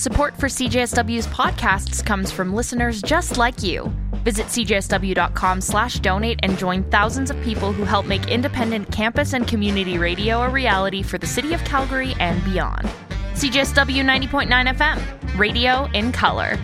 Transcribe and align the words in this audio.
Support 0.00 0.38
for 0.38 0.46
CJSW's 0.46 1.26
podcasts 1.26 2.02
comes 2.02 2.32
from 2.32 2.54
listeners 2.54 3.02
just 3.02 3.36
like 3.36 3.62
you. 3.62 3.92
Visit 4.24 4.46
cjsw.com 4.46 5.60
slash 5.60 6.00
donate 6.00 6.40
and 6.42 6.56
join 6.56 6.84
thousands 6.84 7.30
of 7.30 7.38
people 7.42 7.70
who 7.70 7.84
help 7.84 8.06
make 8.06 8.26
independent 8.28 8.90
campus 8.90 9.34
and 9.34 9.46
community 9.46 9.98
radio 9.98 10.40
a 10.40 10.48
reality 10.48 11.02
for 11.02 11.18
the 11.18 11.26
city 11.26 11.52
of 11.52 11.62
Calgary 11.64 12.14
and 12.18 12.42
beyond. 12.46 12.88
CJSW 13.34 14.02
90.9 14.02 14.74
FM, 14.74 15.38
radio 15.38 15.84
in 15.92 16.12
color. 16.12 16.58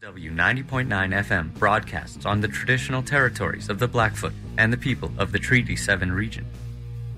CJSW 0.00 0.32
90.9 0.32 0.86
FM 0.86 1.54
broadcasts 1.54 2.24
on 2.24 2.40
the 2.40 2.46
traditional 2.46 3.02
territories 3.02 3.68
of 3.68 3.80
the 3.80 3.88
Blackfoot 3.88 4.32
and 4.58 4.72
the 4.72 4.76
people 4.76 5.10
of 5.18 5.32
the 5.32 5.40
Treaty 5.40 5.74
7 5.74 6.12
region. 6.12 6.46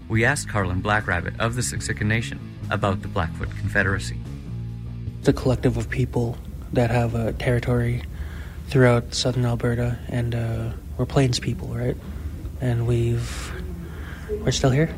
We 0.09 0.25
asked 0.25 0.49
Carlin 0.49 0.83
Blackrabbit 0.83 1.39
of 1.39 1.57
the 1.57 1.63
Siksika 1.63 2.07
Nation 2.07 2.54
about 2.75 3.01
the 3.03 3.09
Blackfoot 3.09 3.51
Confederacy. 3.57 4.19
The 5.23 5.33
collective 5.33 5.77
of 5.77 5.89
people 5.89 6.37
that 6.73 6.91
have 6.91 7.15
a 7.15 7.33
territory 7.33 8.03
throughout 8.69 9.15
southern 9.15 9.47
Alberta, 9.47 9.99
and 10.09 10.35
uh, 10.35 10.71
we're 10.99 11.07
Plains 11.07 11.39
people, 11.39 11.69
right? 11.69 11.97
And 12.61 12.87
we've 12.87 13.53
we're 14.43 14.51
still 14.51 14.71
here. 14.71 14.95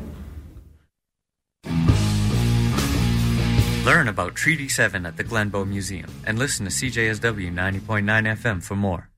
Learn 3.85 4.09
about 4.09 4.35
Treaty 4.35 4.67
7 4.67 5.05
at 5.05 5.15
the 5.15 5.23
Glenbow 5.23 5.65
Museum 5.65 6.11
and 6.25 6.37
listen 6.37 6.65
to 6.65 6.71
CJSW 6.71 7.53
90.9 7.53 8.03
FM 8.03 8.61
for 8.61 8.75
more. 8.75 9.09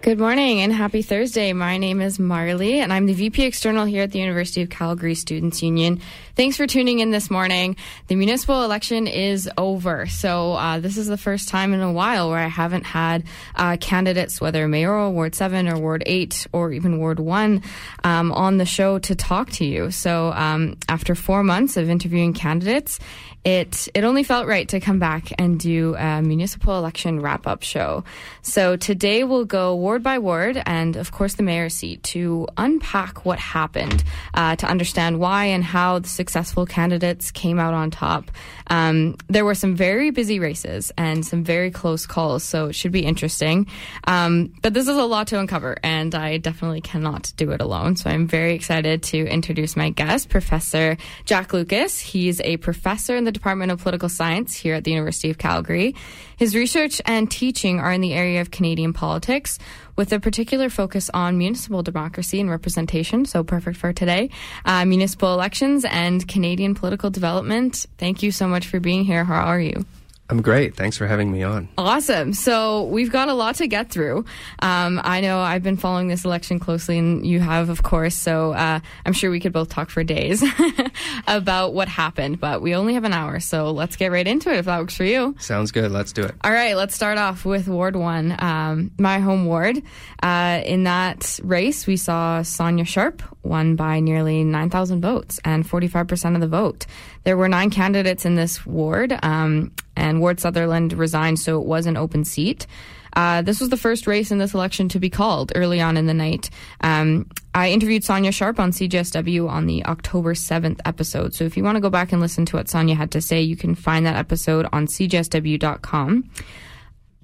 Good 0.00 0.18
morning 0.18 0.60
and 0.60 0.72
happy 0.72 1.02
Thursday. 1.02 1.52
My 1.52 1.76
name 1.76 2.00
is 2.00 2.18
Marley 2.18 2.78
and 2.78 2.92
I'm 2.92 3.06
the 3.06 3.14
VP 3.14 3.42
External 3.42 3.84
here 3.84 4.02
at 4.02 4.12
the 4.12 4.20
University 4.20 4.62
of 4.62 4.70
Calgary 4.70 5.14
Students 5.14 5.62
Union. 5.62 6.00
Thanks 6.38 6.56
for 6.56 6.68
tuning 6.68 7.00
in 7.00 7.10
this 7.10 7.32
morning. 7.32 7.74
The 8.06 8.14
municipal 8.14 8.62
election 8.62 9.08
is 9.08 9.50
over. 9.58 10.06
So, 10.06 10.52
uh, 10.52 10.78
this 10.78 10.96
is 10.96 11.08
the 11.08 11.16
first 11.16 11.48
time 11.48 11.74
in 11.74 11.80
a 11.80 11.90
while 11.90 12.30
where 12.30 12.38
I 12.38 12.46
haven't 12.46 12.84
had 12.84 13.24
uh, 13.56 13.76
candidates, 13.80 14.40
whether 14.40 14.68
mayoral, 14.68 15.12
Ward 15.12 15.34
7 15.34 15.68
or 15.68 15.76
Ward 15.80 16.04
8 16.06 16.46
or 16.52 16.70
even 16.70 16.98
Ward 17.00 17.18
1, 17.18 17.60
um, 18.04 18.30
on 18.30 18.56
the 18.56 18.64
show 18.64 19.00
to 19.00 19.16
talk 19.16 19.50
to 19.54 19.64
you. 19.64 19.90
So, 19.90 20.30
um, 20.30 20.76
after 20.88 21.16
four 21.16 21.42
months 21.42 21.76
of 21.76 21.90
interviewing 21.90 22.34
candidates, 22.34 23.00
it 23.44 23.88
it 23.94 24.04
only 24.04 24.24
felt 24.24 24.46
right 24.46 24.68
to 24.68 24.78
come 24.80 24.98
back 24.98 25.32
and 25.38 25.58
do 25.58 25.94
a 25.96 26.20
municipal 26.20 26.76
election 26.76 27.20
wrap 27.20 27.46
up 27.46 27.62
show. 27.62 28.04
So 28.42 28.76
today 28.76 29.24
we'll 29.24 29.44
go 29.46 29.74
ward 29.74 30.02
by 30.02 30.18
ward 30.18 30.60
and 30.66 30.96
of 30.96 31.12
course 31.12 31.34
the 31.34 31.42
mayor's 31.42 31.74
seat 31.74 32.02
to 32.14 32.46
unpack 32.56 33.24
what 33.24 33.38
happened, 33.38 34.04
uh, 34.34 34.56
to 34.56 34.66
understand 34.66 35.18
why 35.18 35.46
and 35.46 35.64
how 35.64 36.00
the 36.00 36.08
successful 36.28 36.66
candidates 36.66 37.30
came 37.30 37.58
out 37.58 37.72
on 37.72 37.90
top. 37.90 38.30
Um, 38.66 39.16
there 39.28 39.46
were 39.46 39.54
some 39.54 39.74
very 39.74 40.10
busy 40.10 40.38
races 40.38 40.92
and 40.98 41.24
some 41.24 41.42
very 41.42 41.70
close 41.70 42.04
calls, 42.04 42.44
so 42.44 42.66
it 42.66 42.74
should 42.74 42.92
be 42.92 43.06
interesting. 43.06 43.66
Um, 44.04 44.52
but 44.60 44.74
this 44.74 44.88
is 44.88 44.96
a 44.98 45.04
lot 45.04 45.28
to 45.28 45.38
uncover, 45.40 45.78
and 45.82 46.14
I 46.14 46.36
definitely 46.36 46.82
cannot 46.82 47.32
do 47.38 47.50
it 47.52 47.62
alone. 47.62 47.96
So 47.96 48.10
I'm 48.10 48.26
very 48.26 48.54
excited 48.54 49.02
to 49.04 49.26
introduce 49.26 49.74
my 49.74 49.88
guest, 49.88 50.28
Professor 50.28 50.98
Jack 51.24 51.54
Lucas. 51.54 51.98
He's 51.98 52.42
a 52.42 52.58
professor 52.58 53.16
in 53.16 53.24
the 53.24 53.32
Department 53.32 53.72
of 53.72 53.80
Political 53.80 54.10
Science 54.10 54.52
here 54.52 54.74
at 54.74 54.84
the 54.84 54.90
University 54.90 55.30
of 55.30 55.38
Calgary. 55.38 55.94
His 56.36 56.54
research 56.54 57.00
and 57.06 57.30
teaching 57.30 57.80
are 57.80 57.90
in 57.90 58.02
the 58.02 58.12
area 58.12 58.42
of 58.42 58.50
Canadian 58.50 58.92
politics, 58.92 59.58
with 59.98 60.12
a 60.12 60.20
particular 60.20 60.70
focus 60.70 61.10
on 61.12 61.36
municipal 61.36 61.82
democracy 61.82 62.40
and 62.40 62.48
representation. 62.48 63.26
So 63.26 63.42
perfect 63.44 63.76
for 63.76 63.92
today. 63.92 64.30
Uh, 64.64 64.84
municipal 64.84 65.34
elections 65.34 65.84
and 65.84 66.26
Canadian 66.26 66.74
political 66.74 67.10
development. 67.10 67.84
Thank 67.98 68.22
you 68.22 68.30
so 68.30 68.46
much 68.48 68.68
for 68.68 68.78
being 68.80 69.04
here. 69.04 69.24
How 69.24 69.44
are 69.44 69.60
you? 69.60 69.84
I'm 70.30 70.42
great. 70.42 70.76
Thanks 70.76 70.98
for 70.98 71.06
having 71.06 71.32
me 71.32 71.42
on. 71.42 71.68
Awesome. 71.78 72.34
So 72.34 72.84
we've 72.84 73.10
got 73.10 73.28
a 73.28 73.34
lot 73.34 73.54
to 73.56 73.66
get 73.66 73.88
through. 73.88 74.26
Um, 74.58 75.00
I 75.02 75.22
know 75.22 75.40
I've 75.40 75.62
been 75.62 75.78
following 75.78 76.08
this 76.08 76.26
election 76.26 76.58
closely, 76.58 76.98
and 76.98 77.26
you 77.26 77.40
have, 77.40 77.70
of 77.70 77.82
course. 77.82 78.14
So 78.14 78.52
uh, 78.52 78.80
I'm 79.06 79.12
sure 79.14 79.30
we 79.30 79.40
could 79.40 79.54
both 79.54 79.70
talk 79.70 79.88
for 79.88 80.04
days 80.04 80.44
about 81.26 81.72
what 81.72 81.88
happened. 81.88 82.40
But 82.40 82.60
we 82.60 82.74
only 82.74 82.92
have 82.92 83.04
an 83.04 83.14
hour, 83.14 83.40
so 83.40 83.70
let's 83.70 83.96
get 83.96 84.12
right 84.12 84.26
into 84.26 84.50
it 84.50 84.58
if 84.58 84.66
that 84.66 84.78
works 84.78 84.96
for 84.96 85.04
you. 85.04 85.34
Sounds 85.38 85.72
good. 85.72 85.90
Let's 85.90 86.12
do 86.12 86.24
it. 86.24 86.34
All 86.44 86.52
right. 86.52 86.76
Let's 86.76 86.94
start 86.94 87.16
off 87.16 87.46
with 87.46 87.66
Ward 87.66 87.96
One, 87.96 88.36
um, 88.38 88.90
my 88.98 89.20
home 89.20 89.46
ward. 89.46 89.82
Uh, 90.22 90.60
in 90.66 90.84
that 90.84 91.40
race, 91.42 91.86
we 91.86 91.96
saw 91.96 92.42
Sonya 92.42 92.84
Sharp 92.84 93.22
won 93.42 93.76
by 93.76 94.00
nearly 94.00 94.44
9,000 94.44 95.00
votes 95.00 95.40
and 95.44 95.66
45% 95.66 96.34
of 96.34 96.40
the 96.40 96.48
vote. 96.48 96.86
There 97.28 97.36
were 97.36 97.46
nine 97.46 97.68
candidates 97.68 98.24
in 98.24 98.36
this 98.36 98.64
ward. 98.64 99.14
Um, 99.22 99.72
and 99.96 100.18
Ward 100.18 100.40
Sutherland 100.40 100.94
resigned, 100.94 101.38
so 101.38 101.60
it 101.60 101.66
was 101.66 101.84
an 101.84 101.94
open 101.94 102.24
seat. 102.24 102.66
Uh, 103.12 103.42
this 103.42 103.60
was 103.60 103.68
the 103.68 103.76
first 103.76 104.06
race 104.06 104.30
in 104.30 104.38
this 104.38 104.54
election 104.54 104.88
to 104.88 104.98
be 104.98 105.10
called 105.10 105.52
early 105.54 105.78
on 105.78 105.98
in 105.98 106.06
the 106.06 106.14
night. 106.14 106.48
Um, 106.80 107.26
I 107.54 107.70
interviewed 107.70 108.02
Sonya 108.02 108.32
Sharp 108.32 108.58
on 108.58 108.70
CJSW 108.70 109.46
on 109.46 109.66
the 109.66 109.84
October 109.84 110.32
7th 110.32 110.80
episode. 110.86 111.34
So 111.34 111.44
if 111.44 111.54
you 111.54 111.62
want 111.62 111.76
to 111.76 111.82
go 111.82 111.90
back 111.90 112.12
and 112.12 112.22
listen 112.22 112.46
to 112.46 112.56
what 112.56 112.70
Sonya 112.70 112.94
had 112.94 113.10
to 113.10 113.20
say, 113.20 113.42
you 113.42 113.58
can 113.58 113.74
find 113.74 114.06
that 114.06 114.16
episode 114.16 114.66
on 114.72 114.86
cjsw.com. 114.86 116.30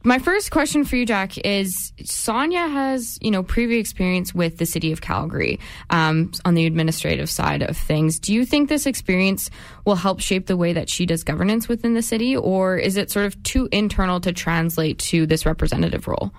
My 0.06 0.18
first 0.18 0.50
question 0.50 0.84
for 0.84 0.96
you, 0.96 1.06
Jack, 1.06 1.38
is 1.38 1.94
Sonya 2.04 2.68
has, 2.68 3.18
you 3.22 3.30
know, 3.30 3.42
previous 3.42 3.80
experience 3.80 4.34
with 4.34 4.58
the 4.58 4.66
city 4.66 4.92
of 4.92 5.00
Calgary 5.00 5.58
um, 5.88 6.30
on 6.44 6.52
the 6.52 6.66
administrative 6.66 7.30
side 7.30 7.62
of 7.62 7.74
things. 7.74 8.18
Do 8.20 8.34
you 8.34 8.44
think 8.44 8.68
this 8.68 8.84
experience 8.84 9.48
will 9.86 9.94
help 9.94 10.20
shape 10.20 10.46
the 10.46 10.58
way 10.58 10.74
that 10.74 10.90
she 10.90 11.06
does 11.06 11.24
governance 11.24 11.68
within 11.68 11.94
the 11.94 12.02
city, 12.02 12.36
or 12.36 12.76
is 12.76 12.98
it 12.98 13.10
sort 13.10 13.24
of 13.24 13.42
too 13.44 13.66
internal 13.72 14.20
to 14.20 14.32
translate 14.34 14.98
to 14.98 15.24
this 15.24 15.46
representative 15.46 16.06
role? 16.06 16.34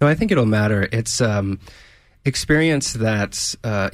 No, 0.00 0.06
I 0.06 0.14
think 0.14 0.30
it'll 0.30 0.46
matter. 0.46 0.88
It's 0.92 1.20
um, 1.20 1.58
experience 2.24 2.92
that's 2.92 3.56
uh, 3.64 3.90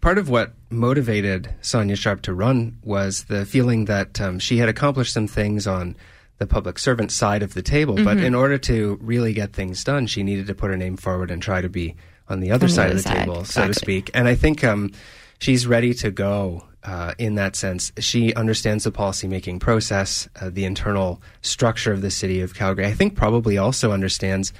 part 0.00 0.16
of 0.16 0.30
what 0.30 0.54
motivated 0.70 1.54
Sonya 1.60 1.96
Sharp 1.96 2.22
to 2.22 2.32
run 2.32 2.78
was 2.82 3.24
the 3.24 3.44
feeling 3.44 3.84
that 3.84 4.22
um, 4.22 4.38
she 4.38 4.56
had 4.56 4.70
accomplished 4.70 5.12
some 5.12 5.26
things 5.26 5.66
on 5.66 5.96
the 6.38 6.46
public 6.46 6.78
servant 6.78 7.12
side 7.12 7.42
of 7.42 7.54
the 7.54 7.62
table. 7.62 7.94
Mm-hmm. 7.94 8.04
But 8.04 8.18
in 8.18 8.34
order 8.34 8.58
to 8.58 8.98
really 9.02 9.32
get 9.32 9.52
things 9.52 9.84
done, 9.84 10.06
she 10.06 10.22
needed 10.22 10.46
to 10.46 10.54
put 10.54 10.70
her 10.70 10.76
name 10.76 10.96
forward 10.96 11.30
and 11.30 11.42
try 11.42 11.60
to 11.60 11.68
be 11.68 11.96
on 12.28 12.40
the 12.40 12.50
other 12.50 12.66
on 12.66 12.70
side 12.70 12.86
the 12.88 12.90
of 12.90 12.96
the 12.96 13.02
side. 13.02 13.18
table, 13.18 13.40
exactly. 13.40 13.62
so 13.62 13.66
to 13.68 13.74
speak. 13.74 14.10
And 14.14 14.28
I 14.28 14.34
think 14.34 14.62
um, 14.64 14.92
she's 15.38 15.66
ready 15.66 15.94
to 15.94 16.10
go 16.10 16.64
uh, 16.84 17.14
in 17.18 17.34
that 17.34 17.56
sense. 17.56 17.92
She 17.98 18.32
understands 18.34 18.84
the 18.84 18.92
policymaking 18.92 19.60
process, 19.60 20.28
uh, 20.40 20.50
the 20.50 20.64
internal 20.64 21.20
structure 21.42 21.92
of 21.92 22.02
the 22.02 22.10
city 22.10 22.40
of 22.40 22.54
Calgary. 22.54 22.86
I 22.86 22.92
think 22.92 23.16
probably 23.16 23.58
also 23.58 23.92
understands 23.92 24.52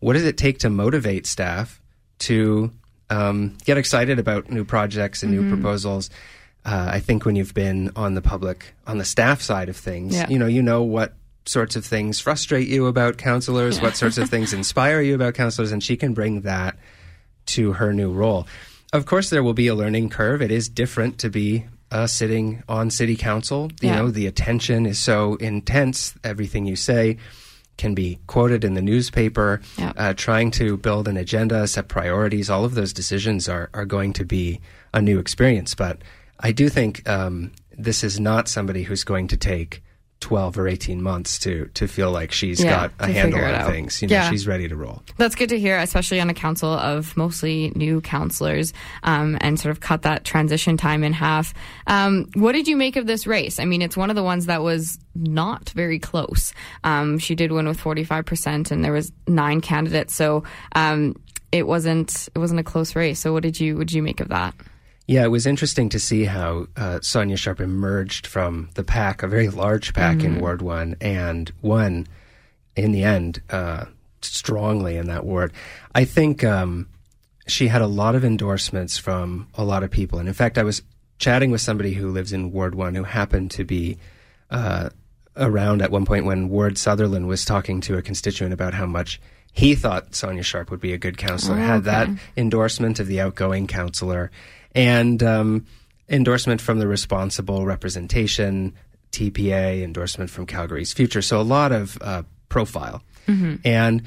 what 0.00 0.12
does 0.12 0.24
it 0.24 0.36
take 0.36 0.58
to 0.60 0.70
motivate 0.70 1.26
staff 1.26 1.80
to 2.20 2.72
um, 3.10 3.56
get 3.64 3.76
excited 3.76 4.18
about 4.18 4.50
new 4.50 4.64
projects 4.64 5.22
and 5.22 5.34
mm-hmm. 5.34 5.50
new 5.50 5.54
proposals. 5.56 6.10
Uh, 6.64 6.88
I 6.92 7.00
think 7.00 7.26
when 7.26 7.36
you've 7.36 7.54
been 7.54 7.90
on 7.96 8.14
the 8.14 8.22
public, 8.22 8.72
on 8.86 8.98
the 8.98 9.04
staff 9.04 9.42
side 9.42 9.68
of 9.68 9.76
things, 9.76 10.14
yeah. 10.14 10.28
you 10.28 10.38
know, 10.38 10.46
you 10.46 10.62
know 10.62 10.82
what 10.82 11.12
sorts 11.46 11.76
of 11.76 11.84
things 11.84 12.20
frustrate 12.20 12.68
you 12.68 12.86
about 12.86 13.18
councillors, 13.18 13.80
what 13.80 13.96
sorts 13.96 14.18
of 14.18 14.30
things 14.30 14.52
inspire 14.54 15.00
you 15.00 15.14
about 15.14 15.34
councillors, 15.34 15.72
and 15.72 15.82
she 15.82 15.96
can 15.96 16.14
bring 16.14 16.42
that 16.42 16.76
to 17.46 17.74
her 17.74 17.92
new 17.92 18.10
role. 18.10 18.46
Of 18.92 19.06
course, 19.06 19.30
there 19.30 19.42
will 19.42 19.54
be 19.54 19.66
a 19.66 19.74
learning 19.74 20.10
curve. 20.10 20.40
It 20.40 20.50
is 20.50 20.68
different 20.68 21.18
to 21.18 21.28
be 21.28 21.66
uh, 21.90 22.06
sitting 22.06 22.62
on 22.68 22.90
city 22.90 23.16
council. 23.16 23.70
You 23.80 23.88
yeah. 23.88 23.96
know, 23.96 24.10
the 24.10 24.26
attention 24.26 24.86
is 24.86 24.98
so 24.98 25.34
intense. 25.36 26.14
Everything 26.24 26.64
you 26.66 26.76
say 26.76 27.18
can 27.76 27.94
be 27.94 28.18
quoted 28.26 28.64
in 28.64 28.74
the 28.74 28.82
newspaper. 28.82 29.60
Yeah. 29.76 29.92
Uh, 29.96 30.14
trying 30.14 30.50
to 30.52 30.76
build 30.76 31.08
an 31.08 31.16
agenda, 31.16 31.66
set 31.66 31.88
priorities, 31.88 32.48
all 32.48 32.64
of 32.64 32.74
those 32.74 32.92
decisions 32.92 33.48
are, 33.48 33.68
are 33.74 33.84
going 33.84 34.12
to 34.14 34.24
be 34.24 34.60
a 34.92 35.02
new 35.02 35.18
experience. 35.18 35.74
But 35.74 35.98
I 36.40 36.52
do 36.52 36.68
think 36.68 37.08
um, 37.08 37.52
this 37.76 38.04
is 38.04 38.20
not 38.20 38.48
somebody 38.48 38.84
who's 38.84 39.04
going 39.04 39.28
to 39.28 39.36
take 39.36 39.82
12 40.24 40.58
or 40.58 40.66
18 40.66 41.02
months 41.02 41.38
to 41.38 41.66
to 41.74 41.86
feel 41.86 42.10
like 42.10 42.32
she's 42.32 42.64
yeah, 42.64 42.88
got 42.88 42.92
a 42.98 43.12
handle 43.12 43.44
on 43.44 43.70
things. 43.70 44.00
You 44.00 44.08
know, 44.08 44.14
yeah. 44.14 44.30
she's 44.30 44.46
ready 44.46 44.66
to 44.68 44.74
roll. 44.74 45.02
That's 45.18 45.34
good 45.34 45.50
to 45.50 45.60
hear, 45.60 45.78
especially 45.78 46.18
on 46.18 46.30
a 46.30 46.34
council 46.34 46.70
of 46.70 47.14
mostly 47.14 47.72
new 47.74 48.00
councillors 48.00 48.72
um, 49.02 49.36
and 49.42 49.60
sort 49.60 49.70
of 49.70 49.80
cut 49.80 50.00
that 50.02 50.24
transition 50.24 50.78
time 50.78 51.04
in 51.04 51.12
half. 51.12 51.52
Um, 51.86 52.30
what 52.32 52.52
did 52.52 52.66
you 52.66 52.74
make 52.74 52.96
of 52.96 53.06
this 53.06 53.26
race? 53.26 53.60
I 53.60 53.66
mean, 53.66 53.82
it's 53.82 53.98
one 53.98 54.08
of 54.08 54.16
the 54.16 54.22
ones 54.22 54.46
that 54.46 54.62
was 54.62 54.98
not 55.14 55.68
very 55.70 55.98
close. 55.98 56.54
Um, 56.84 57.18
she 57.18 57.34
did 57.34 57.52
win 57.52 57.68
with 57.68 57.78
45% 57.78 58.70
and 58.70 58.82
there 58.82 58.92
was 58.92 59.12
nine 59.28 59.60
candidates. 59.60 60.14
So 60.14 60.44
um, 60.74 61.16
it 61.52 61.66
wasn't 61.66 62.30
it 62.34 62.38
wasn't 62.38 62.60
a 62.60 62.64
close 62.64 62.96
race. 62.96 63.20
So 63.20 63.34
what 63.34 63.42
did 63.42 63.60
you 63.60 63.76
what 63.76 63.88
did 63.88 63.94
you 63.94 64.02
make 64.02 64.20
of 64.20 64.28
that? 64.28 64.54
Yeah, 65.06 65.24
it 65.24 65.28
was 65.28 65.46
interesting 65.46 65.90
to 65.90 65.98
see 65.98 66.24
how 66.24 66.66
uh, 66.76 67.00
Sonya 67.02 67.36
Sharp 67.36 67.60
emerged 67.60 68.26
from 68.26 68.70
the 68.74 68.84
pack, 68.84 69.22
a 69.22 69.28
very 69.28 69.48
large 69.48 69.92
pack 69.92 70.18
mm-hmm. 70.18 70.36
in 70.36 70.40
Ward 70.40 70.62
1, 70.62 70.96
and 71.00 71.52
won 71.60 72.06
in 72.74 72.92
the 72.92 73.04
end 73.04 73.42
uh, 73.50 73.84
strongly 74.22 74.96
in 74.96 75.06
that 75.08 75.24
ward. 75.24 75.52
I 75.94 76.04
think 76.04 76.42
um, 76.42 76.88
she 77.46 77.68
had 77.68 77.82
a 77.82 77.86
lot 77.86 78.14
of 78.14 78.24
endorsements 78.24 78.96
from 78.96 79.48
a 79.54 79.64
lot 79.64 79.82
of 79.82 79.90
people. 79.90 80.18
And 80.18 80.26
in 80.26 80.34
fact, 80.34 80.56
I 80.56 80.62
was 80.62 80.82
chatting 81.18 81.50
with 81.50 81.60
somebody 81.60 81.92
who 81.92 82.10
lives 82.10 82.32
in 82.32 82.52
Ward 82.52 82.74
1 82.74 82.94
who 82.94 83.04
happened 83.04 83.50
to 83.52 83.64
be 83.64 83.98
uh, 84.50 84.88
around 85.36 85.82
at 85.82 85.90
one 85.90 86.06
point 86.06 86.24
when 86.24 86.48
Ward 86.48 86.78
Sutherland 86.78 87.28
was 87.28 87.44
talking 87.44 87.80
to 87.82 87.96
a 87.98 88.02
constituent 88.02 88.52
about 88.52 88.74
how 88.74 88.86
much 88.86 89.20
he 89.52 89.74
thought 89.74 90.14
Sonya 90.14 90.42
Sharp 90.42 90.70
would 90.70 90.80
be 90.80 90.92
a 90.92 90.98
good 90.98 91.16
councillor, 91.16 91.56
Oh, 91.56 91.60
had 91.60 91.84
that 91.84 92.08
endorsement 92.36 92.98
of 92.98 93.06
the 93.06 93.20
outgoing 93.20 93.68
councillor, 93.68 94.32
and 94.74 95.22
um, 95.22 95.66
endorsement 96.08 96.60
from 96.60 96.78
the 96.78 96.86
responsible 96.86 97.64
representation, 97.66 98.74
TPA, 99.12 99.82
endorsement 99.82 100.30
from 100.30 100.46
Calgary's 100.46 100.92
Future. 100.92 101.22
So 101.22 101.40
a 101.40 101.42
lot 101.42 101.72
of 101.72 101.98
uh, 102.00 102.22
profile. 102.48 103.02
And 103.64 104.02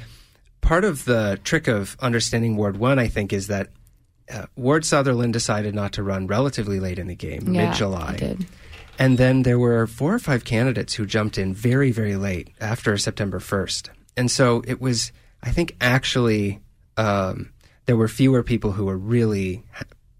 part 0.62 0.84
of 0.84 1.06
the 1.06 1.40
trick 1.44 1.68
of 1.68 1.96
understanding 2.00 2.56
Ward 2.56 2.78
1, 2.78 3.00
I 3.00 3.08
think, 3.08 3.34
is 3.34 3.48
that 3.48 3.70
uh, 4.32 4.46
Ward 4.56 4.86
Sutherland 4.86 5.34
decided 5.34 5.74
not 5.74 5.94
to 5.94 6.04
run 6.04 6.28
relatively 6.28 6.80
late 6.80 7.00
in 7.00 7.08
the 7.08 7.16
game, 7.16 7.54
Yeah, 7.54 7.68
mid 7.70 7.76
July. 7.76 8.18
And 9.00 9.18
then 9.18 9.44
there 9.44 9.60
were 9.60 9.88
four 9.88 10.14
or 10.14 10.20
five 10.20 10.44
candidates 10.44 10.94
who 10.96 11.06
jumped 11.06 11.38
in 11.38 11.54
very, 11.54 11.92
very 11.92 12.16
late 12.16 12.50
after 12.60 12.98
September 12.98 13.40
1st. 13.40 13.90
And 14.18 14.30
so 14.30 14.64
it 14.68 14.82
was, 14.82 15.12
I 15.42 15.52
think, 15.52 15.76
actually, 15.80 16.60
um, 16.98 17.52
there 17.86 17.96
were 17.96 18.08
fewer 18.08 18.44
people 18.44 18.72
who 18.74 18.86
were 18.86 18.98
really 18.98 19.64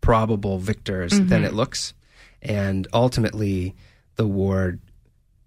probable 0.08 0.58
victors 0.58 1.12
than 1.12 1.44
it 1.44 1.48
mm-hmm. 1.48 1.58
looks. 1.58 1.94
And 2.42 2.88
ultimately, 2.94 3.76
the 4.16 4.26
ward 4.26 4.80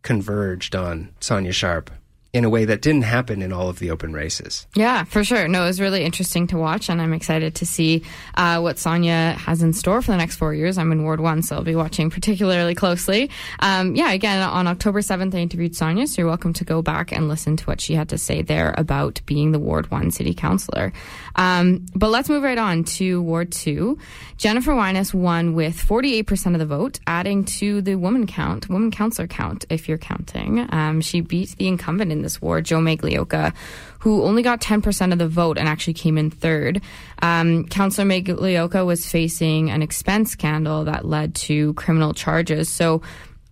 converged 0.02 0.76
on 0.76 1.14
Sonya 1.18 1.52
Sharp 1.52 1.90
in 2.32 2.44
a 2.44 2.50
way 2.50 2.64
that 2.64 2.80
didn't 2.80 3.02
happen 3.02 3.42
in 3.42 3.52
all 3.52 3.68
of 3.68 3.80
the 3.80 3.90
open 3.90 4.12
races. 4.12 4.66
Yeah, 4.74 5.02
for 5.02 5.24
sure. 5.24 5.48
No, 5.48 5.64
it 5.64 5.66
was 5.66 5.80
really 5.80 6.04
interesting 6.04 6.46
to 6.48 6.58
watch, 6.58 6.88
and 6.88 7.02
I'm 7.02 7.12
excited 7.12 7.56
to 7.56 7.66
see 7.66 8.04
uh, 8.36 8.60
what 8.60 8.78
Sonya 8.78 9.34
has 9.36 9.62
in 9.62 9.72
store 9.72 10.00
for 10.00 10.12
the 10.12 10.16
next 10.16 10.36
four 10.36 10.54
years. 10.54 10.78
I'm 10.78 10.92
in 10.92 11.02
Ward 11.02 11.20
1, 11.20 11.42
so 11.42 11.56
I'll 11.56 11.62
be 11.64 11.74
watching 11.74 12.08
particularly 12.08 12.74
closely. 12.76 13.30
Um, 13.58 13.96
yeah, 13.96 14.12
again, 14.12 14.48
on 14.48 14.68
October 14.68 15.00
7th, 15.00 15.34
I 15.34 15.38
interviewed 15.38 15.74
Sonya, 15.74 16.06
so 16.06 16.22
you're 16.22 16.28
welcome 16.28 16.52
to 16.52 16.64
go 16.64 16.82
back 16.82 17.10
and 17.10 17.28
listen 17.28 17.56
to 17.56 17.64
what 17.64 17.80
she 17.80 17.94
had 17.94 18.08
to 18.10 18.18
say 18.18 18.42
there 18.42 18.74
about 18.78 19.20
being 19.26 19.50
the 19.50 19.58
Ward 19.58 19.90
1 19.90 20.12
city 20.12 20.32
councillor. 20.32 20.92
Um, 21.34 21.86
but 21.96 22.10
let's 22.10 22.28
move 22.28 22.44
right 22.44 22.58
on 22.58 22.84
to 22.84 23.22
Ward 23.22 23.50
2. 23.50 23.98
Jennifer 24.36 24.72
Wyness 24.72 25.12
won 25.12 25.54
with 25.54 25.76
48% 25.76 26.52
of 26.52 26.60
the 26.60 26.66
vote, 26.66 27.00
adding 27.06 27.44
to 27.44 27.82
the 27.82 27.96
woman 27.96 28.26
count, 28.26 28.68
woman 28.68 28.90
councillor 28.90 29.26
count, 29.26 29.64
if 29.68 29.88
you're 29.88 29.98
counting. 29.98 30.66
Um, 30.72 31.00
she 31.00 31.20
beat 31.20 31.56
the 31.56 31.66
incumbent 31.66 32.12
in 32.12 32.19
this 32.22 32.40
ward, 32.40 32.64
Joe 32.64 32.78
Magliocca, 32.78 33.54
who 34.00 34.22
only 34.24 34.42
got 34.42 34.60
10% 34.60 35.12
of 35.12 35.18
the 35.18 35.28
vote 35.28 35.58
and 35.58 35.68
actually 35.68 35.94
came 35.94 36.16
in 36.16 36.30
third. 36.30 36.80
Um, 37.22 37.66
Councillor 37.66 38.08
Magliocca 38.08 38.84
was 38.84 39.06
facing 39.06 39.70
an 39.70 39.82
expense 39.82 40.30
scandal 40.30 40.84
that 40.84 41.04
led 41.04 41.34
to 41.36 41.74
criminal 41.74 42.14
charges. 42.14 42.68
So 42.68 43.02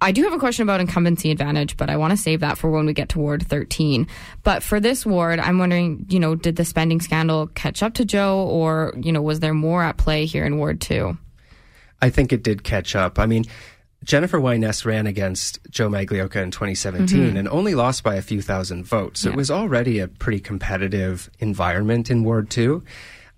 I 0.01 0.13
do 0.13 0.23
have 0.23 0.33
a 0.33 0.39
question 0.39 0.63
about 0.63 0.81
incumbency 0.81 1.31
advantage, 1.31 1.77
but 1.77 1.91
I 1.91 1.97
want 1.97 2.13
to 2.13 2.17
save 2.17 2.41
that 2.41 2.57
for 2.57 2.71
when 2.71 2.87
we 2.87 2.93
get 2.93 3.09
to 3.11 3.19
Ward 3.19 3.47
13. 3.47 4.07
But 4.45 4.63
for 4.63 4.79
this 4.79 5.05
ward, 5.05 5.41
I'm 5.41 5.59
wondering, 5.59 6.07
you 6.09 6.21
know, 6.21 6.37
did 6.37 6.57
the 6.57 6.65
spending 6.65 7.01
scandal 7.01 7.49
catch 7.49 7.83
up 7.83 7.95
to 7.95 8.05
Joe 8.05 8.47
or, 8.47 8.95
you 8.97 9.11
know, 9.11 9.23
was 9.23 9.41
there 9.41 9.55
more 9.55 9.83
at 9.83 9.97
play 9.97 10.25
here 10.25 10.45
in 10.45 10.59
Ward 10.59 10.81
2? 10.81 11.19
I 12.01 12.11
think 12.11 12.33
it 12.33 12.45
did 12.45 12.63
catch 12.63 12.95
up. 12.95 13.19
I 13.19 13.27
mean, 13.27 13.45
Jennifer 14.05 14.39
Wyness 14.39 14.85
ran 14.85 15.07
against 15.07 15.59
Joe 15.71 15.89
Maglioka 15.89 16.37
in 16.37 16.51
2017 16.51 17.37
and 17.37 17.49
only 17.49 17.75
lost 17.75 18.03
by 18.05 18.15
a 18.15 18.23
few 18.23 18.41
thousand 18.41 18.85
votes. 18.85 19.25
Yeah. 19.25 19.33
it 19.33 19.37
was 19.37 19.51
already 19.51 19.99
a 19.99 20.09
pretty 20.09 20.41
competitive 20.41 21.29
environment 21.41 22.11
in 22.11 22.25
Ward 22.25 22.49
2. 22.49 22.83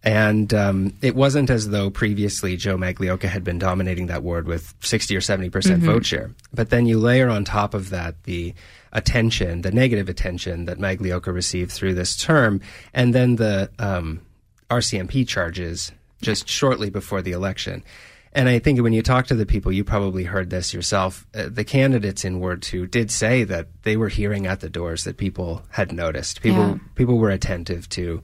And 0.02 0.52
um, 0.54 0.94
it 1.02 1.14
wasn't 1.14 1.50
as 1.50 1.68
though 1.68 1.90
previously 1.90 2.56
Joe 2.56 2.78
Maglioka 2.78 3.24
had 3.24 3.44
been 3.44 3.58
dominating 3.58 4.06
that 4.06 4.22
ward 4.22 4.46
with 4.46 4.74
60 4.80 5.14
or 5.14 5.20
70% 5.20 5.78
vote 5.78 6.06
share. 6.06 6.30
But 6.54 6.70
then 6.70 6.86
you 6.86 6.98
layer 6.98 7.28
on 7.28 7.44
top 7.44 7.74
of 7.74 7.90
that 7.90 8.22
the 8.24 8.54
attention, 8.92 9.60
the 9.62 9.70
negative 9.70 10.08
attention 10.08 10.64
that 10.64 10.78
Maglioka 10.78 11.32
received 11.32 11.70
through 11.70 11.94
this 11.94 12.16
term, 12.16 12.60
and 12.94 13.14
then 13.14 13.36
the 13.36 13.70
um, 13.78 14.22
RCMP 14.70 15.28
charges 15.28 15.92
just 16.22 16.48
shortly 16.48 16.90
before 16.90 17.22
the 17.22 17.32
election. 17.32 17.82
And 18.32 18.48
I 18.48 18.60
think 18.60 18.80
when 18.80 18.92
you 18.92 19.02
talk 19.02 19.26
to 19.26 19.34
the 19.34 19.44
people, 19.46 19.72
you 19.72 19.82
probably 19.82 20.22
heard 20.24 20.50
this 20.50 20.72
yourself. 20.72 21.26
Uh, 21.34 21.48
the 21.50 21.64
candidates 21.64 22.24
in 22.24 22.38
Ward 22.38 22.62
Two 22.62 22.86
did 22.86 23.10
say 23.10 23.42
that 23.44 23.66
they 23.82 23.96
were 23.96 24.08
hearing 24.08 24.46
at 24.46 24.60
the 24.60 24.70
doors 24.70 25.02
that 25.04 25.16
people 25.16 25.62
had 25.70 25.92
noticed. 25.92 26.40
People 26.40 26.68
Yeah. 26.68 26.78
people 26.94 27.18
were 27.18 27.30
attentive 27.30 27.88
to 27.90 28.22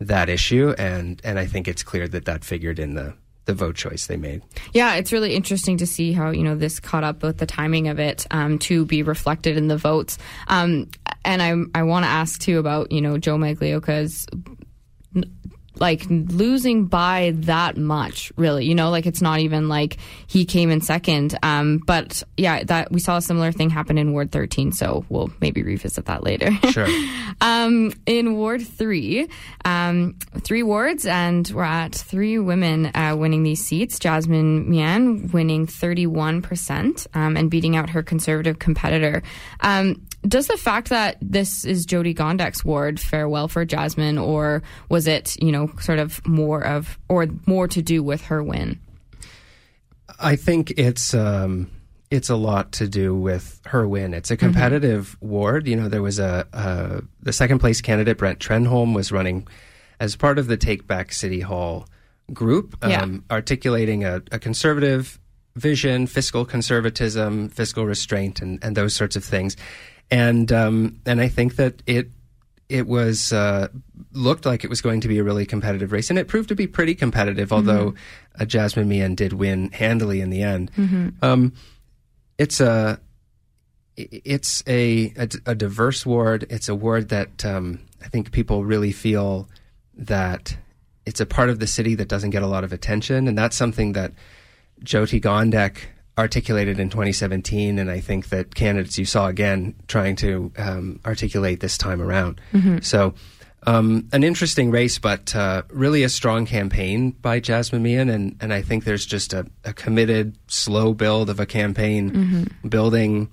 that 0.00 0.28
issue, 0.28 0.74
and 0.76 1.20
and 1.24 1.38
I 1.38 1.46
think 1.46 1.68
it's 1.68 1.82
clear 1.82 2.06
that 2.08 2.26
that 2.26 2.44
figured 2.44 2.78
in 2.78 2.94
the 2.94 3.14
the 3.46 3.54
vote 3.54 3.76
choice 3.76 4.08
they 4.08 4.16
made. 4.16 4.42
Yeah, 4.74 4.96
it's 4.96 5.12
really 5.12 5.34
interesting 5.34 5.78
to 5.78 5.86
see 5.86 6.12
how 6.12 6.30
you 6.32 6.42
know 6.42 6.54
this 6.56 6.78
caught 6.78 7.04
up 7.04 7.22
with 7.22 7.38
the 7.38 7.46
timing 7.46 7.88
of 7.88 7.98
it 7.98 8.26
um, 8.30 8.58
to 8.58 8.84
be 8.84 9.02
reflected 9.02 9.56
in 9.56 9.68
the 9.68 9.78
votes. 9.78 10.18
Um, 10.48 10.90
and 11.24 11.40
I 11.40 11.54
I 11.80 11.82
want 11.84 12.04
to 12.04 12.10
ask 12.10 12.38
too 12.40 12.58
about 12.58 12.92
you 12.92 13.00
know 13.00 13.16
Joe 13.16 13.38
Magliocca's 13.38 14.26
like 15.80 16.04
losing 16.08 16.86
by 16.86 17.32
that 17.36 17.76
much 17.76 18.32
really 18.36 18.64
you 18.64 18.74
know 18.74 18.90
like 18.90 19.06
it's 19.06 19.22
not 19.22 19.40
even 19.40 19.68
like 19.68 19.96
he 20.26 20.44
came 20.44 20.70
in 20.70 20.80
second 20.80 21.38
um 21.42 21.78
but 21.86 22.22
yeah 22.36 22.62
that 22.64 22.90
we 22.90 23.00
saw 23.00 23.16
a 23.16 23.22
similar 23.22 23.52
thing 23.52 23.70
happen 23.70 23.98
in 23.98 24.12
ward 24.12 24.30
13 24.32 24.72
so 24.72 25.04
we'll 25.08 25.30
maybe 25.40 25.62
revisit 25.62 26.04
that 26.06 26.22
later 26.22 26.50
Sure. 26.70 26.86
um, 27.40 27.92
in 28.06 28.36
Ward 28.36 28.66
3, 28.66 29.28
um, 29.64 30.14
three 30.40 30.62
wards, 30.62 31.06
and 31.06 31.48
we're 31.50 31.64
at 31.64 31.94
three 31.94 32.38
women 32.38 32.90
uh, 32.94 33.14
winning 33.16 33.42
these 33.42 33.64
seats. 33.64 33.98
Jasmine 33.98 34.68
Mian 34.68 35.28
winning 35.28 35.66
31% 35.66 37.06
um, 37.14 37.36
and 37.36 37.50
beating 37.50 37.76
out 37.76 37.90
her 37.90 38.02
conservative 38.02 38.58
competitor. 38.58 39.22
Um, 39.60 40.05
does 40.26 40.46
the 40.48 40.56
fact 40.56 40.88
that 40.88 41.16
this 41.20 41.64
is 41.64 41.86
Jyoti 41.86 42.14
Gondek's 42.14 42.64
ward 42.64 42.98
fare 42.98 43.28
well 43.28 43.48
for 43.48 43.64
Jasmine, 43.64 44.18
or 44.18 44.62
was 44.88 45.06
it, 45.06 45.36
you 45.42 45.52
know, 45.52 45.70
sort 45.80 45.98
of 45.98 46.26
more 46.26 46.64
of, 46.66 46.98
or 47.08 47.26
more 47.46 47.68
to 47.68 47.82
do 47.82 48.02
with 48.02 48.22
her 48.22 48.42
win? 48.42 48.78
I 50.18 50.36
think 50.36 50.72
it's 50.76 51.12
um, 51.14 51.70
it's 52.10 52.30
a 52.30 52.36
lot 52.36 52.72
to 52.72 52.88
do 52.88 53.14
with 53.14 53.60
her 53.66 53.86
win. 53.86 54.14
It's 54.14 54.30
a 54.30 54.36
competitive 54.36 55.16
ward. 55.20 55.66
You 55.66 55.76
know, 55.76 55.88
there 55.88 56.02
was 56.02 56.18
a, 56.18 56.46
a 56.52 57.02
the 57.22 57.32
second 57.32 57.58
place 57.58 57.80
candidate 57.80 58.18
Brent 58.18 58.38
Trenholm 58.38 58.94
was 58.94 59.12
running 59.12 59.46
as 60.00 60.16
part 60.16 60.38
of 60.38 60.46
the 60.46 60.56
Take 60.56 60.86
Back 60.86 61.12
City 61.12 61.40
Hall 61.40 61.86
group, 62.32 62.76
um, 62.82 62.90
Yeah. 62.90 63.06
articulating 63.30 64.04
a, 64.04 64.22
a 64.32 64.38
conservative 64.38 65.18
vision, 65.54 66.06
fiscal 66.06 66.44
conservatism, 66.44 67.48
fiscal 67.48 67.86
restraint, 67.86 68.40
and, 68.40 68.62
and 68.62 68.76
those 68.76 68.94
sorts 68.94 69.16
of 69.16 69.24
things. 69.24 69.56
And 70.10 70.52
um, 70.52 71.00
and 71.04 71.20
I 71.20 71.28
think 71.28 71.56
that 71.56 71.82
it 71.86 72.08
it 72.68 72.86
was 72.86 73.32
uh, 73.32 73.68
looked 74.12 74.46
like 74.46 74.64
it 74.64 74.70
was 74.70 74.80
going 74.80 75.00
to 75.00 75.08
be 75.08 75.18
a 75.18 75.24
really 75.24 75.46
competitive 75.46 75.92
race, 75.92 76.10
and 76.10 76.18
it 76.18 76.28
proved 76.28 76.48
to 76.48 76.54
be 76.54 76.66
pretty 76.66 76.94
competitive. 76.94 77.52
Although 77.52 77.94
uh, 78.38 78.44
Jasmine 78.44 78.88
Mian 78.88 79.14
did 79.14 79.32
win 79.32 79.70
handily 79.72 80.20
in 80.20 80.30
the 80.30 80.42
end. 80.42 80.70
Um, 81.22 81.52
it's 82.38 82.60
a 82.60 83.00
it's 83.96 84.62
a, 84.66 85.12
a 85.16 85.28
a 85.46 85.54
diverse 85.54 86.04
ward. 86.04 86.46
It's 86.50 86.68
a 86.68 86.74
ward 86.74 87.08
that 87.08 87.44
um, 87.44 87.80
I 88.04 88.08
think 88.08 88.30
people 88.32 88.64
really 88.64 88.92
feel 88.92 89.48
that 89.94 90.56
it's 91.06 91.20
a 91.20 91.26
part 91.26 91.50
of 91.50 91.60
the 91.60 91.66
city 91.66 91.94
that 91.94 92.08
doesn't 92.08 92.30
get 92.30 92.42
a 92.42 92.46
lot 92.46 92.64
of 92.64 92.72
attention, 92.72 93.28
and 93.28 93.38
that's 93.38 93.56
something 93.56 93.92
that 93.92 94.12
Jyoti 94.82 95.20
Gondek 95.20 95.78
articulated 96.18 96.80
in 96.80 96.88
2017, 96.90 97.78
and 97.78 97.90
I 97.90 98.00
think 98.00 98.28
that 98.30 98.54
candidates 98.54 98.98
you 98.98 99.04
saw 99.04 99.26
again 99.28 99.74
trying 99.86 100.16
to 100.16 100.50
um, 100.56 101.00
articulate 101.04 101.60
this 101.60 101.76
time 101.76 102.00
around. 102.00 102.40
So, 102.82 103.14
um, 103.66 104.08
an 104.12 104.22
interesting 104.22 104.70
race, 104.70 104.98
but 104.98 105.34
uh, 105.34 105.62
really 105.70 106.04
a 106.04 106.08
strong 106.08 106.46
campaign 106.46 107.10
by 107.10 107.40
Jasmine 107.40 107.82
Mian, 107.82 108.08
and, 108.08 108.36
and 108.40 108.52
I 108.54 108.62
think 108.62 108.84
there's 108.84 109.04
just 109.04 109.32
a, 109.34 109.44
a 109.64 109.72
committed, 109.72 110.38
slow 110.46 110.94
build 110.94 111.28
of 111.28 111.40
a 111.40 111.46
campaign, 111.46 112.48
building 112.66 113.28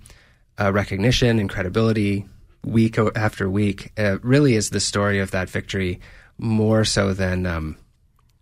uh, 0.60 0.72
recognition 0.74 1.40
and 1.40 1.50
credibility 1.50 2.26
week 2.66 2.98
after 3.16 3.50
week. 3.50 3.92
Uh, 3.98 4.18
really 4.24 4.56
is 4.56 4.72
the 4.72 4.80
story 4.80 5.20
of 5.20 5.32
that 5.32 5.50
victory 5.50 6.00
more 6.40 6.84
so 6.84 7.14
than 7.14 7.46
um, 7.46 7.78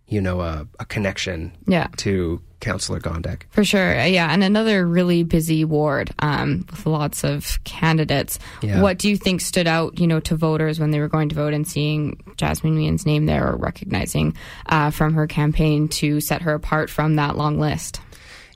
you 0.08 0.20
know 0.20 0.40
a, 0.40 0.66
a 0.80 0.84
connection 0.86 1.52
Yeah. 1.66 1.88
to 1.98 2.40
Councillor 2.62 3.00
Gondek. 3.00 3.42
For 3.50 3.64
sure, 3.64 4.00
Uh, 4.00 4.04
yeah, 4.04 4.32
and 4.32 4.42
another 4.42 4.86
really 4.86 5.22
busy 5.22 5.64
ward 5.66 6.14
um, 6.20 6.64
with 6.70 6.86
lots 6.86 7.24
of 7.24 7.62
candidates. 7.64 8.38
Yeah. 8.62 8.80
What 8.80 8.98
do 8.98 9.10
you 9.10 9.18
think 9.18 9.42
stood 9.42 9.66
out, 9.66 9.98
you 9.98 10.06
know, 10.06 10.20
to 10.20 10.36
voters 10.36 10.80
when 10.80 10.92
they 10.92 11.00
were 11.00 11.08
going 11.08 11.28
to 11.28 11.34
vote 11.34 11.52
and 11.52 11.68
seeing 11.68 12.22
Jasmine 12.38 12.74
Mian's 12.74 13.04
name 13.04 13.26
there, 13.26 13.46
or 13.46 13.56
recognizing 13.56 14.34
uh, 14.66 14.90
from 14.90 15.12
her 15.12 15.26
campaign 15.26 15.88
to 15.88 16.20
set 16.20 16.40
her 16.42 16.54
apart 16.54 16.88
from 16.88 17.16
that 17.16 17.36
long 17.36 17.58
list? 17.58 18.00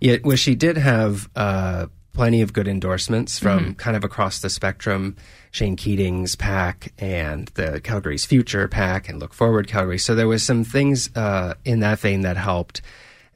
Yeah, 0.01 0.17
well, 0.25 0.37
she 0.37 0.55
did 0.55 0.79
have 0.79 1.29
uh, 1.37 1.87
plenty 2.13 2.43
of 2.43 2.53
good 2.53 2.69
endorsements 2.69 3.39
from 3.39 3.75
kind 3.75 3.97
of 3.97 4.05
across 4.05 4.41
the 4.41 4.49
spectrum. 4.49 5.17
Shane 5.51 5.77
Keating's 5.77 6.37
pack 6.37 6.93
and 6.99 7.49
the 7.55 7.81
Calgary's 7.81 8.25
Future 8.27 8.69
pack 8.69 9.09
and 9.09 9.19
Look 9.19 9.33
Forward 9.33 9.69
Calgary. 9.69 9.99
So 9.99 10.15
there 10.15 10.29
was 10.29 10.43
some 10.43 10.65
things 10.65 11.11
uh, 11.17 11.55
in 11.65 11.81
that 11.81 11.99
vein 11.99 12.23
that 12.23 12.37
helped 12.37 12.83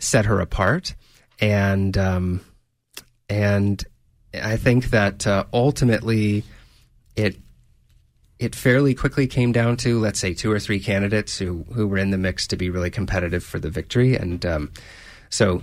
set 0.01 0.25
her 0.25 0.41
apart. 0.41 0.95
and 1.41 1.97
um, 1.97 2.41
and 3.29 3.83
I 4.35 4.57
think 4.57 4.91
that 4.91 5.27
uh, 5.27 5.45
ultimately 5.53 6.45
it 7.17 7.37
it 8.39 8.55
fairly 8.55 8.95
quickly 8.95 9.27
came 9.27 9.53
down 9.53 9.77
to 9.79 10.01
let's 10.01 10.19
say 10.19 10.35
two 10.35 10.51
or 10.51 10.59
three 10.59 10.81
candidates 10.81 11.39
who 11.39 11.65
who 11.73 11.87
were 11.87 11.99
in 11.99 12.11
the 12.11 12.19
mix 12.19 12.47
to 12.49 12.57
be 12.57 12.71
really 12.71 12.91
competitive 12.91 13.45
for 13.45 13.59
the 13.59 13.71
victory, 13.71 14.17
and 14.17 14.45
um, 14.45 14.73
so 15.29 15.63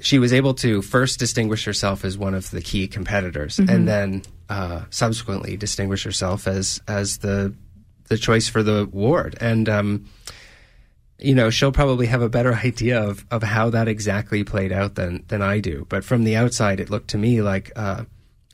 she 0.00 0.18
was 0.18 0.32
able 0.32 0.54
to 0.54 0.82
first 0.82 1.18
distinguish 1.18 1.64
herself 1.64 2.04
as 2.04 2.18
one 2.18 2.34
of 2.34 2.50
the 2.50 2.60
key 2.60 2.88
competitors, 2.88 3.56
mm-hmm. 3.56 3.70
and 3.70 3.88
then 3.88 4.22
uh, 4.48 4.82
subsequently 4.90 5.56
distinguish 5.56 6.04
herself 6.04 6.46
as 6.46 6.80
as 6.88 7.18
the 7.18 7.54
the 8.08 8.16
choice 8.16 8.48
for 8.48 8.62
the 8.62 8.86
ward. 8.92 9.36
And 9.40 9.68
um, 9.68 10.06
you 11.18 11.34
know, 11.34 11.50
she'll 11.50 11.72
probably 11.72 12.06
have 12.06 12.22
a 12.22 12.28
better 12.28 12.54
idea 12.64 13.00
of 13.00 13.24
of 13.30 13.42
how 13.42 13.70
that 13.70 13.88
exactly 13.88 14.44
played 14.44 14.72
out 14.72 14.94
than 14.94 15.24
than 15.28 15.42
I 15.42 15.60
do. 15.60 15.86
But 15.88 16.04
from 16.04 16.24
the 16.24 16.36
outside, 16.36 16.80
it 16.80 16.90
looked 16.90 17.08
to 17.10 17.18
me 17.18 17.42
like 17.42 17.72
uh, 17.76 18.04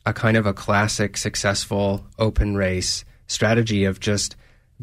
a 0.06 0.12
kind 0.12 0.36
of 0.36 0.46
a 0.46 0.54
classic, 0.54 1.16
successful 1.16 2.06
open 2.18 2.56
race 2.56 3.04
strategy 3.26 3.84
of 3.84 4.00
just 4.00 4.36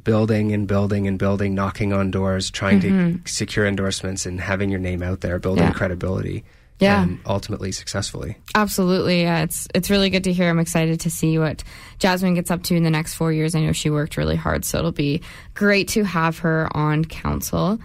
building 0.03 0.51
and 0.51 0.67
building 0.67 1.07
and 1.07 1.19
building, 1.19 1.53
knocking 1.53 1.91
on 1.93 2.09
doors, 2.11 2.49
trying 2.49 2.79
mm-hmm. 2.79 3.23
to 3.23 3.31
secure 3.31 3.65
endorsements 3.65 4.25
and 4.25 4.39
having 4.39 4.69
your 4.69 4.79
name 4.79 5.03
out 5.03 5.21
there, 5.21 5.39
building 5.39 5.65
yeah. 5.65 5.73
credibility. 5.73 6.43
Yeah. 6.79 7.03
And 7.03 7.19
ultimately 7.25 7.71
successfully. 7.71 8.37
Absolutely. 8.55 9.23
Yeah, 9.23 9.43
it's 9.43 9.67
it's 9.75 9.89
really 9.89 10.09
good 10.09 10.23
to 10.23 10.33
hear. 10.33 10.49
I'm 10.49 10.59
excited 10.59 11.01
to 11.01 11.09
see 11.09 11.37
what 11.37 11.63
Jasmine 11.99 12.35
gets 12.35 12.51
up 12.51 12.63
to 12.63 12.75
in 12.75 12.83
the 12.83 12.89
next 12.89 13.15
four 13.15 13.33
years. 13.33 13.53
I 13.53 13.61
know 13.61 13.73
she 13.73 13.89
worked 13.89 14.17
really 14.17 14.37
hard, 14.37 14.63
so 14.63 14.79
it'll 14.79 14.91
be 14.91 15.21
great 15.53 15.89
to 15.89 16.03
have 16.03 16.39
her 16.39 16.69
on 16.75 17.03
council. 17.05 17.79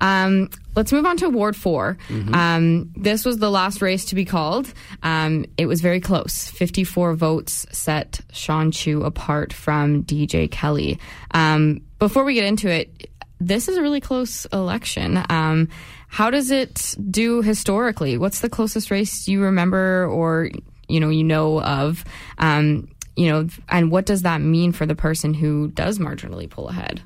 Um, 0.00 0.48
let's 0.74 0.92
move 0.92 1.04
on 1.04 1.16
to 1.18 1.28
Ward 1.28 1.56
4. 1.56 1.96
Mm-hmm. 2.08 2.34
Um, 2.34 2.90
this 2.96 3.24
was 3.24 3.38
the 3.38 3.50
last 3.50 3.82
race 3.82 4.06
to 4.06 4.14
be 4.14 4.24
called. 4.24 4.72
Um, 5.02 5.44
it 5.58 5.66
was 5.66 5.80
very 5.80 6.00
close. 6.00 6.48
54 6.48 7.14
votes 7.14 7.66
set 7.70 8.20
Sean 8.32 8.70
Chu 8.70 9.02
apart 9.02 9.52
from 9.52 10.04
DJ 10.04 10.50
Kelly. 10.50 10.98
Um, 11.32 11.82
before 11.98 12.24
we 12.24 12.34
get 12.34 12.44
into 12.44 12.68
it, 12.70 13.10
this 13.40 13.68
is 13.68 13.76
a 13.76 13.82
really 13.82 14.00
close 14.00 14.46
election. 14.46 15.22
Um, 15.28 15.68
how 16.10 16.28
does 16.28 16.50
it 16.50 16.96
do 17.10 17.40
historically? 17.40 18.18
What's 18.18 18.40
the 18.40 18.50
closest 18.50 18.90
race 18.90 19.28
you 19.28 19.40
remember 19.40 20.06
or 20.06 20.50
you 20.88 20.98
know 20.98 21.08
you 21.08 21.22
know 21.22 21.62
of? 21.62 22.04
Um, 22.38 22.88
you 23.16 23.30
know, 23.30 23.48
and 23.68 23.92
what 23.92 24.06
does 24.06 24.22
that 24.22 24.40
mean 24.40 24.72
for 24.72 24.86
the 24.86 24.96
person 24.96 25.34
who 25.34 25.68
does 25.68 26.00
marginally 26.00 26.50
pull 26.50 26.68
ahead? 26.68 27.00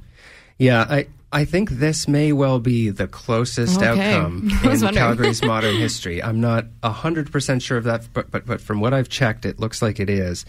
Yeah, 0.58 0.87
I 0.88 1.06
I 1.34 1.44
think 1.44 1.68
this 1.68 2.08
may 2.08 2.32
well 2.32 2.61
be 2.61 2.88
the 2.88 3.06
closest 3.06 3.82
okay. 3.82 4.14
outcome 4.14 4.50
in 4.64 4.94
Calgary's 4.94 5.42
modern 5.44 5.76
history. 5.76 6.23
I'm 6.23 6.40
not 6.40 6.66
100% 6.82 7.61
sure 7.61 7.76
of 7.76 7.84
that, 7.84 8.08
but, 8.14 8.30
but, 8.30 8.46
but 8.46 8.61
from 8.61 8.78
what 8.80 8.94
I've 8.94 9.08
checked, 9.08 9.44
it 9.44 9.58
looks 9.58 9.82
like 9.82 9.99
it 9.99 10.08
is. 10.08 10.46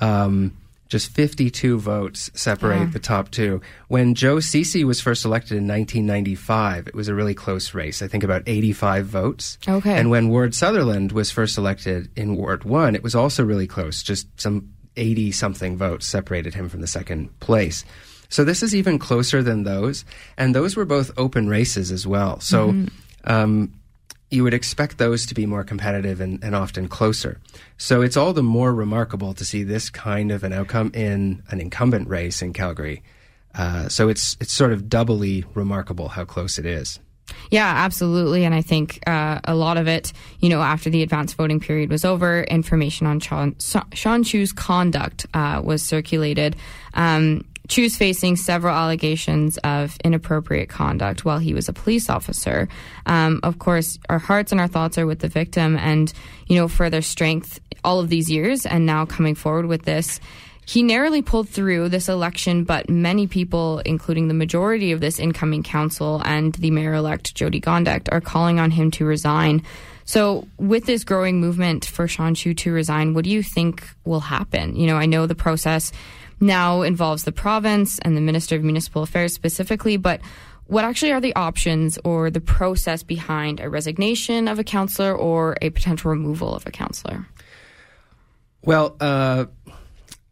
Um, 0.00 0.56
just 0.92 1.10
52 1.12 1.78
votes 1.78 2.30
separate 2.34 2.78
yeah. 2.78 2.90
the 2.92 2.98
top 2.98 3.30
two. 3.30 3.62
When 3.88 4.14
Joe 4.14 4.40
Ceci 4.40 4.84
was 4.84 5.00
first 5.00 5.24
elected 5.24 5.56
in 5.56 5.66
1995, 5.66 6.88
it 6.88 6.94
was 6.94 7.08
a 7.08 7.14
really 7.14 7.32
close 7.32 7.72
race. 7.72 8.02
I 8.02 8.08
think 8.08 8.22
about 8.22 8.42
85 8.46 9.06
votes. 9.06 9.56
Okay. 9.66 9.98
And 9.98 10.10
when 10.10 10.28
Ward 10.28 10.54
Sutherland 10.54 11.10
was 11.12 11.30
first 11.30 11.56
elected 11.56 12.10
in 12.14 12.36
Ward 12.36 12.64
1, 12.64 12.94
it 12.94 13.02
was 13.02 13.14
also 13.14 13.42
really 13.42 13.66
close. 13.66 14.02
Just 14.02 14.28
some 14.38 14.70
80 14.98 15.32
something 15.32 15.78
votes 15.78 16.04
separated 16.06 16.52
him 16.52 16.68
from 16.68 16.82
the 16.82 16.86
second 16.86 17.40
place. 17.40 17.86
So 18.28 18.44
this 18.44 18.62
is 18.62 18.74
even 18.74 18.98
closer 18.98 19.42
than 19.42 19.62
those, 19.62 20.04
and 20.36 20.54
those 20.54 20.76
were 20.76 20.84
both 20.84 21.10
open 21.16 21.48
races 21.48 21.90
as 21.90 22.06
well. 22.06 22.38
So 22.40 22.72
mm-hmm. 22.72 23.32
um, 23.32 23.72
you 24.32 24.42
would 24.42 24.54
expect 24.54 24.98
those 24.98 25.26
to 25.26 25.34
be 25.34 25.46
more 25.46 25.64
competitive 25.64 26.20
and, 26.20 26.42
and, 26.42 26.54
often 26.54 26.88
closer. 26.88 27.38
So 27.76 28.00
it's 28.02 28.16
all 28.16 28.32
the 28.32 28.42
more 28.42 28.74
remarkable 28.74 29.34
to 29.34 29.44
see 29.44 29.62
this 29.62 29.90
kind 29.90 30.32
of 30.32 30.42
an 30.42 30.52
outcome 30.52 30.90
in 30.94 31.42
an 31.50 31.60
incumbent 31.60 32.08
race 32.08 32.40
in 32.40 32.52
Calgary. 32.52 33.02
Uh, 33.54 33.88
so 33.88 34.08
it's 34.08 34.36
it's 34.40 34.52
sort 34.52 34.72
of 34.72 34.88
doubly 34.88 35.44
remarkable 35.54 36.08
how 36.08 36.24
close 36.24 36.58
it 36.58 36.64
is. 36.64 36.98
Yeah, 37.50 37.66
absolutely. 37.66 38.44
And 38.44 38.54
I 38.54 38.62
think 38.62 38.98
uh, 39.06 39.40
a 39.44 39.54
lot 39.54 39.76
of 39.76 39.86
it, 39.86 40.12
you 40.40 40.48
know, 40.48 40.60
after 40.60 40.90
the 40.90 41.02
advanced 41.02 41.36
voting 41.36 41.60
period 41.60 41.90
was 41.90 42.04
over, 42.04 42.42
information 42.44 43.06
on 43.06 43.20
Sean, 43.20 43.56
Sean 43.92 44.24
Chu's 44.24 44.52
conduct 44.52 45.26
uh, 45.34 45.60
was 45.62 45.82
circulated. 45.82 46.56
Um, 46.94 47.44
Chu's 47.72 47.96
facing 47.96 48.36
several 48.36 48.76
allegations 48.76 49.56
of 49.64 49.96
inappropriate 50.04 50.68
conduct 50.68 51.24
while 51.24 51.38
he 51.38 51.54
was 51.54 51.70
a 51.70 51.72
police 51.72 52.10
officer. 52.10 52.68
Um, 53.06 53.40
of 53.42 53.58
course, 53.58 53.98
our 54.10 54.18
hearts 54.18 54.52
and 54.52 54.60
our 54.60 54.68
thoughts 54.68 54.98
are 54.98 55.06
with 55.06 55.20
the 55.20 55.28
victim, 55.28 55.78
and 55.78 56.12
you 56.48 56.56
know, 56.56 56.68
further 56.68 57.00
strength 57.00 57.60
all 57.82 57.98
of 57.98 58.10
these 58.10 58.30
years, 58.30 58.66
and 58.66 58.84
now 58.84 59.06
coming 59.06 59.34
forward 59.34 59.64
with 59.64 59.84
this. 59.84 60.20
He 60.66 60.82
narrowly 60.82 61.22
pulled 61.22 61.48
through 61.48 61.88
this 61.88 62.10
election, 62.10 62.64
but 62.64 62.90
many 62.90 63.26
people, 63.26 63.78
including 63.86 64.28
the 64.28 64.34
majority 64.34 64.92
of 64.92 65.00
this 65.00 65.18
incoming 65.18 65.62
council 65.62 66.20
and 66.26 66.52
the 66.54 66.70
mayor 66.70 66.92
elect 66.92 67.34
Jyoti 67.34 67.62
Gondek, 67.62 68.12
are 68.12 68.20
calling 68.20 68.60
on 68.60 68.70
him 68.70 68.90
to 68.92 69.06
resign. 69.06 69.62
So, 70.04 70.46
with 70.58 70.84
this 70.84 71.04
growing 71.04 71.40
movement 71.40 71.86
for 71.86 72.06
Sean 72.06 72.34
Chu 72.34 72.52
to 72.52 72.72
resign, 72.72 73.14
what 73.14 73.24
do 73.24 73.30
you 73.30 73.42
think 73.42 73.88
will 74.04 74.20
happen? 74.20 74.76
You 74.76 74.88
know, 74.88 74.96
I 74.96 75.06
know 75.06 75.26
the 75.26 75.34
process 75.34 75.90
now 76.42 76.82
involves 76.82 77.24
the 77.24 77.32
province 77.32 77.98
and 78.00 78.16
the 78.16 78.20
Minister 78.20 78.56
of 78.56 78.62
Municipal 78.62 79.02
Affairs 79.02 79.32
specifically, 79.32 79.96
but 79.96 80.20
what 80.66 80.84
actually 80.84 81.12
are 81.12 81.20
the 81.20 81.34
options 81.34 81.98
or 82.04 82.30
the 82.30 82.40
process 82.40 83.02
behind 83.02 83.60
a 83.60 83.68
resignation 83.68 84.48
of 84.48 84.58
a 84.58 84.64
councillor 84.64 85.14
or 85.14 85.56
a 85.62 85.70
potential 85.70 86.10
removal 86.10 86.54
of 86.54 86.66
a 86.66 86.70
councillor? 86.70 87.26
Well, 88.64 88.96
uh, 89.00 89.46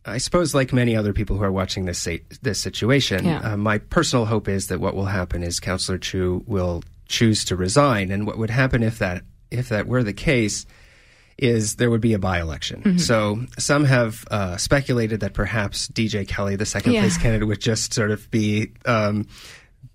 I 0.04 0.18
suppose, 0.18 0.54
like 0.54 0.72
many 0.72 0.96
other 0.96 1.12
people 1.12 1.36
who 1.36 1.44
are 1.44 1.52
watching 1.52 1.84
this 1.84 2.06
this 2.42 2.60
situation, 2.60 3.24
yeah. 3.24 3.52
uh, 3.52 3.56
my 3.56 3.78
personal 3.78 4.24
hope 4.24 4.48
is 4.48 4.68
that 4.68 4.80
what 4.80 4.94
will 4.94 5.06
happen 5.06 5.42
is 5.42 5.60
Councillor 5.60 5.98
Chu 5.98 6.44
will 6.46 6.82
choose 7.06 7.44
to 7.46 7.56
resign, 7.56 8.10
and 8.10 8.26
what 8.26 8.38
would 8.38 8.50
happen 8.50 8.82
if 8.82 8.98
that 8.98 9.24
if 9.50 9.68
that 9.68 9.86
were 9.86 10.02
the 10.02 10.12
case 10.12 10.64
is 11.40 11.76
there 11.76 11.90
would 11.90 12.00
be 12.02 12.12
a 12.12 12.18
by 12.18 12.38
election. 12.40 12.82
Mm-hmm. 12.82 12.98
So 12.98 13.40
some 13.58 13.84
have 13.84 14.24
uh, 14.30 14.56
speculated 14.58 15.20
that 15.20 15.32
perhaps 15.32 15.88
DJ 15.88 16.28
Kelly, 16.28 16.54
the 16.56 16.66
second 16.66 16.92
yeah. 16.92 17.00
place 17.00 17.16
candidate, 17.16 17.48
would 17.48 17.60
just 17.60 17.94
sort 17.94 18.10
of 18.10 18.30
be. 18.30 18.72
Um, 18.84 19.26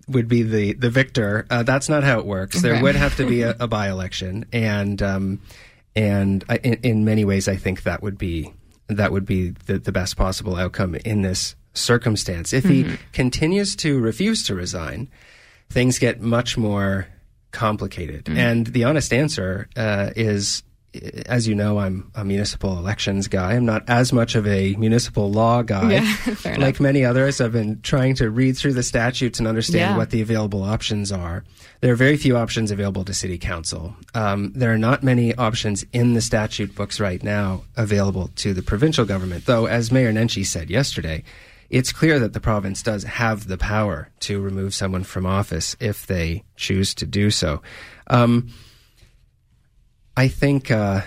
would 0.08 0.28
be 0.28 0.42
the 0.42 0.74
the 0.74 0.90
victor. 0.90 1.46
Uh, 1.50 1.64
that's 1.64 1.88
not 1.88 2.04
how 2.04 2.20
it 2.20 2.26
works. 2.26 2.58
Okay. 2.58 2.68
There 2.68 2.82
would 2.82 2.94
have 2.94 3.16
to 3.16 3.26
be 3.26 3.42
a, 3.42 3.56
a 3.60 3.66
by 3.66 3.88
election, 3.88 4.46
and 4.52 5.02
um, 5.02 5.40
and 5.96 6.44
I, 6.48 6.58
in, 6.58 6.74
in, 6.82 7.04
many 7.04 7.24
ways, 7.24 7.48
I 7.48 7.56
think 7.56 7.82
that 7.82 8.02
would 8.02 8.16
be 8.16 8.52
that 8.86 9.10
would 9.10 9.26
be 9.26 9.50
the, 9.66 9.78
the 9.78 9.90
best 9.90 10.16
possible 10.16 10.54
outcome 10.54 10.94
in 10.94 11.22
this 11.22 11.56
circumstance. 11.74 12.52
If 12.52 12.64
mm-hmm. 12.64 12.90
he 12.90 12.98
continues 13.12 13.74
to 13.76 13.98
refuse 13.98 14.44
to 14.44 14.54
resign, 14.54 15.08
things 15.70 15.98
get 15.98 16.20
much 16.20 16.56
more 16.56 17.08
complicated. 17.50 18.26
Mm-hmm. 18.26 18.38
And 18.38 18.66
the 18.68 18.84
honest 18.84 19.12
answer 19.12 19.68
uh, 19.76 20.10
is 20.14 20.62
as 21.26 21.46
you 21.46 21.54
know, 21.54 21.78
I'm 21.78 22.10
a 22.14 22.24
municipal 22.24 22.78
elections 22.78 23.28
guy. 23.28 23.54
I'm 23.54 23.64
not 23.64 23.84
as 23.88 24.12
much 24.12 24.34
of 24.34 24.46
a 24.46 24.74
municipal 24.76 25.30
law 25.30 25.62
guy. 25.62 25.92
Yeah, 25.92 26.56
like 26.58 26.80
many 26.80 27.04
others, 27.04 27.40
I've 27.40 27.52
been 27.52 27.80
trying 27.82 28.14
to 28.16 28.30
read 28.30 28.56
through 28.56 28.74
the 28.74 28.82
statutes 28.82 29.38
and 29.38 29.48
understand 29.48 29.92
yeah. 29.92 29.96
what 29.96 30.10
the 30.10 30.20
available 30.22 30.62
options 30.62 31.12
are. 31.12 31.44
There 31.80 31.92
are 31.92 31.96
very 31.96 32.16
few 32.16 32.36
options 32.36 32.70
available 32.70 33.04
to 33.04 33.14
city 33.14 33.38
council. 33.38 33.94
Um, 34.14 34.52
there 34.54 34.72
are 34.72 34.78
not 34.78 35.02
many 35.02 35.34
options 35.34 35.84
in 35.92 36.14
the 36.14 36.20
statute 36.20 36.74
books 36.74 37.00
right 37.00 37.22
now 37.22 37.62
available 37.76 38.30
to 38.36 38.54
the 38.54 38.62
provincial 38.62 39.04
government, 39.04 39.46
though, 39.46 39.66
as 39.66 39.92
Mayor 39.92 40.12
Nenshi 40.12 40.44
said 40.44 40.70
yesterday, 40.70 41.22
it's 41.70 41.92
clear 41.92 42.18
that 42.18 42.32
the 42.32 42.40
province 42.40 42.82
does 42.82 43.04
have 43.04 43.48
the 43.48 43.58
power 43.58 44.08
to 44.20 44.40
remove 44.40 44.74
someone 44.74 45.04
from 45.04 45.26
office 45.26 45.76
if 45.80 46.06
they 46.06 46.44
choose 46.56 46.94
to 46.94 47.06
do 47.06 47.30
so. 47.30 47.60
Um, 48.06 48.50
I 50.16 50.28
think 50.28 50.70
uh, 50.70 51.02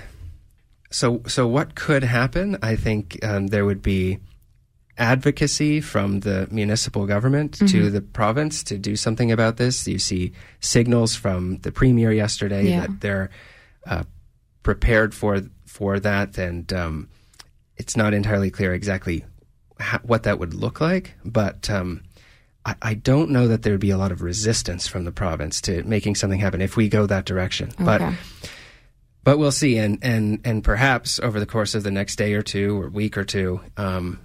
so. 0.92 1.22
So 1.28 1.48
what 1.48 1.76
could 1.76 2.04
happen? 2.04 2.58
I 2.62 2.76
think 2.76 3.24
um, 3.24 3.48
there 3.48 3.66
would 3.66 3.82
be 3.82 4.20
advocacy 4.98 5.82
from 5.82 6.20
the 6.20 6.48
municipal 6.52 7.06
government 7.08 7.54
mm-hmm. 7.54 7.68
to 7.68 7.90
the 7.90 8.02
province 8.02 8.64
to 8.64 8.78
do 8.78 8.96
something 8.96 9.32
about 9.32 9.58
this. 9.58 9.88
You 9.88 9.98
see 9.98 10.34
signals 10.60 11.16
from 11.16 11.58
the 11.60 11.72
premier 11.72 12.12
yesterday 12.12 12.70
yeah. 12.70 12.82
that 12.82 13.02
they're 13.02 13.30
uh, 13.88 14.04
prepared 14.62 15.16
for 15.16 15.42
for 15.66 16.00
that, 16.00 16.38
and 16.38 16.72
um, 16.74 17.10
it's 17.78 17.98
not 17.98 18.14
entirely 18.14 18.52
clear 18.52 18.74
exactly 18.74 19.26
ha- 19.80 20.02
what 20.04 20.24
that 20.24 20.40
would 20.40 20.54
look 20.54 20.80
like, 20.80 21.16
but. 21.26 21.70
Um, 21.70 22.04
I, 22.66 22.76
I 22.82 22.94
don't 22.94 23.30
know 23.30 23.48
that 23.48 23.64
there 23.64 23.72
would 23.72 23.80
be 23.80 23.90
a 23.90 23.98
lot 23.98 24.12
of 24.12 24.22
resistance 24.22 24.86
from 24.86 25.06
the 25.06 25.14
province 25.14 25.62
to 25.62 25.82
making 25.84 26.16
something 26.16 26.40
happen 26.40 26.62
if 26.62 26.76
we 26.76 26.90
go 26.90 27.06
that 27.06 27.24
direction. 27.24 27.70
Okay. 27.70 27.86
But 27.86 28.02
but 29.24 29.38
we'll 29.38 29.52
see. 29.52 29.78
And, 29.78 30.00
and, 30.02 30.42
and 30.46 30.64
perhaps 30.64 31.20
over 31.20 31.40
the 31.40 31.46
course 31.46 31.76
of 31.76 31.84
the 31.84 31.92
next 31.92 32.16
day 32.16 32.34
or 32.34 32.42
two 32.42 32.82
or 32.82 32.90
week 32.90 33.18
or 33.18 33.24
two, 33.24 33.62
um, 33.78 34.20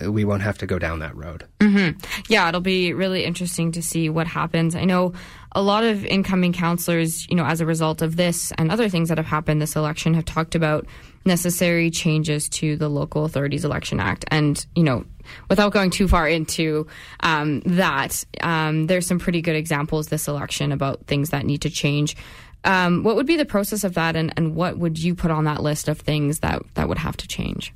we 0.00 0.24
won't 0.24 0.42
have 0.42 0.58
to 0.58 0.66
go 0.66 0.78
down 0.78 0.98
that 0.98 1.16
road. 1.16 1.46
Mm-hmm. 1.60 1.98
Yeah, 2.28 2.48
it'll 2.48 2.60
be 2.60 2.92
really 2.92 3.24
interesting 3.24 3.72
to 3.72 3.82
see 3.82 4.08
what 4.08 4.26
happens. 4.26 4.74
I 4.74 4.84
know 4.84 5.12
a 5.52 5.62
lot 5.62 5.84
of 5.84 6.04
incoming 6.04 6.52
councillors, 6.52 7.28
you 7.28 7.36
know, 7.36 7.44
as 7.44 7.60
a 7.60 7.66
result 7.66 8.02
of 8.02 8.16
this 8.16 8.52
and 8.58 8.72
other 8.72 8.88
things 8.88 9.08
that 9.08 9.18
have 9.18 9.26
happened 9.26 9.62
this 9.62 9.76
election, 9.76 10.14
have 10.14 10.24
talked 10.24 10.56
about 10.56 10.86
necessary 11.24 11.90
changes 11.90 12.48
to 12.48 12.76
the 12.76 12.88
Local 12.88 13.24
Authorities 13.24 13.64
Election 13.64 14.00
Act. 14.00 14.24
And, 14.28 14.64
you 14.74 14.82
know, 14.82 15.04
without 15.48 15.72
going 15.72 15.90
too 15.90 16.08
far 16.08 16.28
into 16.28 16.86
um, 17.20 17.60
that, 17.60 18.24
um, 18.42 18.88
there's 18.88 19.06
some 19.06 19.20
pretty 19.20 19.42
good 19.42 19.56
examples 19.56 20.08
this 20.08 20.26
election 20.26 20.72
about 20.72 21.06
things 21.06 21.30
that 21.30 21.46
need 21.46 21.62
to 21.62 21.70
change. 21.70 22.16
Um, 22.64 23.02
what 23.02 23.16
would 23.16 23.26
be 23.26 23.36
the 23.36 23.44
process 23.44 23.84
of 23.84 23.94
that, 23.94 24.16
and, 24.16 24.32
and 24.36 24.54
what 24.54 24.78
would 24.78 24.98
you 24.98 25.14
put 25.14 25.30
on 25.30 25.44
that 25.44 25.62
list 25.62 25.88
of 25.88 26.00
things 26.00 26.40
that, 26.40 26.62
that 26.74 26.88
would 26.88 26.98
have 26.98 27.16
to 27.18 27.28
change? 27.28 27.72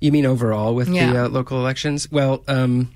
You 0.00 0.12
mean 0.12 0.26
overall 0.26 0.74
with 0.74 0.88
Yeah. 0.88 1.12
the 1.12 1.24
uh, 1.24 1.28
local 1.28 1.58
elections? 1.58 2.10
Well, 2.10 2.42
um, 2.48 2.92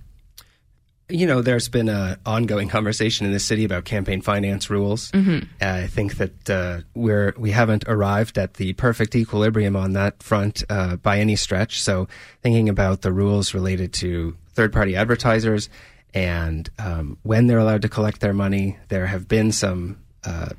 you 1.08 1.26
know, 1.26 1.42
there's 1.42 1.68
been 1.68 1.90
an 1.90 2.16
ongoing 2.24 2.68
conversation 2.68 3.26
in 3.26 3.32
the 3.32 3.38
city 3.40 3.64
about 3.64 3.84
campaign 3.84 4.22
finance 4.22 4.70
rules. 4.70 5.10
Mm-hmm. 5.10 5.40
I 5.60 5.86
think 5.86 6.16
that 6.16 6.48
uh, 6.50 6.80
we're 6.94 7.34
we 7.36 7.50
haven't 7.50 7.84
arrived 7.86 8.38
at 8.38 8.54
the 8.54 8.72
perfect 8.72 9.14
equilibrium 9.14 9.76
on 9.76 9.92
that 9.92 10.22
front 10.22 10.62
uh, 10.70 10.96
by 10.96 11.18
any 11.18 11.36
stretch. 11.36 11.82
So, 11.82 12.08
thinking 12.42 12.70
about 12.70 13.02
the 13.02 13.12
rules 13.12 13.52
related 13.52 13.92
to 13.94 14.34
third-party 14.54 14.96
advertisers 14.96 15.68
and 16.14 16.70
um, 16.78 17.18
when 17.22 17.48
they're 17.48 17.58
allowed 17.58 17.82
to 17.82 17.88
collect 17.88 18.20
their 18.20 18.32
money, 18.32 18.78
there 18.88 19.06
have 19.06 19.26
been 19.28 19.50
some 19.52 19.98
uh, 20.24 20.50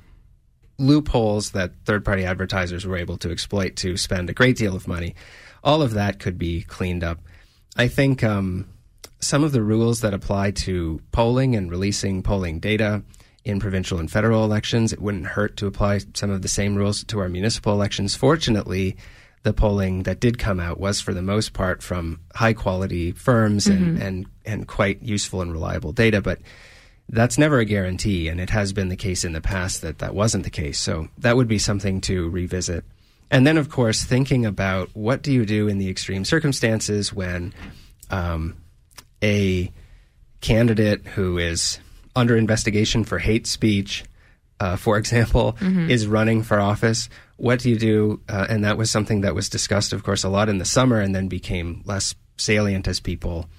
loopholes 0.78 1.52
that 1.52 1.72
third-party 1.86 2.26
advertisers 2.26 2.86
were 2.86 2.98
able 2.98 3.18
to 3.18 3.32
exploit 3.32 3.76
to 3.78 3.98
spend 3.98 4.30
a 4.30 4.34
great 4.34 4.58
deal 4.58 4.76
of 4.76 4.88
money. 4.88 5.16
All 5.64 5.82
of 5.82 5.94
that 5.94 6.20
could 6.20 6.38
be 6.38 6.64
cleaned 6.64 7.04
up. 7.04 7.20
I 7.78 7.88
think 7.88 8.24
um, 8.24 8.68
some 9.20 9.44
of 9.44 9.52
the 9.52 9.62
rules 9.62 10.02
that 10.02 10.14
apply 10.14 10.52
to 10.52 11.02
polling 11.12 11.56
and 11.56 11.72
releasing 11.72 12.22
polling 12.24 12.60
data 12.60 13.04
in 13.44 13.60
provincial 13.60 14.00
and 14.00 14.12
federal 14.12 14.44
elections, 14.44 14.92
it 14.92 15.02
wouldn't 15.02 15.28
hurt 15.28 15.58
to 15.58 15.68
apply 15.68 16.00
some 16.14 16.32
of 16.32 16.42
the 16.42 16.48
same 16.48 16.76
rules 16.76 17.04
to 17.06 17.20
our 17.20 17.30
municipal 17.30 17.74
elections. 17.74 18.16
Fortunately, 18.16 18.98
the 19.44 19.54
polling 19.54 20.04
that 20.04 20.20
did 20.20 20.40
come 20.40 20.60
out 20.60 20.80
was 20.80 21.00
for 21.00 21.14
the 21.14 21.22
most 21.22 21.54
part 21.54 21.84
from 21.84 22.20
high 22.34 22.54
quality 22.54 23.12
firms 23.12 23.68
and, 23.68 24.02
and, 24.02 24.26
and 24.46 24.68
quite 24.68 25.02
useful 25.04 25.42
and 25.42 25.52
reliable 25.52 25.92
data. 25.92 26.22
But 26.22 26.40
that's 27.10 27.38
never 27.38 27.60
a 27.60 27.66
guarantee, 27.66 28.28
and 28.28 28.40
it 28.40 28.50
has 28.50 28.74
been 28.74 28.90
the 28.90 28.96
case 28.96 29.24
in 29.24 29.34
the 29.34 29.42
past 29.42 29.82
that 29.82 30.00
that 30.00 30.16
wasn't 30.16 30.44
the 30.44 30.50
case. 30.50 30.80
So 30.80 31.08
that 31.20 31.36
would 31.36 31.48
be 31.48 31.60
something 31.60 32.02
to 32.02 32.30
revisit. 32.30 32.84
And 33.32 33.46
then, 33.46 33.58
of 33.58 33.70
course, 33.70 34.04
thinking 34.04 34.46
about 34.46 34.90
what 34.94 35.22
do 35.22 35.32
you 35.32 35.46
do 35.46 35.68
in 35.68 35.78
the 35.78 35.90
extreme 35.90 36.26
circumstances 36.26 37.14
when 37.14 37.54
um, 38.10 38.56
a 39.24 39.72
candidate 40.42 41.06
who 41.08 41.38
is 41.38 41.80
under 42.16 42.38
investigation 42.38 43.04
for 43.04 43.20
hate 43.20 43.48
speech, 43.48 44.04
uh, 44.60 44.76
for 44.76 44.98
example, 44.98 45.58
is 45.90 46.08
running 46.08 46.44
for 46.44 46.60
office. 46.60 47.10
What 47.38 47.60
do 47.60 47.70
you 47.70 47.78
do? 47.78 48.22
Uh, 48.30 48.46
and 48.50 48.64
that 48.64 48.78
was 48.78 48.90
something 48.90 49.22
that 49.22 49.36
was 49.36 49.50
discussed, 49.50 49.92
of 49.92 50.04
course, 50.04 50.24
a 50.24 50.30
lot 50.30 50.48
in 50.50 50.58
the 50.60 50.66
summer 50.66 51.00
and 51.00 51.14
then 51.14 51.28
became 51.28 51.82
less 51.86 52.16
salient 52.38 52.88
as 52.88 53.00
people 53.00 53.50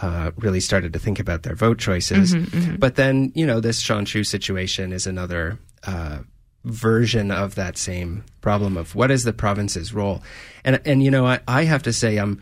uh, 0.00 0.32
really 0.36 0.60
started 0.60 0.92
to 0.92 0.98
think 0.98 1.18
about 1.20 1.42
their 1.42 1.54
vote 1.54 1.78
choices. 1.78 2.34
But 2.78 2.96
then, 2.96 3.32
you 3.34 3.46
know, 3.46 3.60
this 3.60 3.80
Sean 3.80 4.04
Chu 4.04 4.24
situation 4.24 4.92
is 4.92 5.06
another 5.06 5.58
uh, 5.86 6.18
version 6.64 7.30
of 7.30 7.54
that 7.54 7.76
same 7.76 8.24
problem 8.40 8.76
of 8.76 8.94
what 8.94 9.10
is 9.10 9.24
the 9.24 9.32
province's 9.32 9.92
role. 9.92 10.22
And, 10.64 10.80
and 10.84 11.02
you 11.02 11.10
know, 11.10 11.26
I, 11.26 11.40
I 11.46 11.64
have 11.64 11.82
to 11.84 11.92
say, 11.92 12.16
I'm. 12.18 12.40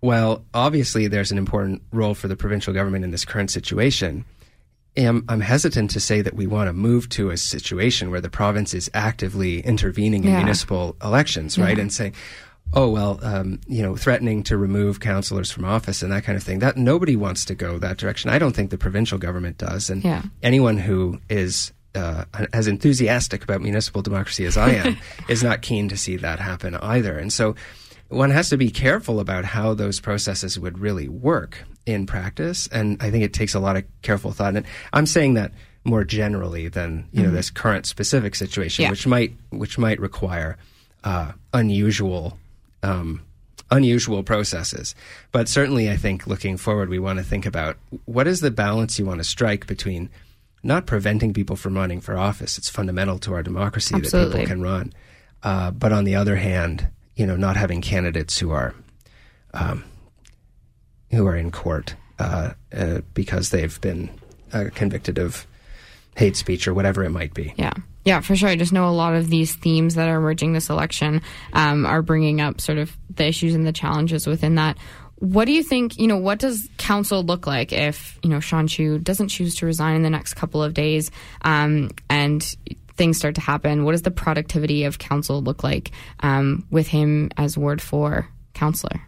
Well, 0.00 0.44
obviously, 0.52 1.06
there's 1.06 1.30
an 1.30 1.38
important 1.38 1.80
role 1.92 2.14
for 2.14 2.26
the 2.26 2.34
provincial 2.34 2.74
government 2.74 3.04
in 3.04 3.12
this 3.12 3.24
current 3.24 3.52
situation. 3.52 4.24
am, 4.96 5.24
I'm 5.28 5.40
hesitant 5.40 5.92
to 5.92 6.00
say 6.00 6.22
that 6.22 6.34
we 6.34 6.48
want 6.48 6.66
to 6.66 6.72
move 6.72 7.08
to 7.10 7.30
a 7.30 7.36
situation 7.36 8.10
where 8.10 8.20
the 8.20 8.28
province 8.28 8.74
is 8.74 8.90
actively 8.94 9.60
intervening 9.60 10.24
in 10.24 10.30
Yeah. 10.30 10.38
municipal 10.38 10.96
elections, 11.04 11.56
right? 11.56 11.78
And 11.78 11.92
saying, 11.92 12.14
oh 12.74 12.88
well, 12.88 13.18
um, 13.22 13.60
you 13.66 13.82
know, 13.82 13.96
threatening 13.96 14.42
to 14.44 14.56
remove 14.56 15.00
councillors 15.00 15.50
from 15.50 15.64
office 15.64 16.02
and 16.02 16.12
that 16.12 16.24
kind 16.24 16.36
of 16.36 16.42
thing. 16.42 16.60
That 16.60 16.76
nobody 16.76 17.16
wants 17.16 17.44
to 17.46 17.54
go 17.54 17.78
that 17.78 17.96
direction. 17.98 18.30
I 18.30 18.38
don't 18.38 18.54
think 18.54 18.70
the 18.70 18.78
provincial 18.78 19.18
government 19.18 19.58
does, 19.58 19.90
and 19.90 20.02
Yeah. 20.04 20.22
anyone 20.42 20.78
who 20.78 21.20
is 21.28 21.72
uh, 21.94 22.24
as 22.54 22.66
enthusiastic 22.68 23.44
about 23.44 23.60
municipal 23.60 24.00
democracy 24.00 24.46
as 24.46 24.56
I 24.56 24.70
am 24.70 24.96
is 25.28 25.42
not 25.42 25.60
keen 25.60 25.88
to 25.90 25.96
see 25.96 26.16
that 26.16 26.38
happen 26.40 26.74
either. 26.76 27.18
And 27.18 27.30
so 27.30 27.54
one 28.08 28.30
has 28.30 28.48
to 28.48 28.56
be 28.56 28.70
careful 28.70 29.20
about 29.20 29.44
how 29.44 29.74
those 29.74 30.00
processes 30.00 30.58
would 30.58 30.78
really 30.78 31.06
work 31.08 31.58
in 31.84 32.06
practice. 32.06 32.66
And 32.72 32.96
I 33.02 33.10
think 33.10 33.24
it 33.24 33.34
takes 33.34 33.54
a 33.54 33.60
lot 33.60 33.76
of 33.76 33.84
careful 34.00 34.32
thought. 34.32 34.56
And 34.56 34.64
I'm 34.94 35.04
saying 35.04 35.34
that 35.34 35.52
more 35.84 36.02
generally 36.04 36.68
than 36.68 37.08
you 37.12 37.22
know 37.24 37.30
this 37.30 37.50
current 37.50 37.84
specific 37.86 38.36
situation, 38.36 38.84
Yeah. 38.84 38.90
which 38.90 39.06
might 39.06 39.34
which 39.50 39.76
might 39.78 40.00
require 40.00 40.56
uh, 41.04 41.32
unusual. 41.52 42.38
Um, 42.82 43.22
unusual 43.70 44.22
processes. 44.22 44.94
But 45.32 45.48
certainly, 45.48 45.90
I 45.90 45.96
think 45.96 46.26
looking 46.26 46.56
forward, 46.56 46.88
we 46.88 46.98
want 46.98 47.18
to 47.18 47.24
think 47.24 47.46
about 47.46 47.78
what 48.04 48.26
is 48.26 48.40
the 48.40 48.50
balance 48.50 48.98
you 48.98 49.06
want 49.06 49.20
to 49.20 49.24
strike 49.24 49.66
between 49.66 50.10
not 50.62 50.86
preventing 50.86 51.32
people 51.32 51.56
from 51.56 51.74
running 51.74 52.00
for 52.00 52.16
office. 52.16 52.58
It's 52.58 52.68
fundamental 52.68 53.18
to 53.20 53.34
our 53.34 53.42
democracy 53.42 53.94
that 53.98 54.04
people 54.04 54.46
can 54.46 54.62
run. 54.62 54.92
Uh, 55.42 55.70
but 55.72 55.92
on 55.92 56.04
the 56.04 56.14
other 56.14 56.36
hand, 56.36 56.86
you 57.16 57.26
know, 57.26 57.36
not 57.36 57.56
having 57.56 57.80
candidates 57.80 58.38
who 58.38 58.50
are 58.50 58.74
um, 59.54 59.84
who 61.10 61.26
are 61.26 61.36
in 61.36 61.50
court 61.50 61.94
uh, 62.18 62.52
uh, 62.72 63.00
because 63.12 63.50
they've 63.50 63.80
been 63.80 64.08
uh, 64.52 64.66
convicted 64.74 65.18
of 65.18 65.46
hate 66.16 66.36
speech 66.36 66.68
or 66.68 66.74
whatever 66.74 67.04
it 67.04 67.10
might 67.10 67.34
be. 67.34 67.52
Yeah. 67.56 67.72
Yeah, 68.04 68.20
for 68.20 68.34
sure. 68.34 68.48
I 68.48 68.56
just 68.56 68.72
know 68.72 68.88
a 68.88 68.90
lot 68.90 69.14
of 69.14 69.28
these 69.28 69.54
themes 69.54 69.94
that 69.94 70.08
are 70.08 70.16
emerging 70.16 70.52
this 70.52 70.70
election 70.70 71.22
um, 71.52 71.86
are 71.86 72.02
bringing 72.02 72.40
up 72.40 72.60
sort 72.60 72.78
of 72.78 72.96
the 73.14 73.26
issues 73.26 73.54
and 73.54 73.66
the 73.66 73.72
challenges 73.72 74.26
within 74.26 74.56
that. 74.56 74.76
What 75.16 75.44
do 75.44 75.52
you 75.52 75.62
think, 75.62 75.98
you 75.98 76.08
know, 76.08 76.16
what 76.16 76.40
does 76.40 76.68
council 76.78 77.22
look 77.22 77.46
like 77.46 77.72
if, 77.72 78.18
you 78.24 78.30
know, 78.30 78.40
Sean 78.40 78.66
Chu 78.66 78.98
doesn't 78.98 79.28
choose 79.28 79.54
to 79.56 79.66
resign 79.66 79.94
in 79.94 80.02
the 80.02 80.10
next 80.10 80.34
couple 80.34 80.60
of 80.62 80.74
days 80.74 81.12
um, 81.42 81.90
and 82.10 82.42
things 82.96 83.18
start 83.18 83.36
to 83.36 83.40
happen? 83.40 83.84
What 83.84 83.92
does 83.92 84.02
the 84.02 84.10
productivity 84.10 84.82
of 84.82 84.98
council 84.98 85.40
look 85.40 85.62
like 85.62 85.92
um, 86.20 86.66
with 86.70 86.88
him 86.88 87.30
as 87.36 87.56
Ward 87.56 87.80
4 87.80 88.28
councillor? 88.52 89.00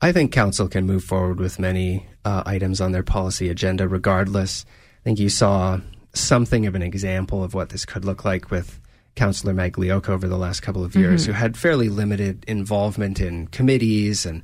I 0.00 0.12
think 0.12 0.30
council 0.30 0.68
can 0.68 0.86
move 0.86 1.02
forward 1.02 1.40
with 1.40 1.58
many 1.58 2.06
uh, 2.24 2.44
items 2.46 2.80
on 2.80 2.92
their 2.92 3.02
policy 3.02 3.48
agenda 3.48 3.88
regardless. 3.88 4.64
I 5.00 5.02
think 5.02 5.18
you 5.18 5.28
saw 5.28 5.80
something 6.12 6.66
of 6.66 6.74
an 6.74 6.82
example 6.82 7.42
of 7.44 7.54
what 7.54 7.68
this 7.70 7.84
could 7.84 8.04
look 8.04 8.24
like 8.24 8.50
with 8.50 8.80
Councillor 9.16 9.52
Magliocca 9.54 10.08
over 10.10 10.28
the 10.28 10.38
last 10.38 10.60
couple 10.60 10.84
of 10.84 10.94
years, 10.94 11.26
who 11.26 11.32
had 11.32 11.56
fairly 11.56 11.88
limited 11.88 12.44
involvement 12.48 13.20
in 13.20 13.46
committees 13.48 14.24
and 14.24 14.42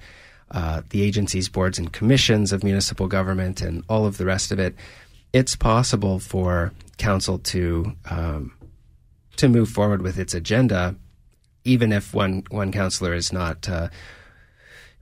uh, 0.50 0.82
the 0.90 1.02
agencies, 1.02 1.48
boards, 1.48 1.78
and 1.78 1.92
commissions 1.92 2.52
of 2.52 2.62
municipal 2.62 3.08
government 3.08 3.60
and 3.62 3.84
all 3.88 4.06
of 4.06 4.16
the 4.18 4.24
rest 4.24 4.52
of 4.52 4.58
it. 4.58 4.74
It's 5.32 5.56
possible 5.56 6.18
for 6.18 6.72
council 6.98 7.38
to 7.40 7.92
um, 8.10 8.52
to 9.36 9.48
move 9.48 9.68
forward 9.68 10.02
with 10.02 10.18
its 10.18 10.34
agenda, 10.34 10.94
even 11.64 11.92
if 11.92 12.14
one 12.14 12.42
one 12.50 12.70
councillor 12.72 13.12
is 13.14 13.32
not 13.32 13.68
uh, 13.68 13.88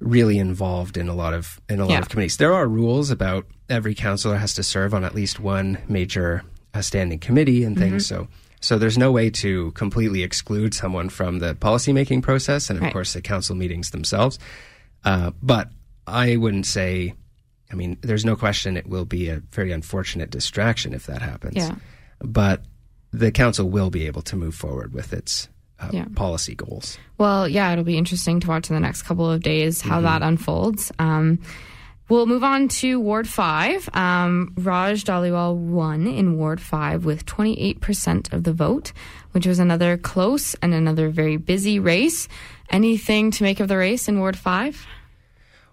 really 0.00 0.38
involved 0.38 0.96
in 0.96 1.08
a 1.08 1.14
lot 1.14 1.34
of 1.34 1.60
in 1.68 1.78
a 1.80 1.84
lot 1.84 1.92
Yeah. 1.92 1.98
of 2.00 2.08
committees. 2.08 2.36
There 2.36 2.52
are 2.54 2.66
rules 2.66 3.10
about 3.10 3.46
every 3.68 3.94
councillor 3.94 4.36
has 4.36 4.54
to 4.54 4.62
serve 4.62 4.92
on 4.94 5.04
at 5.04 5.14
least 5.14 5.40
one 5.40 5.78
major 5.88 6.42
uh, 6.74 6.80
standing 6.82 7.18
committee 7.18 7.64
and 7.64 7.78
things. 7.78 8.06
Mm-hmm. 8.08 8.24
So 8.24 8.28
so 8.60 8.78
there's 8.78 8.96
no 8.98 9.12
way 9.12 9.30
to 9.30 9.70
completely 9.72 10.22
exclude 10.22 10.74
someone 10.74 11.08
from 11.10 11.38
the 11.38 11.54
policymaking 11.54 12.22
process 12.22 12.70
and 12.70 12.78
of 12.78 12.82
Right. 12.84 12.92
course 12.92 13.12
the 13.12 13.20
council 13.22 13.54
meetings 13.54 13.90
themselves. 13.90 14.38
Uh, 15.04 15.30
but 15.42 15.70
I 16.06 16.36
wouldn't 16.36 16.66
say. 16.66 17.14
I 17.72 17.76
mean, 17.76 17.96
there's 18.02 18.24
no 18.24 18.36
question 18.36 18.76
it 18.76 18.86
will 18.86 19.04
be 19.06 19.28
a 19.28 19.40
very 19.50 19.72
unfortunate 19.72 20.30
distraction 20.30 20.92
if 20.94 21.06
that 21.06 21.22
happens. 21.22 21.56
Yeah. 21.56 21.74
But 22.20 22.62
the 23.12 23.32
council 23.32 23.68
will 23.68 23.90
be 23.90 24.06
able 24.06 24.22
to 24.22 24.36
move 24.36 24.54
forward 24.54 24.92
with 24.92 25.12
its 25.12 25.48
uh, 25.80 25.88
Yeah. 25.92 26.04
policy 26.14 26.54
goals. 26.54 26.98
Well, 27.18 27.48
yeah, 27.48 27.72
it'll 27.72 27.82
be 27.84 27.98
interesting 27.98 28.38
to 28.40 28.48
watch 28.48 28.70
in 28.70 28.74
the 28.74 28.80
next 28.80 29.02
couple 29.02 29.28
of 29.30 29.42
days 29.42 29.80
how 29.80 30.00
that 30.02 30.22
unfolds. 30.22 30.92
Um, 30.98 31.38
we'll 32.08 32.26
move 32.26 32.44
on 32.44 32.68
to 32.68 33.00
Ward 33.00 33.28
5. 33.28 33.88
Um, 33.94 34.52
Raj 34.56 35.04
Dhaliwal 35.04 35.56
won 35.56 36.06
in 36.06 36.36
Ward 36.36 36.60
5 36.60 37.04
with 37.04 37.26
28% 37.26 38.32
of 38.32 38.44
the 38.44 38.52
vote, 38.52 38.92
which 39.32 39.46
was 39.46 39.58
another 39.58 39.96
close 39.96 40.54
and 40.62 40.74
another 40.74 41.08
very 41.08 41.36
busy 41.36 41.78
race. 41.78 42.28
Anything 42.70 43.30
to 43.32 43.42
make 43.42 43.60
of 43.60 43.68
the 43.68 43.76
race 43.76 44.08
in 44.08 44.18
Ward 44.20 44.36
5? 44.36 44.86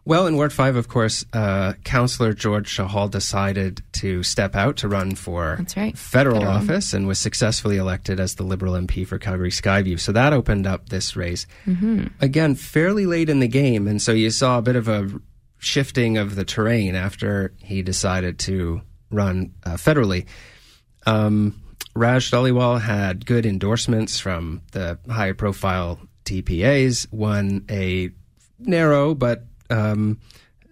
Well, 0.04 0.26
in 0.26 0.36
Ward 0.36 0.52
5, 0.52 0.78
of 0.78 0.88
course, 0.88 1.26
uh, 1.32 1.74
Councillor 1.84 2.34
George 2.34 2.76
Chahal 2.76 3.10
decided 3.10 3.84
to 3.94 4.24
step 4.24 4.56
out 4.56 4.78
to 4.78 4.88
run 4.88 5.13
for 5.13 5.58
That's 5.60 5.78
right. 5.78 5.96
federal, 5.96 6.38
Federal. 6.39 6.58
office 6.58 6.94
and 6.96 7.08
was 7.08 7.20
successfully 7.20 7.78
elected 7.78 8.20
as 8.20 8.34
the 8.34 8.41
Liberal 8.44 8.74
MP 8.74 9.06
for 9.06 9.20
Calgary 9.20 9.52
Skyview. 9.52 10.00
So 10.00 10.12
that 10.13 10.34
opened 10.34 10.65
up 10.65 10.89
this 10.89 11.15
race. 11.15 11.46
Mm-hmm. 11.67 12.08
Again, 12.20 12.56
fairly 12.56 13.06
late 13.06 13.30
in 13.30 13.41
the 13.41 13.48
game. 13.48 13.88
And 13.88 14.02
so 14.02 14.12
you 14.12 14.32
saw 14.32 14.58
a 14.58 14.62
bit 14.63 14.76
of 14.76 14.88
a 14.88 15.08
shifting 15.62 16.17
of 16.17 16.36
the 16.36 16.43
terrain 16.43 16.95
after 16.95 17.54
he 17.62 17.82
decided 17.84 18.39
to 18.39 18.82
run 19.12 19.54
uh, 19.63 19.76
federally. 19.76 20.26
Um, 21.06 21.62
Raj 21.95 22.32
Dhaliwal 22.32 22.82
had 22.82 23.26
good 23.26 23.45
endorsements 23.45 24.19
from 24.19 24.62
the 24.71 24.97
high 25.10 25.34
profile 25.34 26.00
TPAs, 26.26 27.08
won 27.12 27.65
a 27.69 28.10
narrow 28.60 29.13
but 29.13 29.43
um, 29.69 30.19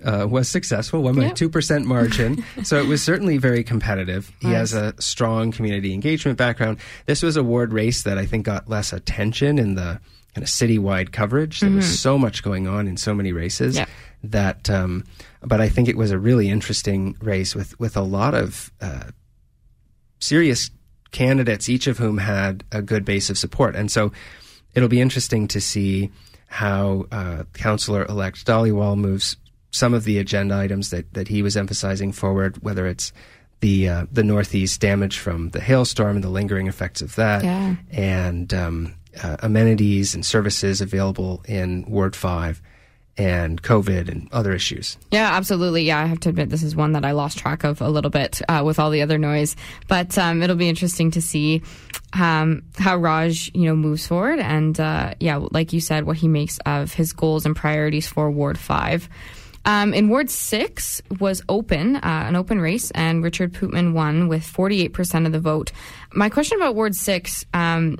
uh, 0.03 0.25
was 0.29 0.47
successful, 0.49 1.03
won 1.03 1.15
by 1.15 1.23
Yeah. 1.23 1.29
a 1.31 1.33
2% 1.33 1.83
margin. 1.85 2.43
so 2.63 2.79
it 2.81 2.87
was 2.87 3.03
certainly 3.03 3.37
very 3.37 3.63
competitive. 3.63 4.31
He 4.41 4.49
has 4.49 4.73
a 4.73 4.93
strong 4.99 5.51
community 5.51 5.93
engagement 5.93 6.37
background. 6.37 6.79
This 7.05 7.21
was 7.21 7.35
a 7.37 7.43
ward 7.43 7.73
race 7.73 8.03
that 8.03 8.17
I 8.17 8.25
think 8.25 8.45
got 8.45 8.69
less 8.69 8.91
attention 8.93 9.59
in 9.59 9.75
the 9.75 9.99
kind 10.35 10.43
of 10.43 10.49
citywide 10.49 11.11
coverage. 11.11 11.59
There 11.59 11.69
was 11.71 11.99
so 11.99 12.17
much 12.17 12.43
going 12.43 12.67
on 12.67 12.87
in 12.87 12.97
so 12.97 13.13
many 13.13 13.31
races 13.33 13.75
Yeah. 13.75 13.85
That, 14.23 14.69
um, 14.69 15.03
but 15.41 15.61
I 15.61 15.69
think 15.69 15.87
it 15.87 15.97
was 15.97 16.11
a 16.11 16.19
really 16.19 16.49
interesting 16.49 17.15
race 17.21 17.55
with, 17.55 17.79
with 17.79 17.95
a 17.97 18.01
lot 18.01 18.33
of 18.33 18.71
uh, 18.81 19.11
serious 20.19 20.71
candidates, 21.11 21.69
each 21.69 21.87
of 21.87 21.97
whom 21.97 22.17
had 22.17 22.63
a 22.71 22.81
good 22.81 23.05
base 23.05 23.29
of 23.29 23.37
support. 23.37 23.75
And 23.75 23.91
so 23.91 24.11
it'll 24.75 24.89
be 24.89 25.01
interesting 25.01 25.47
to 25.49 25.61
see 25.61 26.11
how 26.47 27.05
uh, 27.11 27.43
Councillor 27.53 28.05
elect 28.05 28.45
Dhaliwal 28.45 28.97
moves 28.97 29.37
some 29.71 29.93
of 29.93 30.03
the 30.03 30.17
agenda 30.17 30.55
items 30.55 30.89
that, 30.89 31.13
that 31.13 31.27
he 31.27 31.41
was 31.41 31.55
emphasizing 31.55 32.11
forward, 32.11 32.61
whether 32.63 32.87
it's 32.87 33.13
the 33.61 33.89
uh, 33.89 34.05
the 34.11 34.23
northeast 34.23 34.79
damage 34.79 35.19
from 35.19 35.49
the 35.49 35.59
hailstorm 35.59 36.15
and 36.15 36.23
the 36.23 36.29
lingering 36.29 36.67
effects 36.67 37.01
of 37.01 37.15
that, 37.15 37.43
Yeah. 37.43 37.75
and 37.91 38.53
um, 38.53 38.95
uh, 39.21 39.35
amenities 39.41 40.15
and 40.15 40.25
services 40.25 40.79
available 40.79 41.43
in 41.45 41.83
Ward 41.87 42.15
Five, 42.15 42.61
and 43.17 43.61
COVID 43.61 44.09
and 44.09 44.29
other 44.31 44.53
issues. 44.53 44.97
Yeah, 45.11 45.29
absolutely. 45.33 45.83
Yeah, 45.83 45.99
I 45.99 46.05
have 46.05 46.19
to 46.21 46.29
admit 46.29 46.49
this 46.49 46.63
is 46.63 46.75
one 46.75 46.93
that 46.93 47.03
I 47.03 47.11
lost 47.11 47.37
track 47.37 47.63
of 47.63 47.81
a 47.81 47.89
little 47.89 48.09
bit 48.11 48.41
uh, 48.47 48.63
with 48.65 48.79
all 48.79 48.89
the 48.89 49.01
other 49.01 49.17
noise, 49.17 49.55
but 49.87 50.17
um, 50.17 50.41
it'll 50.41 50.55
be 50.55 50.69
interesting 50.69 51.11
to 51.11 51.21
see 51.21 51.61
um, 52.13 52.63
how 52.77 52.97
Raj, 52.97 53.51
you 53.53 53.65
know, 53.65 53.75
moves 53.75 54.07
forward, 54.07 54.39
and 54.39 54.79
uh, 54.79 55.13
yeah, 55.19 55.39
like 55.51 55.73
you 55.73 55.81
said, 55.81 56.05
what 56.05 56.17
he 56.17 56.27
makes 56.27 56.57
of 56.65 56.93
his 56.93 57.13
goals 57.13 57.45
and 57.45 57.55
priorities 57.55 58.07
for 58.07 58.31
Ward 58.31 58.57
Five. 58.57 59.09
Um, 59.65 59.93
in 59.93 60.07
Ward 60.07 60.29
6 60.29 61.01
was 61.19 61.43
open, 61.49 61.97
uh, 61.97 61.99
an 62.03 62.37
open 62.37 62.61
race, 62.61 62.91
and 62.91 63.21
Richard 63.21 63.53
Pootmans 63.53 63.93
won 63.93 64.29
with 64.29 64.41
48% 64.41 65.25
of 65.25 65.33
the 65.33 65.39
vote. 65.39 65.73
My 66.13 66.29
question 66.29 66.57
about 66.57 66.75
Ward 66.75 66.95
6 66.95 67.45
um, 67.53 67.97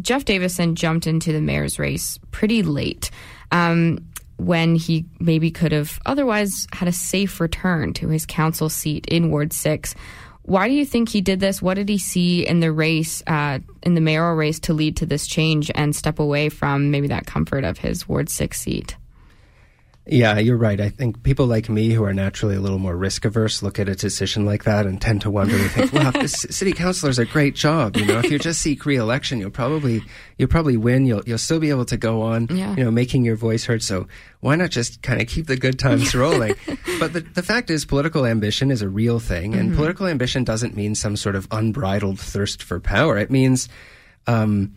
Jeff 0.00 0.24
Davison 0.24 0.74
jumped 0.74 1.06
into 1.06 1.32
the 1.32 1.40
mayor's 1.40 1.78
race 1.78 2.18
pretty 2.30 2.62
late 2.62 3.10
um, 3.50 3.98
when 4.38 4.74
he 4.74 5.06
maybe 5.18 5.50
could 5.50 5.72
have 5.72 5.98
otherwise 6.06 6.66
had 6.72 6.88
a 6.88 6.92
safe 6.92 7.40
return 7.40 7.92
to 7.94 8.08
his 8.08 8.26
council 8.26 8.68
seat 8.68 9.06
in 9.06 9.30
Ward 9.30 9.52
6. 9.52 9.94
Why 10.42 10.68
do 10.68 10.74
you 10.74 10.84
think 10.84 11.08
he 11.08 11.20
did 11.20 11.40
this? 11.40 11.60
What 11.60 11.74
did 11.74 11.88
he 11.88 11.98
see 11.98 12.46
in 12.46 12.60
the 12.60 12.70
race, 12.70 13.22
uh, 13.26 13.58
in 13.82 13.94
the 13.94 14.00
mayoral 14.00 14.36
race, 14.36 14.60
to 14.60 14.74
lead 14.74 14.96
to 14.98 15.06
this 15.06 15.26
change 15.26 15.70
and 15.74 15.96
step 15.96 16.18
away 16.18 16.48
from 16.48 16.90
maybe 16.90 17.08
that 17.08 17.26
comfort 17.26 17.64
of 17.64 17.78
his 17.78 18.08
Ward 18.08 18.28
6 18.28 18.60
seat? 18.60 18.96
Yeah, 20.08 20.38
you're 20.38 20.56
right. 20.56 20.80
I 20.80 20.88
think 20.88 21.24
people 21.24 21.46
like 21.46 21.68
me 21.68 21.90
who 21.90 22.04
are 22.04 22.14
naturally 22.14 22.54
a 22.54 22.60
little 22.60 22.78
more 22.78 22.96
risk 22.96 23.24
averse 23.24 23.60
look 23.60 23.80
at 23.80 23.88
a 23.88 23.96
decision 23.96 24.46
like 24.46 24.62
that 24.62 24.86
and 24.86 25.00
tend 25.00 25.22
to 25.22 25.30
wonder 25.30 25.56
and 25.56 25.68
think, 25.72 25.92
"Wow, 25.92 26.12
this 26.12 26.46
city 26.48 26.72
councilor's 26.72 27.18
a 27.18 27.24
great 27.24 27.56
job." 27.56 27.96
You 27.96 28.04
know, 28.06 28.18
if 28.20 28.30
you 28.30 28.38
just 28.38 28.62
seek 28.62 28.86
re-election, 28.86 29.40
you'll 29.40 29.50
probably 29.50 30.02
you'll 30.38 30.48
probably 30.48 30.76
win. 30.76 31.06
You'll 31.06 31.22
you'll 31.26 31.38
still 31.38 31.58
be 31.58 31.70
able 31.70 31.86
to 31.86 31.96
go 31.96 32.22
on, 32.22 32.46
Yeah. 32.52 32.76
you 32.76 32.84
know, 32.84 32.92
making 32.92 33.24
your 33.24 33.34
voice 33.34 33.64
heard. 33.64 33.82
So 33.82 34.06
why 34.38 34.54
not 34.54 34.70
just 34.70 35.02
kind 35.02 35.20
of 35.20 35.26
keep 35.26 35.48
the 35.48 35.56
good 35.56 35.76
times 35.76 36.14
rolling? 36.14 36.54
but 37.00 37.12
the 37.12 37.20
the 37.34 37.42
fact 37.42 37.68
is, 37.68 37.84
political 37.84 38.24
ambition 38.26 38.70
is 38.70 38.82
a 38.82 38.88
real 38.88 39.18
thing, 39.18 39.54
and 39.54 39.74
political 39.74 40.06
ambition 40.06 40.44
doesn't 40.44 40.76
mean 40.76 40.94
some 40.94 41.16
sort 41.16 41.34
of 41.34 41.48
unbridled 41.50 42.20
thirst 42.20 42.62
for 42.62 42.78
power. 42.78 43.18
It 43.18 43.32
means 43.32 43.68
um, 44.28 44.72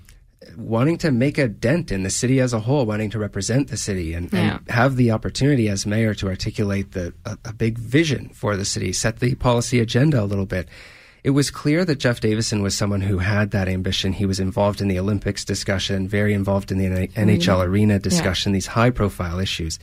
wanting 0.60 0.98
to 1.00 1.12
make 1.12 1.38
a 1.38 1.48
dent 1.48 1.92
in 1.92 2.04
the 2.04 2.10
city 2.10 2.40
as 2.40 2.54
a 2.54 2.60
whole, 2.60 2.86
wanting 2.86 3.10
to 3.12 3.20
represent 3.20 3.70
the 3.70 3.78
city 3.78 4.14
and, 4.14 4.32
Yeah. 4.32 4.58
and 4.58 4.70
have 4.70 4.96
the 4.96 5.12
opportunity 5.12 5.68
as 5.70 5.86
mayor 5.86 6.14
to 6.16 6.28
articulate 6.28 6.92
the 6.92 7.14
a, 7.26 7.38
a 7.46 7.54
big 7.54 7.78
vision 7.78 8.30
for 8.30 8.56
the 8.58 8.66
city, 8.66 8.94
set 8.94 9.20
the 9.20 9.36
policy 9.36 9.80
agenda 9.80 10.22
a 10.22 10.26
little 10.26 10.46
bit. 10.46 10.68
It 11.24 11.32
was 11.32 11.52
clear 11.52 11.84
that 11.84 12.00
Jeff 12.00 12.22
Davison 12.22 12.62
was 12.62 12.78
someone 12.78 13.02
who 13.02 13.18
had 13.18 13.52
that 13.52 13.68
ambition. 13.68 14.14
He 14.14 14.26
was 14.26 14.40
involved 14.40 14.80
in 14.80 14.88
the 14.88 14.98
Olympics 15.00 15.44
discussion, 15.44 16.08
very 16.08 16.34
involved 16.34 16.72
in 16.72 16.78
the 16.78 17.08
NHL 17.10 17.66
arena 17.66 18.00
discussion, 18.00 18.54
these 18.54 18.68
high 18.68 18.90
profile 18.90 19.40
issues. 19.40 19.80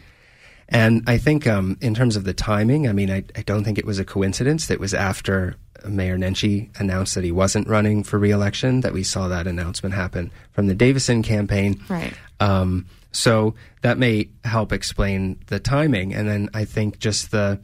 And 0.69 1.05
I 1.07 1.19
think, 1.19 1.47
um, 1.47 1.77
in 1.81 1.95
terms 1.95 2.17
of 2.17 2.25
the 2.25 2.33
timing, 2.35 2.89
I 2.89 2.93
mean, 2.93 3.11
I, 3.11 3.23
I 3.37 3.43
don't 3.43 3.65
think 3.65 3.79
it 3.79 3.85
was 3.85 3.99
a 3.99 4.05
coincidence 4.05 4.67
that 4.67 4.75
it 4.75 4.81
was 4.81 4.95
after 4.95 5.57
Mayor 5.89 6.19
Nenshi 6.19 6.69
announced 6.81 7.15
that 7.15 7.25
he 7.25 7.33
wasn't 7.33 7.69
running 7.69 8.03
for 8.03 8.19
re-election 8.19 8.81
that 8.81 8.93
we 8.93 9.03
saw 9.03 9.29
that 9.29 9.47
announcement 9.47 9.95
happen 9.95 10.31
from 10.53 10.67
the 10.67 10.75
Davison 10.75 11.23
campaign. 11.23 11.83
Right. 11.89 12.15
Um, 12.41 12.87
so 13.13 13.55
that 13.83 13.99
may 13.99 14.29
help 14.45 14.73
explain 14.73 15.39
the 15.47 15.59
timing, 15.59 16.15
and 16.15 16.29
then 16.29 16.51
I 16.53 16.65
think 16.65 16.99
just 16.99 17.31
the 17.31 17.61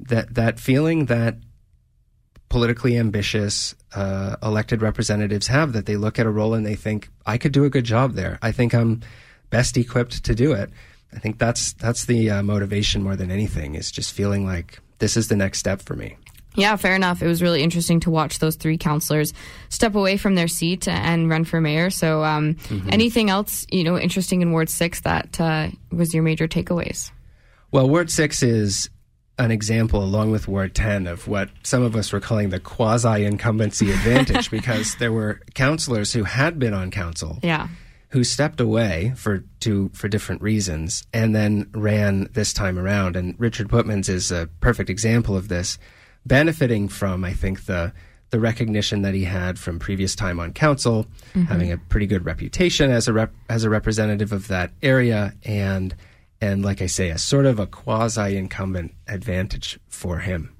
that 0.00 0.34
that 0.34 0.58
feeling 0.58 1.06
that 1.06 1.36
politically 2.48 2.98
ambitious 2.98 3.74
uh, 3.94 4.36
elected 4.42 4.82
representatives 4.82 5.46
have 5.46 5.72
that 5.72 5.86
they 5.86 5.96
look 5.96 6.18
at 6.18 6.26
a 6.26 6.30
role 6.30 6.54
and 6.54 6.66
they 6.66 6.74
think 6.74 7.08
I 7.24 7.38
could 7.38 7.52
do 7.52 7.64
a 7.64 7.70
good 7.70 7.84
job 7.84 8.14
there. 8.14 8.38
I 8.42 8.52
think 8.52 8.74
I'm 8.74 9.02
best 9.50 9.76
equipped 9.76 10.24
to 10.24 10.34
do 10.34 10.52
it. 10.52 10.70
I 11.14 11.18
think 11.18 11.38
that's 11.38 11.72
that's 11.74 12.04
the 12.04 12.30
uh, 12.30 12.42
motivation 12.42 13.02
more 13.02 13.16
than 13.16 13.30
anything 13.30 13.74
is 13.74 13.90
just 13.90 14.12
feeling 14.12 14.44
like 14.44 14.80
this 14.98 15.16
is 15.16 15.28
the 15.28 15.36
next 15.36 15.58
step 15.58 15.82
for 15.82 15.94
me. 15.94 16.16
Yeah, 16.60 16.76
fair 16.76 16.94
enough. 16.94 17.22
It 17.22 17.26
was 17.26 17.42
really 17.42 17.62
interesting 17.62 18.00
to 18.00 18.10
watch 18.10 18.38
those 18.38 18.56
three 18.56 18.78
councillors 18.78 19.32
step 19.68 19.94
away 19.94 20.16
from 20.16 20.34
their 20.34 20.48
seat 20.48 20.86
and 20.88 21.28
run 21.28 21.44
for 21.44 21.60
mayor. 21.60 21.90
So, 21.90 22.22
um, 22.24 22.56
anything 22.88 23.30
else, 23.30 23.66
you 23.70 23.82
know, 23.84 23.98
interesting 23.98 24.42
in 24.42 24.52
Ward 24.52 24.68
Six 24.68 25.00
that 25.00 25.40
uh, 25.40 25.68
was 25.90 26.12
your 26.14 26.22
major 26.22 26.46
takeaways? 26.46 27.10
Well, 27.72 27.88
Ward 27.88 28.10
6 28.10 28.42
is 28.42 28.90
an 29.38 29.50
example, 29.52 30.02
along 30.02 30.32
with 30.32 30.48
Ward 30.48 30.74
10, 30.74 31.06
of 31.06 31.28
what 31.28 31.50
some 31.62 31.82
of 31.82 31.94
us 31.96 32.12
were 32.12 32.20
calling 32.20 32.50
the 32.50 32.58
quasi 32.60 33.24
incumbency 33.24 33.90
advantage 33.92 34.50
because 34.50 34.96
there 34.96 35.12
were 35.12 35.40
councillors 35.54 36.12
who 36.12 36.24
had 36.24 36.58
been 36.58 36.74
on 36.74 36.90
council 36.90 37.38
Yeah, 37.42 37.68
who 38.08 38.24
stepped 38.24 38.60
away 38.60 39.12
for 39.16 39.44
to 39.60 39.88
for 39.94 40.08
different 40.08 40.42
reasons 40.42 41.04
and 41.14 41.32
then 41.34 41.70
ran 41.72 42.28
this 42.32 42.52
time 42.52 42.76
around. 42.76 43.14
And 43.14 43.36
Richard 43.38 43.68
Putmans 43.68 44.08
is 44.08 44.32
a 44.32 44.48
perfect 44.60 44.90
example 44.90 45.36
of 45.36 45.46
this, 45.46 45.78
benefiting 46.26 46.88
from 46.88 47.24
I 47.24 47.32
think 47.32 47.66
the 47.66 47.92
the 48.30 48.40
recognition 48.40 49.02
that 49.02 49.12
he 49.12 49.24
had 49.24 49.58
from 49.58 49.80
previous 49.80 50.14
time 50.14 50.38
on 50.38 50.52
council, 50.52 51.06
having 51.48 51.72
a 51.72 51.78
pretty 51.78 52.06
good 52.06 52.24
reputation 52.24 52.90
as 52.90 53.08
a 53.08 53.12
rep, 53.12 53.32
as 53.48 53.64
a 53.64 53.70
representative 53.70 54.32
of 54.32 54.46
that 54.48 54.70
area, 54.82 55.34
and 55.44 55.94
and 56.40 56.64
like 56.64 56.80
I 56.80 56.86
say, 56.86 57.10
a 57.10 57.18
sort 57.18 57.46
of 57.46 57.58
a 57.58 57.66
quasi 57.66 58.36
incumbent 58.36 58.94
advantage 59.08 59.78
for 59.88 60.20
him. 60.20 60.54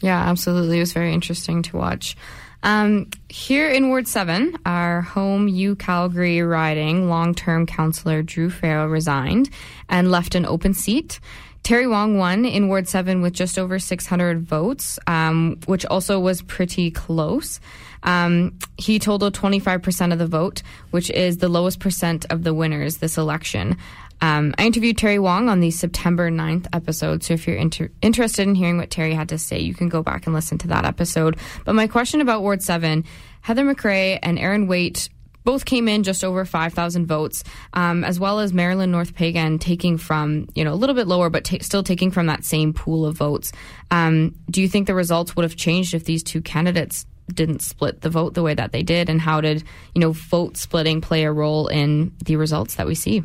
yeah, 0.00 0.28
absolutely. 0.28 0.78
It 0.78 0.80
was 0.80 0.92
very 0.92 1.12
interesting 1.12 1.62
to 1.62 1.76
watch. 1.76 2.16
Um, 2.64 3.10
here 3.28 3.68
in 3.68 3.88
Ward 3.88 4.06
7, 4.06 4.56
our 4.64 5.00
home 5.02 5.48
U 5.48 5.74
Calgary 5.74 6.42
riding 6.42 7.08
long 7.08 7.34
term 7.34 7.66
councillor 7.66 8.22
Druh 8.22 8.50
Farrell 8.50 8.86
resigned 8.86 9.50
and 9.88 10.10
left 10.10 10.34
an 10.34 10.46
open 10.46 10.74
seat. 10.74 11.18
Terry 11.62 11.86
Wong 11.86 12.18
won 12.18 12.44
in 12.44 12.68
Ward 12.68 12.88
7 12.88 13.22
with 13.22 13.32
just 13.32 13.58
over 13.58 13.78
600 13.78 14.42
votes, 14.42 14.98
um, 15.06 15.58
which 15.66 15.86
also 15.86 16.18
was 16.18 16.42
pretty 16.42 16.90
close. 16.90 17.60
Um, 18.02 18.58
he 18.76 18.98
totaled 18.98 19.34
25% 19.34 20.12
of 20.12 20.18
the 20.18 20.26
vote, 20.26 20.62
which 20.90 21.08
is 21.10 21.38
the 21.38 21.48
lowest 21.48 21.78
percent 21.78 22.26
of 22.30 22.42
the 22.42 22.52
winners 22.52 22.96
this 22.96 23.16
election. 23.16 23.76
Um, 24.20 24.54
I 24.56 24.66
interviewed 24.66 24.98
Terry 24.98 25.18
Wong 25.18 25.48
on 25.48 25.60
the 25.60 25.70
September 25.72 26.30
9th 26.30 26.66
episode. 26.72 27.24
So 27.24 27.34
if 27.34 27.46
you're 27.46 27.56
inter- 27.56 27.90
interested 28.02 28.46
in 28.46 28.54
hearing 28.54 28.78
what 28.78 28.90
Terry 28.90 29.14
had 29.14 29.28
to 29.30 29.38
say, 29.38 29.58
you 29.58 29.74
can 29.74 29.88
go 29.88 30.02
back 30.02 30.26
and 30.26 30.34
listen 30.34 30.58
to 30.58 30.68
that 30.68 30.84
episode. 30.84 31.36
But 31.64 31.74
my 31.74 31.88
question 31.88 32.20
about 32.20 32.42
Ward 32.42 32.62
7 32.62 33.04
Heather 33.40 33.64
McRae 33.64 34.20
and 34.22 34.38
Erin 34.38 34.68
Waite 34.68 35.08
both 35.44 35.64
came 35.64 35.88
in 35.88 36.02
just 36.02 36.24
over 36.24 36.44
5,000 36.44 37.06
votes, 37.06 37.44
um, 37.72 38.04
as 38.04 38.20
well 38.20 38.40
as 38.40 38.52
Marilyn 38.52 38.90
North 38.90 39.14
Peigan 39.14 39.60
taking 39.60 39.98
from, 39.98 40.48
you 40.54 40.64
know, 40.64 40.72
a 40.72 40.76
little 40.76 40.94
bit 40.94 41.06
lower, 41.06 41.30
but 41.30 41.44
ta- 41.44 41.58
still 41.60 41.82
taking 41.82 42.10
from 42.10 42.26
that 42.26 42.44
same 42.44 42.72
pool 42.72 43.04
of 43.06 43.16
votes. 43.16 43.52
Um, 43.90 44.34
do 44.50 44.60
you 44.60 44.68
think 44.68 44.86
the 44.86 44.94
results 44.94 45.36
would 45.36 45.44
have 45.44 45.56
changed 45.56 45.94
if 45.94 46.04
these 46.04 46.22
two 46.22 46.40
candidates 46.40 47.06
didn't 47.32 47.62
split 47.62 48.00
the 48.00 48.10
vote 48.10 48.34
the 48.34 48.42
way 48.42 48.54
that 48.54 48.72
they 48.72 48.82
did? 48.82 49.08
And 49.08 49.20
how 49.20 49.40
did, 49.40 49.64
you 49.94 50.00
know, 50.00 50.12
vote 50.12 50.56
splitting 50.56 51.00
play 51.00 51.24
a 51.24 51.32
role 51.32 51.68
in 51.68 52.12
the 52.24 52.36
results 52.36 52.76
that 52.76 52.86
we 52.86 52.94
see? 52.94 53.22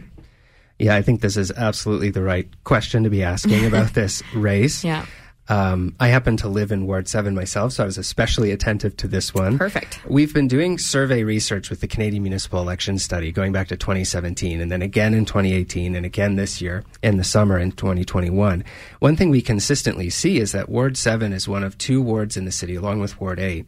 Yeah, 0.80 0.96
I 0.96 1.02
think 1.02 1.22
this 1.22 1.38
is 1.38 1.52
absolutely 1.52 2.12
the 2.12 2.22
right 2.22 2.48
question 2.64 3.04
to 3.04 3.10
be 3.10 3.24
asking 3.24 3.66
about 3.66 3.94
this 3.94 4.22
race. 4.34 4.84
Yeah. 4.84 5.06
Um, 5.50 5.96
I 6.00 6.10
happen 6.10 6.38
to 6.38 6.48
live 6.48 6.72
in 6.72 6.86
Ward 6.86 7.08
7 7.08 7.34
myself, 7.34 7.74
so 7.74 7.84
I 7.84 7.86
was 7.86 7.98
especially 7.98 8.52
attentive 8.52 8.98
to 8.98 9.08
this 9.08 9.34
one. 9.34 9.58
Perfect. 9.58 10.00
We've 10.08 10.34
been 10.34 10.48
doing 10.48 10.78
survey 10.78 11.24
research 11.24 11.70
with 11.70 11.82
the 11.82 11.88
Canadian 11.88 12.24
Municipal 12.24 12.62
Election 12.62 13.00
Study 13.00 13.32
going 13.32 13.52
back 13.52 13.70
to 13.70 13.78
2017 13.78 14.60
and 14.60 14.72
then 14.72 14.82
again 14.82 15.14
in 15.14 15.26
2018 15.26 15.96
and 15.96 16.06
again 16.06 16.36
this 16.36 16.62
year 16.62 16.84
in 17.02 17.18
the 17.18 17.24
summer 17.24 17.58
in 17.58 17.72
2021. 17.72 18.64
One 19.00 19.16
thing 19.16 19.30
we 19.30 19.42
consistently 19.42 20.10
see 20.10 20.40
is 20.40 20.52
that 20.52 20.70
Ward 20.70 20.98
7 20.98 21.32
is 21.32 21.48
one 21.48 21.64
of 21.64 21.78
two 21.78 22.02
wards 22.02 22.36
in 22.36 22.46
the 22.46 22.52
city, 22.52 22.76
along 22.76 23.00
with 23.00 23.20
Ward 23.22 23.40
8, 23.40 23.66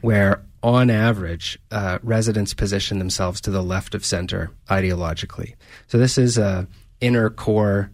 where 0.00 0.42
on 0.62 0.90
average, 0.90 1.58
uh, 1.70 1.98
residents 2.02 2.52
position 2.52 2.98
themselves 2.98 3.40
to 3.40 3.50
the 3.50 3.62
left 3.62 3.94
of 3.94 4.04
center 4.04 4.50
ideologically. 4.68 5.54
So 5.86 5.96
this 5.96 6.18
is 6.18 6.36
a 6.36 6.66
inner 7.00 7.30
core 7.30 7.90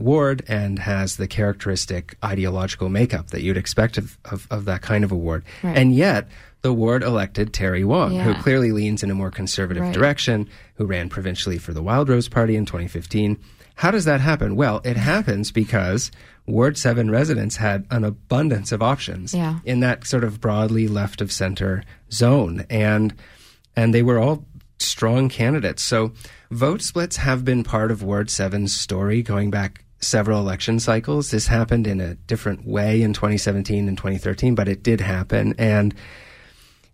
ward 0.00 0.42
and 0.48 0.78
has 0.80 1.16
the 1.16 1.28
characteristic 1.28 2.16
ideological 2.24 2.88
makeup 2.88 3.28
that 3.28 3.42
you'd 3.42 3.56
expect 3.56 3.98
of, 3.98 4.18
of, 4.24 4.46
of 4.50 4.64
that 4.64 4.82
kind 4.82 5.04
of 5.04 5.12
a 5.12 5.16
ward. 5.16 5.44
Right. 5.62 5.76
And 5.76 5.94
yet, 5.94 6.28
the 6.62 6.72
ward 6.72 7.02
elected 7.02 7.52
Terry 7.52 7.84
Wong, 7.84 8.18
who 8.18 8.34
clearly 8.34 8.72
leans 8.72 9.02
in 9.02 9.10
a 9.10 9.14
more 9.14 9.30
conservative 9.30 9.82
Right. 9.84 9.94
direction, 9.94 10.48
who 10.74 10.84
ran 10.86 11.08
provincially 11.08 11.58
for 11.58 11.72
the 11.72 11.82
Wild 11.82 12.08
Rose 12.08 12.28
Party 12.28 12.56
in 12.56 12.66
2015. 12.66 13.38
How 13.76 13.90
does 13.90 14.04
that 14.04 14.20
happen? 14.20 14.56
Well, 14.56 14.82
it 14.84 14.96
happens 14.98 15.50
because 15.52 16.10
Ward 16.46 16.76
7 16.76 17.10
residents 17.10 17.56
had 17.56 17.86
an 17.90 18.04
abundance 18.04 18.72
of 18.72 18.82
options 18.82 19.32
Yeah. 19.32 19.60
in 19.64 19.80
that 19.80 20.06
sort 20.06 20.22
of 20.24 20.40
broadly 20.40 20.86
left 20.86 21.20
of 21.22 21.32
center 21.32 21.82
zone. 22.12 22.66
And 22.68 23.14
and 23.76 23.94
they 23.94 24.02
were 24.02 24.18
all 24.18 24.44
strong 24.78 25.28
candidates. 25.30 25.82
So 25.82 26.12
vote 26.50 26.82
splits 26.82 27.16
have 27.18 27.44
been 27.44 27.62
part 27.64 27.90
of 27.90 28.02
Ward 28.02 28.28
7's 28.28 28.74
story 28.74 29.22
going 29.22 29.50
back 29.50 29.84
several 30.00 30.40
election 30.40 30.80
cycles. 30.80 31.30
This 31.30 31.46
happened 31.46 31.86
in 31.86 32.00
a 32.00 32.14
different 32.14 32.66
way 32.66 33.02
in 33.02 33.12
2017 33.12 33.86
and 33.88 33.96
2013, 33.96 34.54
but 34.54 34.68
it 34.68 34.82
did 34.82 35.00
happen. 35.00 35.54
And, 35.58 35.94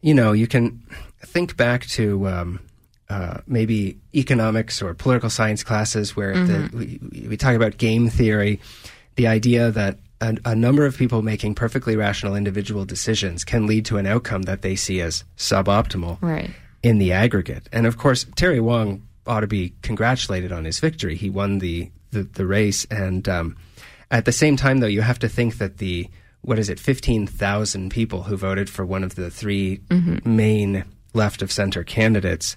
you 0.00 0.14
know, 0.14 0.32
you 0.32 0.46
can 0.46 0.82
think 1.20 1.56
back 1.56 1.86
to 1.86 2.26
um, 2.28 2.60
uh, 3.08 3.38
maybe 3.46 3.98
economics 4.14 4.82
or 4.82 4.92
political 4.94 5.30
science 5.30 5.62
classes 5.62 6.16
where 6.16 6.34
the, 6.34 6.70
we, 6.72 7.26
we 7.28 7.36
talk 7.36 7.54
about 7.54 7.76
game 7.78 8.08
theory, 8.08 8.60
the 9.14 9.26
idea 9.28 9.70
that 9.70 9.98
a, 10.20 10.36
a 10.44 10.54
number 10.56 10.84
of 10.84 10.96
people 10.96 11.22
making 11.22 11.54
perfectly 11.54 11.94
rational 11.94 12.34
individual 12.34 12.84
decisions 12.84 13.44
can 13.44 13.66
lead 13.66 13.84
to 13.86 13.98
an 13.98 14.06
outcome 14.06 14.42
that 14.42 14.62
they 14.62 14.74
see 14.74 15.00
as 15.00 15.24
suboptimal 15.36 16.18
Right. 16.20 16.50
in 16.82 16.98
the 16.98 17.12
aggregate. 17.12 17.68
And 17.72 17.86
of 17.86 17.96
course, 17.98 18.26
Terry 18.34 18.60
Wong 18.60 19.02
ought 19.26 19.40
to 19.40 19.46
be 19.46 19.74
congratulated 19.82 20.52
on 20.52 20.64
his 20.64 20.80
victory. 20.80 21.16
He 21.16 21.30
won 21.30 21.58
the 21.58 21.90
the, 22.16 22.22
the 22.22 22.46
race, 22.46 22.86
and 22.90 23.28
um, 23.28 23.56
at 24.10 24.24
the 24.24 24.32
same 24.32 24.56
time, 24.56 24.78
though, 24.78 24.86
you 24.86 25.02
have 25.02 25.18
to 25.20 25.28
think 25.28 25.58
that 25.58 25.78
the 25.78 26.08
what 26.42 26.58
is 26.58 26.68
it, 26.68 26.78
fifteen 26.78 27.26
thousand 27.26 27.90
people 27.90 28.24
who 28.24 28.36
voted 28.36 28.70
for 28.70 28.84
one 28.86 29.02
of 29.02 29.16
the 29.16 29.30
3 29.30 29.80
main 30.24 30.84
left 31.12 31.42
of 31.42 31.50
center 31.50 31.82
candidates 31.82 32.56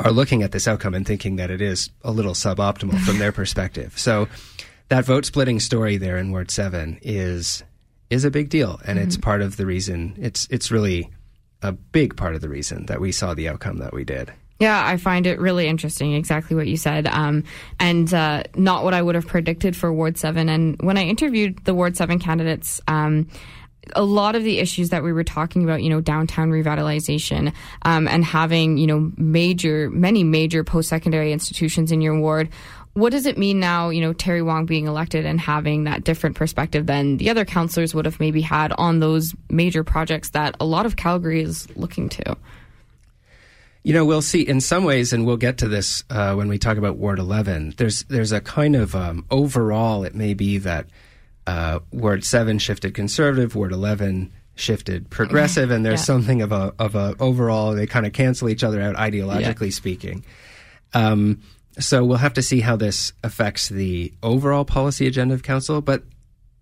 are 0.00 0.10
looking 0.10 0.42
at 0.42 0.52
this 0.52 0.66
outcome 0.66 0.94
and 0.94 1.06
thinking 1.06 1.36
that 1.36 1.50
it 1.50 1.60
is 1.60 1.90
a 2.02 2.10
little 2.10 2.32
suboptimal 2.32 2.98
from 3.00 3.18
their 3.18 3.32
perspective. 3.40 3.96
So 3.98 4.28
that 4.88 5.04
vote 5.04 5.24
splitting 5.24 5.60
story 5.60 5.96
there 5.96 6.16
in 6.16 6.32
Ward 6.32 6.50
Seven 6.50 6.98
is 7.02 7.62
is 8.10 8.24
a 8.24 8.30
big 8.30 8.50
deal, 8.50 8.80
and 8.84 8.98
it's 8.98 9.16
part 9.16 9.40
of 9.40 9.56
the 9.56 9.64
reason. 9.64 10.14
It's 10.18 10.46
it's 10.50 10.70
really 10.70 11.10
a 11.62 11.72
big 11.72 12.16
part 12.16 12.34
of 12.34 12.40
the 12.40 12.48
reason 12.48 12.86
that 12.86 13.00
we 13.00 13.12
saw 13.12 13.34
the 13.34 13.48
outcome 13.48 13.78
that 13.78 13.94
we 13.94 14.04
did. 14.04 14.32
Yeah, 14.62 14.80
I 14.86 14.96
find 14.96 15.26
it 15.26 15.40
really 15.40 15.66
interesting, 15.66 16.14
exactly 16.14 16.54
what 16.54 16.68
you 16.68 16.76
said, 16.76 17.08
um, 17.08 17.42
and 17.80 18.14
uh, 18.14 18.44
not 18.54 18.84
what 18.84 18.94
I 18.94 19.02
would 19.02 19.16
have 19.16 19.26
predicted 19.26 19.74
for 19.74 19.92
Ward 19.92 20.16
7. 20.16 20.48
And 20.48 20.80
when 20.80 20.96
I 20.96 21.02
interviewed 21.02 21.64
the 21.64 21.74
Ward 21.74 21.96
7 21.96 22.20
candidates, 22.20 22.80
um, 22.86 23.26
a 23.96 24.04
lot 24.04 24.36
of 24.36 24.44
the 24.44 24.60
issues 24.60 24.90
that 24.90 25.02
we 25.02 25.12
were 25.12 25.24
talking 25.24 25.64
about, 25.64 25.82
you 25.82 25.90
know, 25.90 26.00
downtown 26.00 26.52
revitalization 26.52 27.52
um, 27.84 28.06
and 28.06 28.24
having, 28.24 28.78
you 28.78 28.86
know, 28.86 29.10
major, 29.16 29.90
many 29.90 30.22
major 30.22 30.62
post 30.62 30.88
secondary 30.88 31.32
institutions 31.32 31.90
in 31.90 32.00
your 32.00 32.16
ward. 32.20 32.48
What 32.92 33.10
does 33.10 33.26
it 33.26 33.36
mean 33.36 33.58
now, 33.58 33.88
you 33.88 34.00
know, 34.00 34.12
Terry 34.12 34.42
Wong 34.42 34.64
being 34.64 34.86
elected 34.86 35.26
and 35.26 35.40
having 35.40 35.84
that 35.84 36.04
different 36.04 36.36
perspective 36.36 36.86
than 36.86 37.16
the 37.16 37.30
other 37.30 37.44
councillors 37.44 37.96
would 37.96 38.04
have 38.04 38.20
maybe 38.20 38.42
had 38.42 38.72
on 38.78 39.00
those 39.00 39.34
major 39.50 39.82
projects 39.82 40.30
that 40.30 40.54
a 40.60 40.64
lot 40.64 40.86
of 40.86 40.94
Calgary 40.94 41.42
is 41.42 41.66
looking 41.76 42.08
to? 42.10 42.36
You 43.84 43.92
know, 43.94 44.04
we'll 44.04 44.22
see. 44.22 44.42
In 44.42 44.60
some 44.60 44.84
ways, 44.84 45.12
and 45.12 45.26
we'll 45.26 45.36
get 45.36 45.58
to 45.58 45.68
this 45.68 46.04
uh, 46.08 46.34
when 46.34 46.48
we 46.48 46.58
talk 46.58 46.76
about 46.78 46.96
Ward 46.98 47.18
11. 47.18 47.74
There's 47.76 48.04
there's 48.04 48.30
a 48.32 48.40
kind 48.40 48.76
of 48.76 48.94
um, 48.94 49.26
overall. 49.30 50.04
It 50.04 50.14
may 50.14 50.34
be 50.34 50.58
that 50.58 50.86
uh, 51.46 51.80
Ward 51.92 52.24
7 52.24 52.58
shifted 52.58 52.94
conservative, 52.94 53.56
Ward 53.56 53.72
11 53.72 54.32
shifted 54.54 55.10
progressive, 55.10 55.70
and 55.72 55.84
there's 55.84 56.00
Yeah. 56.00 56.04
something 56.04 56.42
of 56.42 56.52
a 56.52 56.72
of 56.78 56.94
a 56.94 57.16
overall. 57.18 57.74
They 57.74 57.86
kind 57.88 58.06
of 58.06 58.12
cancel 58.12 58.48
each 58.48 58.62
other 58.62 58.80
out 58.80 58.94
ideologically 58.94 59.72
speaking. 59.72 60.24
Um, 60.94 61.40
so 61.80 62.04
we'll 62.04 62.18
have 62.18 62.34
to 62.34 62.42
see 62.42 62.60
how 62.60 62.76
this 62.76 63.12
affects 63.24 63.68
the 63.68 64.12
overall 64.22 64.64
policy 64.64 65.06
agenda 65.08 65.34
of 65.34 65.42
council. 65.42 65.80
But 65.80 66.04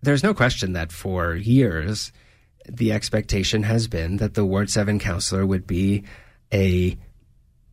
there's 0.03 0.23
no 0.23 0.33
question 0.33 0.73
that 0.73 0.91
for 0.93 1.35
years, 1.35 2.13
the 2.67 2.93
expectation 2.93 3.65
has 3.65 3.89
been 3.89 4.17
that 4.19 4.33
the 4.35 4.45
Ward 4.47 4.71
7 4.71 4.99
councillor 5.01 5.45
would 5.45 5.67
be 5.67 6.05
a 6.55 6.97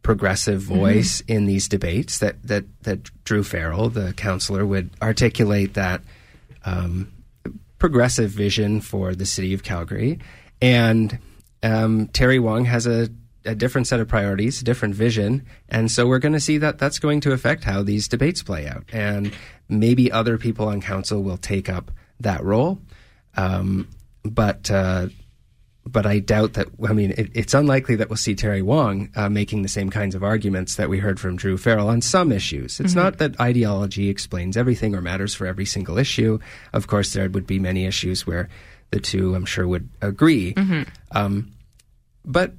progressive 0.08 0.62
voice 0.62 1.20
in 1.28 1.48
these 1.48 1.68
debates, 1.68 2.20
that, 2.20 2.42
that, 2.42 2.64
that 2.84 3.04
Druh 3.26 3.44
Farrell, 3.44 3.90
the 3.90 4.14
councillor, 4.14 4.66
would 4.66 4.90
articulate 5.02 5.74
that 5.74 6.02
um, 6.64 7.12
progressive 7.78 8.32
vision 8.32 8.80
for 8.80 9.14
the 9.14 9.26
city 9.26 9.54
of 9.54 9.64
Calgary. 9.64 10.18
And 10.62 11.20
um, 11.62 12.08
Terry 12.14 12.40
Wong 12.40 12.64
has 12.64 12.88
a, 12.88 13.10
a 13.44 13.54
different 13.54 13.88
set 13.88 14.00
of 14.00 14.08
priorities, 14.08 14.62
a 14.62 14.64
different 14.64 14.96
vision. 14.96 15.46
And 15.68 15.92
so 15.92 16.08
we're 16.08 16.20
going 16.20 16.32
to 16.32 16.40
see 16.40 16.58
that 16.58 16.78
that's 16.78 17.00
going 17.00 17.20
to 17.20 17.34
affect 17.34 17.66
how 17.66 17.84
these 17.84 18.08
debates 18.08 18.42
play 18.42 18.66
out. 18.66 18.86
And 18.94 19.34
maybe 19.68 20.10
other 20.10 20.38
people 20.38 20.70
on 20.70 20.80
council 20.80 21.22
will 21.22 21.36
take 21.36 21.68
up 21.68 21.92
that 22.22 22.42
role. 22.46 22.80
Um, 23.36 23.90
but 24.24 24.72
uh, 24.72 25.10
but 25.88 26.06
I 26.06 26.20
doubt 26.20 26.54
that. 26.54 26.68
I 26.88 26.94
mean, 26.94 27.12
it, 27.18 27.30
it's 27.34 27.54
unlikely 27.54 27.96
that 27.96 28.10
we'll 28.10 28.18
see 28.18 28.36
Terry 28.36 28.62
Wong 28.62 29.10
uh, 29.16 29.30
making 29.30 29.62
the 29.64 29.70
same 29.70 29.90
kinds 29.90 30.16
of 30.16 30.24
arguments 30.24 30.76
that 30.76 30.90
we 30.90 31.00
heard 31.00 31.20
from 31.20 31.38
Druh 31.38 31.58
Farrell 31.58 31.90
on 31.90 32.02
some 32.02 32.32
issues. 32.32 32.80
It's 32.80 32.94
not 32.96 33.18
that 33.20 33.40
ideology 33.40 34.10
explains 34.10 34.58
everything 34.58 34.94
or 34.96 35.02
matters 35.02 35.34
for 35.34 35.48
every 35.48 35.66
single 35.66 35.98
issue. 35.98 36.40
Of 36.74 36.88
course, 36.88 37.14
there 37.14 37.30
would 37.30 37.48
be 37.48 37.60
many 37.60 37.86
issues 37.86 38.28
where 38.28 38.50
the 38.92 39.00
two, 39.00 39.36
I'm 39.36 39.46
sure, 39.46 39.68
would 39.68 39.90
agree. 40.02 40.56
Um, 41.12 41.52
but 42.26 42.54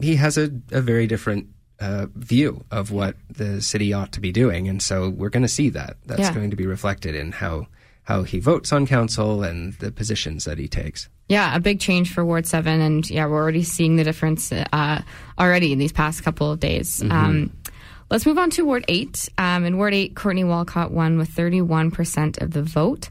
he 0.00 0.16
has 0.16 0.36
a, 0.36 0.50
a 0.72 0.80
very 0.80 1.06
different 1.06 1.48
uh, 1.80 2.06
view 2.14 2.64
of 2.70 2.90
what 2.90 3.16
the 3.30 3.60
city 3.62 3.92
ought 3.92 4.12
to 4.12 4.20
be 4.20 4.32
doing, 4.32 4.68
and 4.68 4.82
so 4.82 5.08
we're 5.10 5.28
going 5.30 5.42
to 5.42 5.48
see 5.48 5.68
that. 5.70 5.96
That's 6.06 6.20
Yeah. 6.20 6.34
going 6.34 6.50
to 6.50 6.56
be 6.56 6.66
reflected 6.66 7.14
in 7.14 7.32
how 7.32 7.66
how 8.06 8.22
he 8.22 8.38
votes 8.38 8.72
on 8.72 8.86
council 8.86 9.42
and 9.42 9.74
the 9.74 9.90
positions 9.90 10.44
that 10.44 10.58
he 10.58 10.68
takes. 10.68 11.08
Yeah, 11.28 11.54
a 11.56 11.60
big 11.60 11.80
change 11.80 12.14
for 12.14 12.24
Ward 12.24 12.46
7. 12.46 12.80
And 12.80 13.08
yeah, 13.10 13.26
we're 13.26 13.42
already 13.42 13.64
seeing 13.64 13.96
the 13.96 14.04
difference 14.04 14.52
uh, 14.52 15.02
already 15.38 15.72
in 15.72 15.78
these 15.78 15.92
past 15.92 16.22
couple 16.22 16.50
of 16.50 16.60
days. 16.60 17.02
Um, 17.02 17.52
let's 18.08 18.24
move 18.24 18.38
on 18.38 18.50
to 18.50 18.64
Ward 18.64 18.84
8. 18.86 19.28
Um, 19.38 19.64
in 19.64 19.76
Ward 19.76 19.92
8, 19.92 20.14
Courtney 20.14 20.44
Walcott 20.44 20.92
won 20.92 21.18
with 21.18 21.30
31% 21.30 22.40
of 22.40 22.52
the 22.52 22.62
vote. 22.62 23.08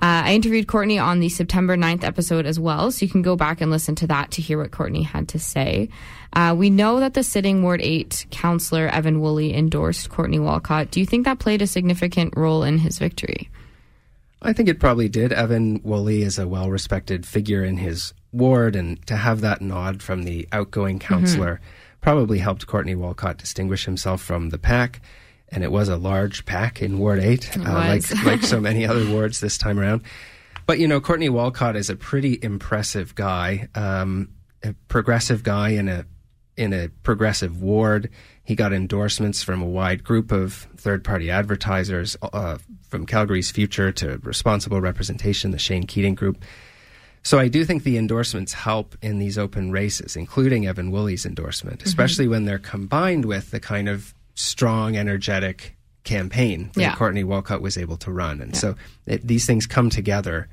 Uh, 0.00 0.30
I 0.30 0.34
interviewed 0.34 0.66
Courtney 0.66 0.98
on 0.98 1.20
the 1.20 1.28
September 1.28 1.76
9th 1.76 2.04
episode 2.04 2.46
as 2.46 2.58
well, 2.58 2.90
so 2.90 3.04
you 3.04 3.10
can 3.10 3.20
go 3.20 3.36
back 3.36 3.60
and 3.60 3.70
listen 3.70 3.96
to 3.96 4.06
that 4.06 4.30
to 4.30 4.42
hear 4.42 4.58
what 4.58 4.70
Courtney 4.70 5.02
had 5.02 5.28
to 5.28 5.38
say. 5.38 5.90
Uh, 6.32 6.54
we 6.56 6.70
know 6.70 7.00
that 7.00 7.14
the 7.14 7.22
sitting 7.22 7.62
Ward 7.62 7.82
8 7.82 8.26
councillor 8.30 8.86
Evan 8.88 9.20
Woolley 9.20 9.54
endorsed 9.54 10.08
Courtney 10.08 10.38
Walcott. 10.38 10.90
Do 10.90 11.00
you 11.00 11.06
think 11.06 11.24
that 11.24 11.40
played 11.40 11.60
a 11.60 11.66
significant 11.66 12.34
role 12.36 12.62
in 12.62 12.78
his 12.78 12.98
victory? 12.98 13.50
I 14.40 14.52
think 14.52 14.68
it 14.68 14.80
probably 14.80 15.08
did. 15.08 15.32
Evan 15.32 15.80
Woolley 15.82 16.22
is 16.22 16.38
a 16.38 16.46
well 16.46 16.70
respected 16.70 17.26
figure 17.26 17.64
in 17.64 17.78
his 17.78 18.14
ward, 18.32 18.76
and 18.76 19.04
to 19.06 19.16
have 19.16 19.40
that 19.40 19.60
nod 19.60 20.02
from 20.02 20.22
the 20.22 20.48
outgoing 20.52 20.98
councillor 20.98 21.60
probably 22.00 22.38
helped 22.38 22.66
Courtney 22.66 22.94
Walcott 22.94 23.38
distinguish 23.38 23.84
himself 23.84 24.22
from 24.22 24.50
the 24.50 24.58
pack. 24.58 25.00
And 25.50 25.64
it 25.64 25.72
was 25.72 25.88
a 25.88 25.96
large 25.96 26.44
pack 26.44 26.82
in 26.82 26.98
Ward 26.98 27.20
8, 27.20 27.56
uh, 27.56 27.62
like, 27.62 28.24
like 28.24 28.42
so 28.42 28.60
many 28.60 28.86
other 28.86 29.10
wards 29.10 29.40
this 29.40 29.56
time 29.56 29.80
around. 29.80 30.02
But, 30.66 30.78
you 30.78 30.86
know, 30.86 31.00
Courtney 31.00 31.30
Walcott 31.30 31.74
is 31.74 31.88
a 31.88 31.96
pretty 31.96 32.38
impressive 32.42 33.14
guy, 33.14 33.68
um, 33.74 34.28
a 34.62 34.74
progressive 34.88 35.42
guy 35.42 35.70
in 35.70 35.88
a 35.88 36.04
in 36.58 36.72
a 36.72 36.88
progressive 37.02 37.62
ward. 37.62 38.10
He 38.48 38.54
got 38.54 38.72
endorsements 38.72 39.42
from 39.42 39.60
a 39.60 39.66
wide 39.66 40.02
group 40.02 40.32
of 40.32 40.66
third 40.78 41.04
party 41.04 41.30
advertisers, 41.30 42.16
uh, 42.22 42.56
from 42.88 43.04
Calgary's 43.04 43.50
Future 43.50 43.92
to 43.92 44.16
Responsible 44.22 44.80
Representation, 44.80 45.50
the 45.50 45.58
Shane 45.58 45.82
Keating 45.82 46.14
Group. 46.14 46.42
So 47.22 47.38
I 47.38 47.48
do 47.48 47.62
think 47.66 47.82
the 47.82 47.98
endorsements 47.98 48.54
help 48.54 48.96
in 49.02 49.18
these 49.18 49.36
open 49.36 49.70
races, 49.70 50.16
including 50.16 50.66
Evan 50.66 50.90
Woolley's 50.90 51.26
endorsement, 51.26 51.82
especially 51.84 52.26
when 52.26 52.46
they're 52.46 52.58
combined 52.58 53.26
with 53.26 53.50
the 53.50 53.60
kind 53.60 53.86
of 53.86 54.14
strong, 54.34 54.96
energetic 54.96 55.76
campaign 56.04 56.70
that 56.72 56.80
Yeah. 56.80 56.94
Courtney 56.94 57.24
Walcott 57.24 57.60
was 57.60 57.76
able 57.76 57.98
to 57.98 58.10
run. 58.10 58.40
And 58.40 58.56
so 58.56 58.76
it, 59.04 59.26
these 59.28 59.44
things 59.44 59.66
come 59.66 59.90
together 59.90 60.48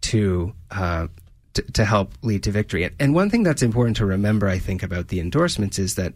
to, 0.00 0.54
uh, 0.70 1.08
to 1.52 1.62
to 1.74 1.84
help 1.84 2.14
lead 2.22 2.42
to 2.44 2.50
victory. 2.50 2.88
And 2.98 3.14
one 3.14 3.28
thing 3.28 3.42
that's 3.42 3.62
important 3.62 3.98
to 3.98 4.06
remember, 4.06 4.48
I 4.48 4.58
think, 4.58 4.82
about 4.82 5.08
the 5.08 5.20
endorsements 5.20 5.78
is 5.78 5.96
that 5.96 6.14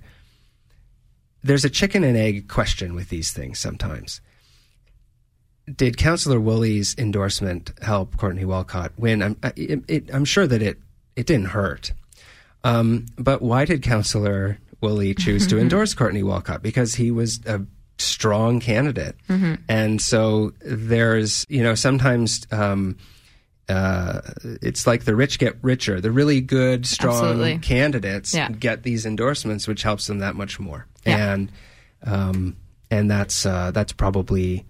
there's 1.42 1.64
a 1.64 1.70
chicken 1.70 2.04
and 2.04 2.16
egg 2.16 2.48
question 2.48 2.94
with 2.94 3.08
these 3.08 3.32
things 3.32 3.58
sometimes. 3.58 4.20
Did 5.74 5.96
Councillor 5.98 6.40
Woolley's 6.40 6.94
endorsement 6.96 7.72
help 7.82 8.16
Courtney 8.16 8.44
Walcott 8.44 8.92
win? 8.96 9.22
I'm, 9.22 9.36
I- 9.42 9.52
it, 9.56 9.80
it, 9.86 10.10
I'm 10.14 10.24
sure 10.24 10.46
that 10.46 10.62
it, 10.62 10.78
it 11.14 11.26
didn't 11.26 11.46
hurt. 11.48 11.92
Um, 12.64 13.06
but 13.18 13.42
why 13.42 13.64
did 13.66 13.82
Councillor 13.82 14.58
Woolley 14.80 15.14
choose 15.14 15.46
to 15.48 15.58
endorse 15.60 15.92
Courtney 15.94 16.22
Walcott? 16.22 16.62
Because 16.62 16.94
he 16.94 17.10
was 17.10 17.40
a 17.46 17.60
strong 17.98 18.60
candidate. 18.60 19.16
And 19.68 20.00
so 20.00 20.52
there's, 20.60 21.44
you 21.48 21.62
know, 21.62 21.74
sometimes 21.74 22.46
um, 22.50 22.96
uh, 23.68 24.20
it's 24.62 24.86
like 24.86 25.04
the 25.04 25.14
rich 25.14 25.38
get 25.38 25.56
richer. 25.62 26.00
The 26.00 26.10
really 26.10 26.40
good, 26.40 26.86
strong 26.86 27.14
Absolutely. 27.16 27.58
candidates 27.58 28.34
Yeah. 28.34 28.48
get 28.50 28.82
these 28.82 29.04
endorsements, 29.06 29.68
which 29.68 29.82
helps 29.82 30.06
them 30.06 30.18
that 30.20 30.34
much 30.36 30.58
more. 30.58 30.86
Yeah. 31.06 31.32
And 31.34 31.52
um, 32.04 32.56
and 32.90 33.10
that's 33.10 33.44
uh, 33.44 33.70
that's 33.72 33.92
probably 33.92 34.64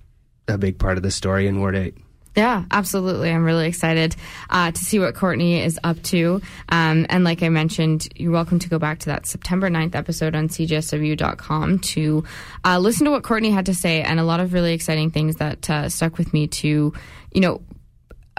a 0.49 0.59
big 0.59 0.79
part 0.79 0.97
of 0.97 1.03
the 1.03 1.11
story 1.11 1.47
in 1.47 1.61
Ward 1.61 1.77
Eight. 1.77 1.95
Yeah, 2.37 2.65
absolutely. 2.71 3.31
I'm 3.31 3.45
really 3.45 3.67
excited 3.67 4.15
uh, 4.49 4.71
to 4.71 4.85
see 4.85 5.01
what 5.01 5.17
Courtney 5.17 5.61
is 5.61 5.79
up 5.83 6.01
to. 6.05 6.41
Um, 6.69 7.05
and 7.09 7.25
like 7.25 7.43
I 7.43 7.49
mentioned, 7.49 8.07
you're 8.15 8.31
welcome 8.31 8.61
to 8.61 8.69
go 8.69 8.79
back 8.79 9.01
to 9.01 9.07
that 9.07 9.27
September 9.27 9.69
9th 9.69 9.97
episode 9.97 10.37
on 10.37 10.49
cjsw.com 10.49 11.79
to 11.81 12.25
uh, 12.65 12.79
listen 12.79 13.07
to 13.07 13.11
what 13.11 13.25
Courtney 13.25 13.51
had 13.51 13.67
to 13.67 13.75
say 13.75 14.03
and 14.03 14.21
a 14.21 14.25
lot 14.25 14.39
of 14.39 14.53
really 14.53 14.73
exciting 14.73 15.11
things 15.11 15.37
that 15.37 15.69
uh, 15.69 15.89
stuck 15.89 16.17
with 16.17 16.33
me 16.33 16.47
to, 16.47 16.93
you 17.33 17.41
know, 17.41 17.61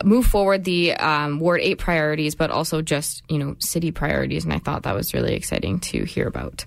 move 0.03 0.25
forward 0.25 0.63
the 0.63 0.93
um, 0.93 1.39
Ward 1.39 1.61
8 1.61 1.77
priorities, 1.77 2.35
but 2.35 2.51
also 2.51 2.81
just, 2.81 3.23
you 3.29 3.37
know, 3.37 3.55
city 3.59 3.91
priorities. 3.91 4.43
And 4.43 4.53
I 4.53 4.59
thought 4.59 4.83
that 4.83 4.95
was 4.95 5.13
really 5.13 5.33
exciting 5.33 5.79
to 5.79 6.03
hear 6.03 6.27
about. 6.27 6.65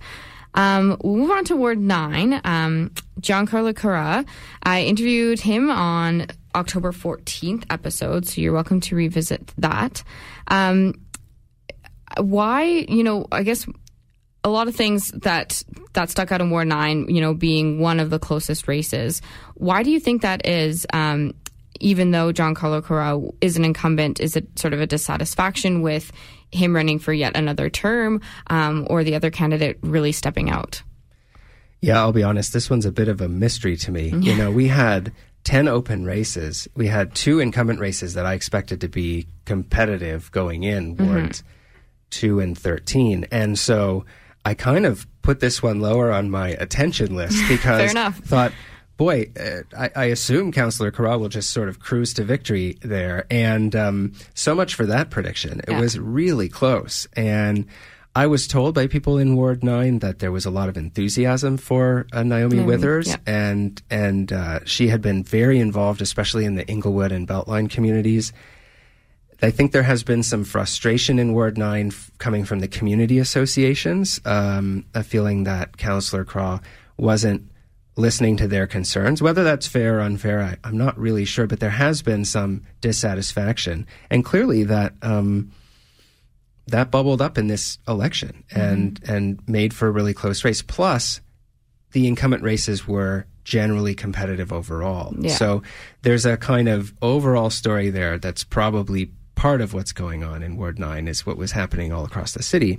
Um, 0.55 0.97
we'll 1.03 1.17
move 1.17 1.31
on 1.31 1.45
to 1.47 1.57
Ward 1.57 1.79
9. 1.79 2.41
Um, 2.45 2.91
Giancarlo 3.21 3.75
Carra. 3.75 4.25
I 4.63 4.83
interviewed 4.83 5.41
him 5.41 5.71
on 5.71 6.27
October 6.55 6.93
14th 6.93 7.65
episode, 7.71 8.27
so 8.27 8.41
you're 8.41 8.53
welcome 8.53 8.81
to 8.81 8.97
revisit 8.97 9.53
that. 9.59 10.03
Um, 10.49 10.95
why, 12.19 12.65
you 12.65 13.03
know, 13.03 13.27
I 13.33 13.43
guess 13.43 13.67
a 14.45 14.51
lot 14.51 14.69
of 14.69 14.75
things 14.75 15.09
that 15.23 15.63
that 15.93 16.11
stuck 16.11 16.33
out 16.33 16.41
in 16.41 16.51
Ward 16.51 16.69
Nine, 16.69 17.07
you 17.09 17.21
know, 17.21 17.33
being 17.33 17.79
one 17.79 18.01
of 18.01 18.11
the 18.11 18.19
closest 18.19 18.67
races. 18.67 19.23
Why 19.55 19.83
do 19.83 19.91
you 19.91 20.01
think 20.01 20.23
that 20.23 20.47
is? 20.47 20.87
Um, 20.93 21.35
even 21.81 22.11
though 22.11 22.33
Giancarlo 22.33 22.83
Carra 22.85 23.21
is 23.41 23.57
an 23.57 23.65
incumbent, 23.65 24.21
is 24.21 24.37
it 24.37 24.59
sort 24.59 24.75
of 24.75 24.81
a 24.81 24.87
dissatisfaction 24.87 25.83
with 25.83 26.13
him 26.51 26.75
running 26.75 26.99
for 26.99 27.13
yet 27.13 27.37
another 27.37 27.71
term, 27.71 28.21
um, 28.49 28.87
or 28.91 29.05
the 29.05 29.15
other 29.15 29.31
candidate 29.31 29.79
really 29.83 30.13
stepping 30.13 30.51
out? 30.51 30.83
Yeah, 31.81 31.99
I'll 31.99 32.13
be 32.13 32.23
honest. 32.23 32.53
This 32.53 32.71
one's 32.71 32.87
a 32.87 32.93
bit 32.93 33.09
of 33.09 33.21
a 33.21 33.29
mystery 33.29 33.77
to 33.79 33.91
me. 33.91 34.11
You 34.11 34.37
know, 34.37 34.51
we 34.53 34.69
had 34.69 35.13
10 35.45 35.67
open 35.67 36.05
races. 36.05 36.69
We 36.77 36.87
had 36.87 37.15
two 37.15 37.41
incumbent 37.41 37.81
races 37.81 38.15
that 38.15 38.25
I 38.25 38.35
expected 38.35 38.81
to 38.83 38.89
be 38.89 39.27
competitive 39.45 40.31
going 40.31 40.63
in, 40.63 40.97
wards 40.97 41.43
2 42.11 42.41
and 42.41 42.57
13. 42.57 43.27
And 43.33 43.59
so 43.59 44.05
I 44.45 44.55
kind 44.55 44.87
of 44.87 45.07
put 45.23 45.41
this 45.41 45.63
one 45.63 45.81
lower 45.81 46.13
on 46.13 46.31
my 46.31 46.51
attention 46.51 47.17
list 47.17 47.43
because 47.49 47.91
enough. 47.91 48.19
thought, 48.19 48.53
boy, 48.97 49.31
uh, 49.39 49.63
I, 49.77 49.91
I 49.97 50.05
assume 50.07 50.53
Councillor 50.53 50.91
Carra 50.91 51.19
will 51.19 51.29
just 51.29 51.51
sort 51.51 51.69
of 51.69 51.81
cruise 51.81 52.15
to 52.15 52.25
victory 52.25 52.79
there. 52.83 53.27
And 53.31 53.75
um, 53.75 54.13
so 54.35 54.55
much 54.55 54.75
for 54.75 54.87
that 54.87 55.11
prediction. 55.11 55.61
It 55.61 55.71
Yeah. 55.71 55.81
was 55.81 55.99
really 55.99 56.49
close. 56.49 57.07
And 57.15 57.67
I 58.15 58.27
was 58.27 58.47
told 58.47 58.75
by 58.75 58.87
people 58.89 59.17
in 59.17 59.37
Ward 59.37 59.65
9 59.65 60.01
that 60.01 60.19
there 60.19 60.31
was 60.31 60.45
a 60.45 60.51
lot 60.51 60.69
of 60.69 60.77
enthusiasm 60.77 61.57
for 61.57 62.07
uh, 62.13 62.23
Naomi, 62.23 62.61
Withers, 62.61 63.09
yeah. 63.09 63.17
and 63.27 63.81
and 63.91 64.31
uh, 64.33 64.61
she 64.67 64.89
had 64.89 65.01
been 65.01 65.25
very 65.25 65.59
involved, 65.59 66.03
especially 66.03 66.45
in 66.45 66.55
the 66.57 66.67
Inglewood 66.69 67.11
and 67.11 67.27
Beltline 67.27 67.71
communities. 67.71 68.33
I 69.45 69.51
think 69.51 69.73
there 69.73 69.83
has 69.83 70.05
been 70.05 70.23
some 70.23 70.45
frustration 70.45 71.19
in 71.19 71.33
Ward 71.33 71.57
9 71.59 71.87
f- 71.89 72.11
coming 72.19 72.45
from 72.45 72.61
the 72.61 72.69
community 72.69 73.19
associations, 73.19 74.21
um, 74.25 74.85
a 74.95 75.03
feeling 75.03 75.45
that 75.45 75.79
Councillor 75.79 76.25
Carra 76.25 76.61
wasn't 76.99 77.51
listening 77.97 78.37
to 78.39 78.49
their 78.49 78.67
concerns. 78.67 79.21
Whether 79.21 79.45
that's 79.45 79.67
fair 79.67 79.99
or 79.99 80.01
unfair, 80.01 80.41
I, 80.41 80.57
I'm 80.65 80.79
not 80.79 80.99
really 80.99 81.25
sure, 81.25 81.47
but 81.47 81.61
there 81.61 81.71
has 81.71 82.03
been 82.03 82.25
some 82.25 82.63
dissatisfaction. 82.81 83.87
And 84.11 84.25
clearly 84.25 84.65
that. 84.65 84.95
Um, 85.03 85.53
that 86.69 86.93
bubbled 86.93 87.21
up 87.21 87.39
in 87.39 87.49
this 87.49 87.79
election 87.89 88.45
and 88.53 89.01
and 89.05 89.41
made 89.49 89.75
for 89.75 89.89
a 89.89 89.91
really 89.91 90.15
close 90.15 90.45
race. 90.45 90.63
Plus, 90.63 91.21
the 91.91 92.07
incumbent 92.07 92.45
races 92.45 92.87
were 92.87 93.27
generally 93.45 93.95
competitive 93.95 94.53
overall. 94.53 95.15
Yeah. 95.19 95.35
So 95.35 95.63
there's 96.03 96.25
a 96.25 96.37
kind 96.37 96.69
of 96.69 96.95
overall 97.03 97.51
story 97.51 97.91
there 97.91 98.19
that's 98.19 98.45
probably 98.45 99.11
part 99.35 99.61
of 99.61 99.75
what's 99.75 99.93
going 99.93 100.23
on 100.23 100.43
in 100.43 100.57
Ward 100.57 100.79
Nine 100.79 101.09
is 101.09 101.27
what 101.27 101.37
was 101.37 101.53
happening 101.53 101.93
all 101.93 102.05
across 102.05 102.33
the 102.33 102.43
city, 102.43 102.79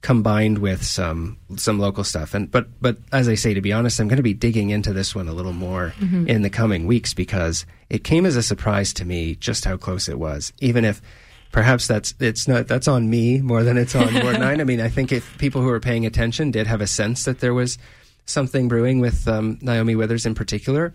combined 0.00 0.58
with 0.58 0.84
some 0.84 1.38
some 1.56 1.78
local 1.78 2.04
stuff. 2.04 2.34
And 2.34 2.50
but 2.50 2.68
but 2.80 2.98
as 3.12 3.28
I 3.28 3.34
say, 3.34 3.54
to 3.54 3.60
be 3.60 3.72
honest, 3.72 4.00
I'm 4.00 4.08
going 4.08 4.18
to 4.18 4.22
be 4.22 4.34
digging 4.34 4.70
into 4.70 4.92
this 4.92 5.14
one 5.14 5.28
a 5.28 5.32
little 5.32 5.52
more 5.52 5.92
in 6.00 6.42
the 6.42 6.50
coming 6.50 6.86
weeks 6.86 7.14
because 7.14 7.66
it 7.90 8.04
came 8.04 8.24
as 8.26 8.36
a 8.36 8.42
surprise 8.42 8.92
to 8.94 9.04
me 9.04 9.34
just 9.34 9.64
how 9.64 9.76
close 9.76 10.08
it 10.08 10.18
was. 10.18 10.52
Even 10.60 10.84
if 10.84 11.02
perhaps 11.50 11.86
that's 11.86 12.14
it's 12.20 12.46
not 12.46 12.68
that's 12.68 12.86
on 12.88 13.10
me 13.10 13.40
more 13.40 13.64
than 13.64 13.76
it's 13.76 13.94
on 13.94 14.12
Ward 14.22 14.38
Nine. 14.38 14.60
I 14.60 14.64
mean, 14.64 14.80
I 14.80 14.88
think 14.88 15.10
if 15.12 15.36
people 15.38 15.62
who 15.62 15.68
are 15.70 15.80
paying 15.80 16.06
attention 16.06 16.50
did 16.50 16.66
have 16.66 16.80
a 16.80 16.86
sense 16.86 17.24
that 17.24 17.40
there 17.40 17.54
was 17.54 17.78
something 18.26 18.68
brewing 18.68 19.00
with 19.00 19.26
um, 19.26 19.58
Naomi 19.62 19.96
Withers 19.96 20.26
in 20.26 20.34
particular, 20.34 20.94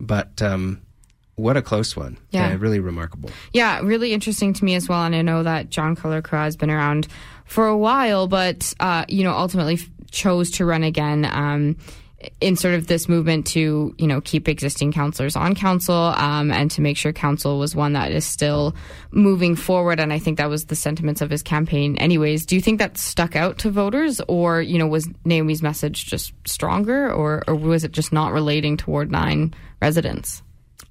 but 0.00 0.40
um, 0.40 0.80
what 1.34 1.56
a 1.56 1.62
close 1.62 1.96
one! 1.96 2.16
Yeah. 2.30 2.56
really 2.58 2.80
remarkable. 2.80 3.30
Yeah, 3.52 3.80
really 3.80 4.12
interesting 4.12 4.52
to 4.54 4.64
me 4.64 4.74
as 4.74 4.88
well. 4.88 5.04
And 5.04 5.14
I 5.14 5.22
know 5.22 5.42
that 5.42 5.70
Giancarlo 5.70 6.26
has 6.30 6.56
been 6.56 6.70
around 6.70 7.08
for 7.48 7.66
a 7.66 7.76
while, 7.76 8.28
but 8.28 8.72
uh, 8.78 9.04
you 9.08 9.24
know, 9.24 9.32
ultimately 9.32 9.80
chose 10.10 10.52
to 10.52 10.64
run 10.64 10.84
again. 10.84 11.24
Um, 11.24 11.76
in 12.40 12.56
sort 12.56 12.74
of 12.74 12.88
this 12.88 13.08
movement 13.08 13.46
to 13.46 13.94
you 13.96 14.06
know 14.08 14.20
keep 14.20 14.48
existing 14.48 14.90
councillors 14.90 15.36
on 15.36 15.54
council 15.54 15.94
um, 15.94 16.50
and 16.50 16.68
to 16.68 16.80
make 16.80 16.96
sure 16.96 17.12
council 17.12 17.60
was 17.60 17.76
one 17.76 17.92
that 17.92 18.10
is 18.10 18.26
still 18.26 18.74
moving 19.12 19.54
forward 19.54 20.00
and 20.00 20.12
I 20.12 20.18
think 20.18 20.38
that 20.38 20.50
was 20.50 20.64
the 20.64 20.74
sentiments 20.74 21.20
of 21.20 21.30
his 21.30 21.44
campaign 21.44 21.96
anyways 21.98 22.44
do 22.44 22.56
you 22.56 22.60
think 22.60 22.80
that 22.80 22.98
stuck 22.98 23.36
out 23.36 23.58
to 23.58 23.70
voters 23.70 24.20
or 24.26 24.60
you 24.60 24.78
know 24.78 24.88
was 24.88 25.08
Naomi's 25.24 25.62
message 25.62 26.06
just 26.06 26.32
stronger 26.44 27.08
or, 27.08 27.44
or 27.46 27.54
was 27.54 27.84
it 27.84 27.92
just 27.92 28.12
not 28.12 28.32
relating 28.32 28.76
toward 28.76 29.12
nine 29.12 29.54
residents 29.80 30.42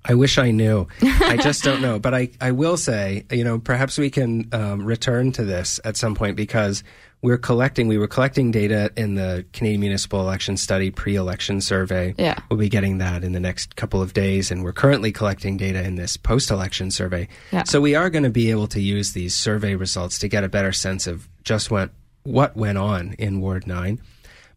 I 0.07 0.13
wish 0.13 0.37
I 0.37 0.51
knew. 0.51 0.87
I 1.01 1.37
just 1.41 1.63
don't 1.63 1.81
know. 1.81 1.99
But 1.99 2.13
I, 2.13 2.29
I 2.39 2.51
will 2.51 2.77
say, 2.77 3.25
you 3.29 3.43
know, 3.43 3.59
perhaps 3.59 3.97
we 3.97 4.09
can 4.09 4.47
um, 4.53 4.85
return 4.85 5.31
to 5.33 5.43
this 5.43 5.79
at 5.83 5.97
some 5.97 6.15
point 6.15 6.35
because 6.35 6.83
we're 7.21 7.37
collecting, 7.37 7.87
we 7.87 7.97
were 7.97 8.07
collecting 8.07 8.51
data 8.51 8.91
in 8.95 9.15
the 9.15 9.45
Canadian 9.51 9.81
Municipal 9.81 10.21
Election 10.21 10.55
Study 10.55 10.91
pre 10.91 11.15
election 11.15 11.59
survey. 11.61 12.15
Yeah. 12.17 12.39
We'll 12.49 12.59
be 12.59 12.69
getting 12.69 12.99
that 12.99 13.23
in 13.23 13.33
the 13.33 13.39
next 13.39 13.75
couple 13.75 14.01
of 14.01 14.13
days. 14.13 14.49
And 14.49 14.63
we're 14.63 14.73
currently 14.73 15.11
collecting 15.11 15.57
data 15.57 15.83
in 15.83 15.95
this 15.95 16.15
post 16.15 16.51
election 16.51 16.89
survey. 16.91 17.27
Yeah. 17.51 17.63
So 17.63 17.81
we 17.81 17.95
are 17.95 18.09
going 18.09 18.23
to 18.23 18.29
be 18.29 18.51
able 18.51 18.67
to 18.67 18.79
use 18.79 19.13
these 19.13 19.35
survey 19.35 19.75
results 19.75 20.19
to 20.19 20.27
get 20.27 20.43
a 20.43 20.49
better 20.49 20.71
sense 20.71 21.07
of 21.07 21.27
just 21.43 21.69
what, 21.69 21.91
what 22.23 22.55
went 22.55 22.77
on 22.77 23.13
in 23.19 23.41
Ward 23.41 23.67
9. 23.67 23.99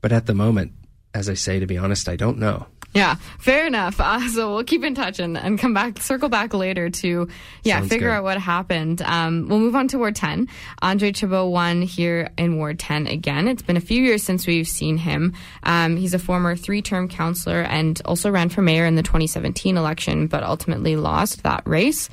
But 0.00 0.12
at 0.12 0.26
the 0.26 0.34
moment, 0.34 0.72
as 1.14 1.28
I 1.28 1.34
say, 1.34 1.58
to 1.60 1.66
be 1.66 1.78
honest, 1.78 2.08
I 2.08 2.16
don't 2.16 2.38
know. 2.38 2.66
Yeah, 2.92 3.14
fair 3.38 3.66
enough. 3.66 4.00
Uh, 4.11 4.29
so 4.29 4.53
we'll 4.55 4.64
keep 4.64 4.83
in 4.83 4.96
touch 4.96 5.20
and, 5.20 5.38
and 5.38 5.57
come 5.57 5.72
back, 5.72 5.98
circle 6.00 6.29
back 6.29 6.53
later 6.53 6.90
to, 6.90 7.29
yeah, 7.62 7.79
Sounds 7.79 7.90
figure 7.90 8.09
good. 8.09 8.14
out 8.14 8.24
what 8.24 8.38
happened. 8.40 9.03
Um, 9.03 9.46
we'll 9.48 9.61
move 9.61 9.76
on 9.76 9.87
to 9.88 9.98
Ward 9.98 10.16
10. 10.16 10.48
Andre 10.83 11.12
Chabot 11.12 11.46
won 11.46 11.83
here 11.83 12.31
in 12.37 12.57
Ward 12.57 12.81
10 12.81 13.07
again. 13.07 13.46
It's 13.46 13.62
been 13.62 13.76
a 13.76 13.81
few 13.81 14.03
years 14.03 14.24
since 14.24 14.48
we've 14.48 14.66
seen 14.66 14.96
him. 14.96 15.35
Um, 15.62 15.96
he's 15.96 16.12
a 16.12 16.18
former 16.18 16.57
three 16.57 16.83
term 16.83 17.09
councillor 17.09 17.61
and 17.61 18.03
also 18.05 18.31
ran 18.31 18.48
for 18.48 18.62
mayor 18.62 18.85
in 18.85 18.96
the 18.96 19.03
2017 19.05 19.76
election, 19.76 20.26
but 20.26 20.42
ultimately 20.42 20.96
lost 20.96 21.44
that 21.44 21.62
race. 21.66 22.09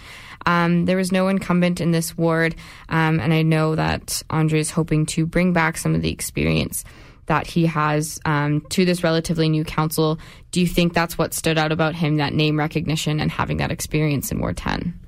Um, 0.46 0.86
there 0.86 0.98
was 0.98 1.12
no 1.12 1.30
incumbent 1.30 1.82
in 1.82 1.92
this 1.92 2.16
ward, 2.16 2.56
um, 2.90 3.20
and 3.20 3.34
I 3.34 3.42
know 3.42 3.76
that 3.76 4.22
Andre 4.30 4.60
is 4.60 4.70
hoping 4.70 5.08
to 5.08 5.26
bring 5.26 5.52
back 5.52 5.78
some 5.78 5.96
of 5.96 6.04
the 6.04 6.12
experience 6.12 6.84
that 7.28 7.48
he 7.48 7.66
has 7.66 8.20
um, 8.26 8.62
to 8.70 8.84
this 8.84 9.04
relatively 9.04 9.48
new 9.48 9.64
council. 9.64 10.20
Do 10.52 10.60
you 10.60 10.68
think 10.68 10.94
that's 10.94 11.18
what 11.18 11.34
stood 11.34 11.58
out 11.58 11.72
about 11.72 11.96
him, 11.96 12.18
that 12.18 12.34
name 12.34 12.58
recognition 12.58 13.20
and 13.20 13.30
having 13.32 13.58
that 13.58 13.72
experience 13.72 14.32
in 14.32 14.40
Ward 14.40 14.58
10? 14.58 15.00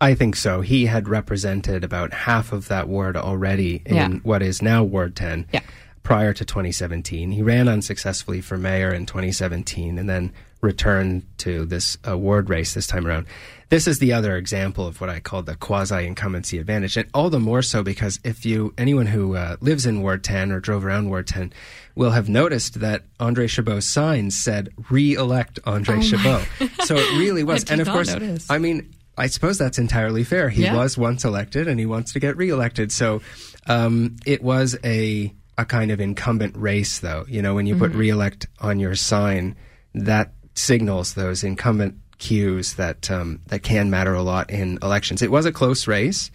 I 0.00 0.14
think 0.14 0.36
so. 0.36 0.60
He 0.60 0.84
had 0.86 1.08
represented 1.08 1.82
about 1.84 2.12
half 2.12 2.52
of 2.52 2.68
that 2.68 2.86
ward 2.88 3.16
already 3.16 3.80
in 3.86 3.94
Yeah. 3.94 4.08
what 4.24 4.42
is 4.42 4.60
now 4.60 4.82
Ward 4.84 5.16
10. 5.16 5.46
Yeah. 5.52 5.60
prior 6.02 6.32
to 6.32 6.44
2017. 6.44 7.32
He 7.32 7.42
ran 7.42 7.66
unsuccessfully 7.66 8.40
for 8.40 8.56
mayor 8.56 8.92
in 8.92 9.06
2017 9.06 9.98
and 9.98 10.08
then 10.08 10.32
returned 10.60 11.24
to 11.38 11.64
this 11.66 11.98
ward 12.06 12.48
race 12.48 12.74
this 12.74 12.86
time 12.86 13.06
around. 13.08 13.26
This 13.68 13.88
is 13.88 13.98
the 13.98 14.12
other 14.12 14.36
example 14.36 14.86
of 14.86 15.00
what 15.00 15.10
I 15.10 15.18
call 15.18 15.42
the 15.42 15.56
quasi 15.56 16.06
incumbency 16.06 16.58
advantage, 16.58 16.96
and 16.96 17.08
all 17.12 17.30
the 17.30 17.40
more 17.40 17.62
so 17.62 17.82
because 17.82 18.20
if 18.22 18.46
you 18.46 18.72
anyone 18.78 19.06
who 19.06 19.34
uh, 19.34 19.56
lives 19.60 19.86
in 19.86 20.02
Ward 20.02 20.22
10 20.22 20.52
or 20.52 20.60
drove 20.60 20.84
around 20.84 21.08
Ward 21.08 21.26
10 21.26 21.52
will 21.96 22.12
have 22.12 22.28
noticed 22.28 22.78
that 22.80 23.02
Andre 23.18 23.48
Chabot's 23.48 23.84
signs 23.86 24.38
said 24.38 24.68
"re-elect 24.88 25.58
Andre 25.64 25.96
Oh 25.96 26.00
Chabot," 26.00 26.46
so 26.84 26.94
it 26.96 27.18
really 27.18 27.42
was. 27.42 27.64
and 27.68 27.80
of 27.80 27.88
course, 27.88 28.08
notice. 28.12 28.48
I 28.48 28.58
mean, 28.58 28.92
I 29.18 29.26
suppose 29.26 29.58
that's 29.58 29.78
entirely 29.78 30.22
fair. 30.22 30.48
He 30.48 30.62
Yeah. 30.62 30.76
was 30.76 30.96
once 30.96 31.24
elected, 31.24 31.66
and 31.66 31.80
he 31.80 31.86
wants 31.86 32.12
to 32.12 32.20
get 32.20 32.36
re-elected. 32.36 32.92
So 32.92 33.20
um, 33.66 34.14
it 34.24 34.42
was 34.44 34.76
a 34.84 35.34
a 35.58 35.64
kind 35.64 35.90
of 35.90 36.00
incumbent 36.00 36.54
race, 36.56 37.00
though. 37.00 37.24
You 37.26 37.42
know, 37.42 37.54
when 37.56 37.66
you 37.66 37.74
put 37.76 37.92
re-elect 37.92 38.46
on 38.60 38.78
your 38.78 38.94
sign, 38.94 39.56
that 39.94 40.34
signals 40.54 41.14
those 41.14 41.42
incumbent 41.42 41.96
cues 42.18 42.74
that 42.74 43.10
um, 43.10 43.40
that 43.48 43.62
can 43.62 43.90
matter 43.90 44.14
a 44.14 44.22
lot 44.22 44.50
in 44.50 44.78
elections. 44.82 45.22
It 45.22 45.30
was 45.30 45.46
a 45.46 45.52
close 45.52 45.86
race 45.86 46.30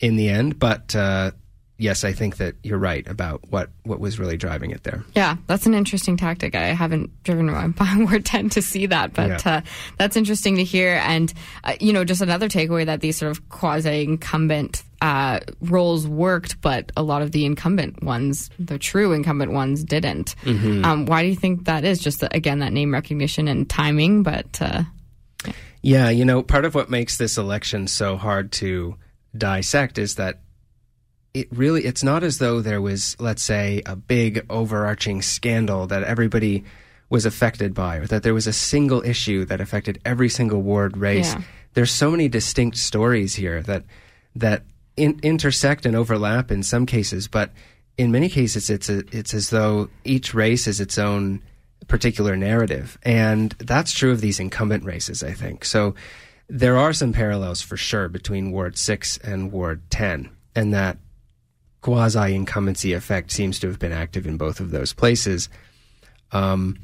in 0.00 0.16
the 0.16 0.28
end, 0.28 0.58
but 0.58 0.94
uh, 0.94 1.30
yes, 1.78 2.04
I 2.04 2.12
think 2.12 2.36
that 2.36 2.54
you're 2.62 2.78
right 2.78 3.06
about 3.08 3.40
what 3.50 3.70
what 3.84 3.98
was 4.00 4.18
really 4.18 4.36
driving 4.36 4.70
it 4.72 4.82
there. 4.82 5.04
Yeah, 5.14 5.36
that's 5.46 5.64
an 5.66 5.74
interesting 5.74 6.16
tactic. 6.16 6.54
I 6.54 6.66
haven't 6.68 7.10
driven 7.24 7.48
around 7.48 7.76
by 7.76 7.94
Ward 7.98 8.24
10 8.26 8.50
to 8.50 8.62
see 8.62 8.86
that, 8.86 9.14
but 9.14 9.44
Yeah. 9.44 9.56
uh, 9.56 9.60
that's 9.98 10.16
interesting 10.16 10.56
to 10.56 10.64
hear. 10.64 11.00
And, 11.04 11.32
uh, 11.64 11.74
you 11.80 11.92
know, 11.92 12.04
just 12.04 12.20
another 12.20 12.48
takeaway 12.48 12.84
that 12.86 13.00
these 13.00 13.16
sort 13.16 13.30
of 13.30 13.48
quasi 13.48 14.02
incumbent 14.04 14.82
uh, 15.02 15.40
roles 15.60 16.06
worked, 16.08 16.60
but 16.62 16.90
a 16.96 17.02
lot 17.02 17.20
of 17.22 17.32
the 17.32 17.44
incumbent 17.44 18.02
ones, 18.02 18.48
the 18.58 18.78
true 18.78 19.12
incumbent 19.12 19.52
ones, 19.52 19.84
didn't. 19.84 20.34
Mm-hmm. 20.44 20.84
Um, 20.84 21.06
why 21.06 21.22
do 21.22 21.28
you 21.28 21.36
think 21.36 21.66
that 21.66 21.84
is? 21.84 21.98
Just, 22.00 22.20
that, 22.20 22.34
again, 22.34 22.58
that 22.60 22.72
name 22.72 22.92
recognition 22.92 23.46
and 23.48 23.68
timing, 23.68 24.22
but. 24.22 24.60
Yeah, 25.86 26.10
you 26.10 26.24
know, 26.24 26.42
part 26.42 26.64
of 26.64 26.74
what 26.74 26.90
makes 26.90 27.16
this 27.16 27.38
election 27.38 27.86
so 27.86 28.16
hard 28.16 28.50
to 28.52 28.96
dissect 29.36 29.98
is 29.98 30.16
that 30.16 30.40
it 31.32 31.46
really 31.52 31.84
it's 31.84 32.02
not 32.02 32.24
as 32.24 32.38
though 32.38 32.60
there 32.60 32.80
was 32.80 33.14
let's 33.20 33.42
say 33.42 33.82
a 33.86 33.94
big 33.94 34.44
overarching 34.50 35.22
scandal 35.22 35.86
that 35.86 36.02
everybody 36.02 36.64
was 37.08 37.24
affected 37.24 37.72
by 37.72 37.98
or 37.98 38.06
that 38.08 38.24
there 38.24 38.34
was 38.34 38.48
a 38.48 38.52
single 38.52 39.00
issue 39.04 39.44
that 39.44 39.60
affected 39.60 40.00
every 40.04 40.28
single 40.28 40.60
ward 40.60 40.96
race. 40.96 41.34
Yeah. 41.34 41.42
There's 41.74 41.92
so 41.92 42.10
many 42.10 42.26
distinct 42.26 42.78
stories 42.78 43.36
here 43.36 43.62
that 43.62 43.84
that 44.34 44.64
in, 44.96 45.20
intersect 45.22 45.86
and 45.86 45.94
overlap 45.94 46.50
in 46.50 46.64
some 46.64 46.84
cases, 46.86 47.28
but 47.28 47.52
in 47.96 48.10
many 48.10 48.28
cases 48.28 48.70
it's 48.70 48.88
a, 48.88 49.04
it's 49.16 49.34
as 49.34 49.50
though 49.50 49.88
each 50.02 50.34
race 50.34 50.66
is 50.66 50.80
its 50.80 50.98
own 50.98 51.42
particular 51.88 52.36
narrative. 52.36 52.98
And 53.02 53.52
that's 53.58 53.92
true 53.92 54.12
of 54.12 54.20
these 54.20 54.40
incumbent 54.40 54.84
races, 54.84 55.22
I 55.22 55.32
think. 55.32 55.64
So 55.64 55.94
there 56.48 56.76
are 56.76 56.92
some 56.92 57.12
parallels 57.12 57.62
for 57.62 57.76
sure 57.76 58.08
between 58.08 58.50
Ward 58.50 58.78
6 58.78 59.18
and 59.18 59.52
Ward 59.52 59.82
10, 59.90 60.30
and 60.54 60.74
that 60.74 60.98
quasi 61.80 62.34
incumbency 62.34 62.92
effect 62.92 63.30
seems 63.30 63.58
to 63.60 63.68
have 63.68 63.78
been 63.78 63.92
active 63.92 64.26
in 64.26 64.36
both 64.36 64.60
of 64.60 64.70
those 64.70 64.92
places. 64.92 65.48
Um, 66.32 66.78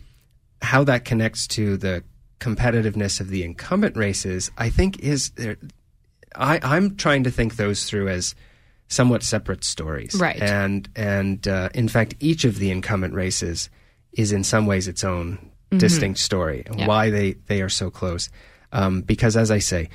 how 0.61 0.85
that 0.85 1.05
connects 1.05 1.47
to 1.49 1.77
the 1.77 2.05
competitiveness 2.39 3.21
of 3.21 3.29
the 3.29 3.45
incumbent 3.45 3.97
races, 3.97 4.51
I 4.57 4.69
think, 4.69 5.01
is 5.01 5.31
there. 5.31 5.57
I, 6.35 6.61
I'm 6.63 6.97
trying 6.97 7.25
to 7.25 7.31
think 7.31 7.57
those 7.57 7.85
through 7.85 8.09
as 8.09 8.35
somewhat 8.89 9.23
separate 9.23 9.65
stories, 9.65 10.15
Right. 10.15 10.41
And 10.41 10.89
and 10.95 11.47
uh, 11.47 11.71
in 11.75 11.89
fact, 11.89 12.15
each 12.21 12.45
of 12.45 12.59
the 12.59 12.71
incumbent 12.71 13.15
races 13.15 13.71
is 14.13 14.33
in 14.33 14.45
some 14.45 14.67
ways 14.67 14.89
its 14.89 15.05
own 15.05 15.51
distinct 15.77 16.19
story 16.21 16.63
and 16.67 16.79
Yeah. 16.81 16.87
why 16.87 17.11
they 17.11 17.37
they 17.47 17.63
are 17.63 17.69
so 17.71 17.91
close. 17.91 18.29
Um, 18.73 19.03
because 19.03 19.37
as 19.37 19.51
I 19.51 19.59
say, 19.59 19.89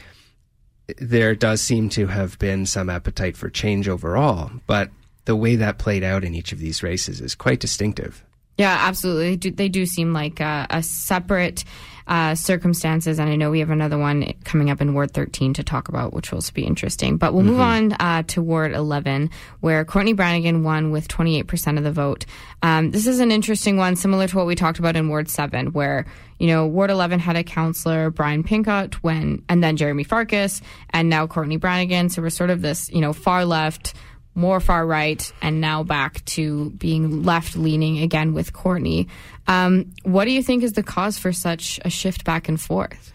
there 0.99 1.35
does 1.35 1.61
seem 1.61 1.89
to 1.89 2.07
have 2.07 2.39
been 2.39 2.65
some 2.65 2.89
appetite 2.89 3.35
for 3.35 3.49
change 3.49 3.87
overall, 3.89 4.51
but 4.67 4.89
the 5.25 5.35
way 5.35 5.55
that 5.57 5.77
played 5.77 6.03
out 6.03 6.23
in 6.23 6.33
each 6.33 6.51
of 6.53 6.59
these 6.59 6.81
races 6.81 7.19
is 7.19 7.35
quite 7.35 7.59
distinctive. 7.59 8.23
Yeah, 8.57 8.75
absolutely. 8.79 9.29
They 9.31 9.35
do, 9.35 9.51
they 9.51 9.69
do 9.69 9.85
seem 9.85 10.13
like 10.13 10.39
uh, 10.41 10.65
a 10.69 10.81
separate 10.81 11.63
uh, 12.07 12.35
circumstances, 12.35 13.19
and 13.19 13.29
I 13.29 13.35
know 13.35 13.51
we 13.51 13.59
have 13.59 13.69
another 13.69 13.97
one 13.97 14.33
coming 14.43 14.69
up 14.69 14.81
in 14.81 14.93
Ward 14.93 15.11
13 15.11 15.53
to 15.55 15.63
talk 15.63 15.89
about, 15.89 16.13
which 16.13 16.31
will 16.31 16.43
be 16.53 16.65
interesting. 16.65 17.17
But 17.17 17.33
we'll 17.33 17.43
move 17.43 17.59
on 17.59 17.93
uh, 17.99 18.23
to 18.27 18.41
Ward 18.41 18.71
11, 18.71 19.29
where 19.59 19.83
Courtney 19.83 20.13
Brannigan 20.13 20.63
won 20.63 20.91
with 20.91 21.07
28% 21.07 21.77
of 21.77 21.83
the 21.83 21.91
vote. 21.91 22.25
Um, 22.63 22.91
this 22.91 23.07
is 23.07 23.19
an 23.19 23.31
interesting 23.31 23.77
one, 23.77 23.95
similar 23.95 24.27
to 24.27 24.37
what 24.37 24.45
we 24.45 24.55
talked 24.55 24.79
about 24.79 24.95
in 24.95 25.09
Ward 25.09 25.29
7, 25.29 25.73
where 25.73 26.05
you 26.39 26.47
know 26.47 26.65
Ward 26.65 26.91
11 26.91 27.19
had 27.19 27.35
a 27.35 27.43
councillor, 27.43 28.09
Brian 28.09 28.43
Pincott, 28.43 29.03
when 29.03 29.43
and 29.49 29.63
then 29.63 29.75
Jeremy 29.75 30.03
Farkas, 30.03 30.61
and 30.91 31.09
now 31.09 31.27
Courtney 31.27 31.57
Brannigan. 31.57 32.09
So 32.09 32.21
we're 32.21 32.29
sort 32.29 32.49
of 32.49 32.61
this, 32.61 32.89
you 32.89 33.01
know, 33.01 33.11
far 33.11 33.43
left 33.43 33.93
more 34.37 34.59
far 34.59 34.85
right, 34.85 35.33
and 35.41 35.59
now 35.59 35.83
back 35.83 36.23
to 36.25 36.69
being 36.71 37.23
left 37.23 37.57
leaning 37.57 37.97
again 37.97 38.33
with 38.33 38.53
Courtney. 38.53 39.07
Um, 39.47 39.91
what 40.03 40.25
do 40.25 40.31
you 40.31 40.43
think 40.43 40.63
is 40.63 40.73
the 40.73 40.83
cause 40.83 41.17
for 41.17 41.33
such 41.33 41.79
a 41.83 41.89
shift 41.89 42.23
back 42.23 42.47
and 42.47 42.61
forth? 42.61 43.13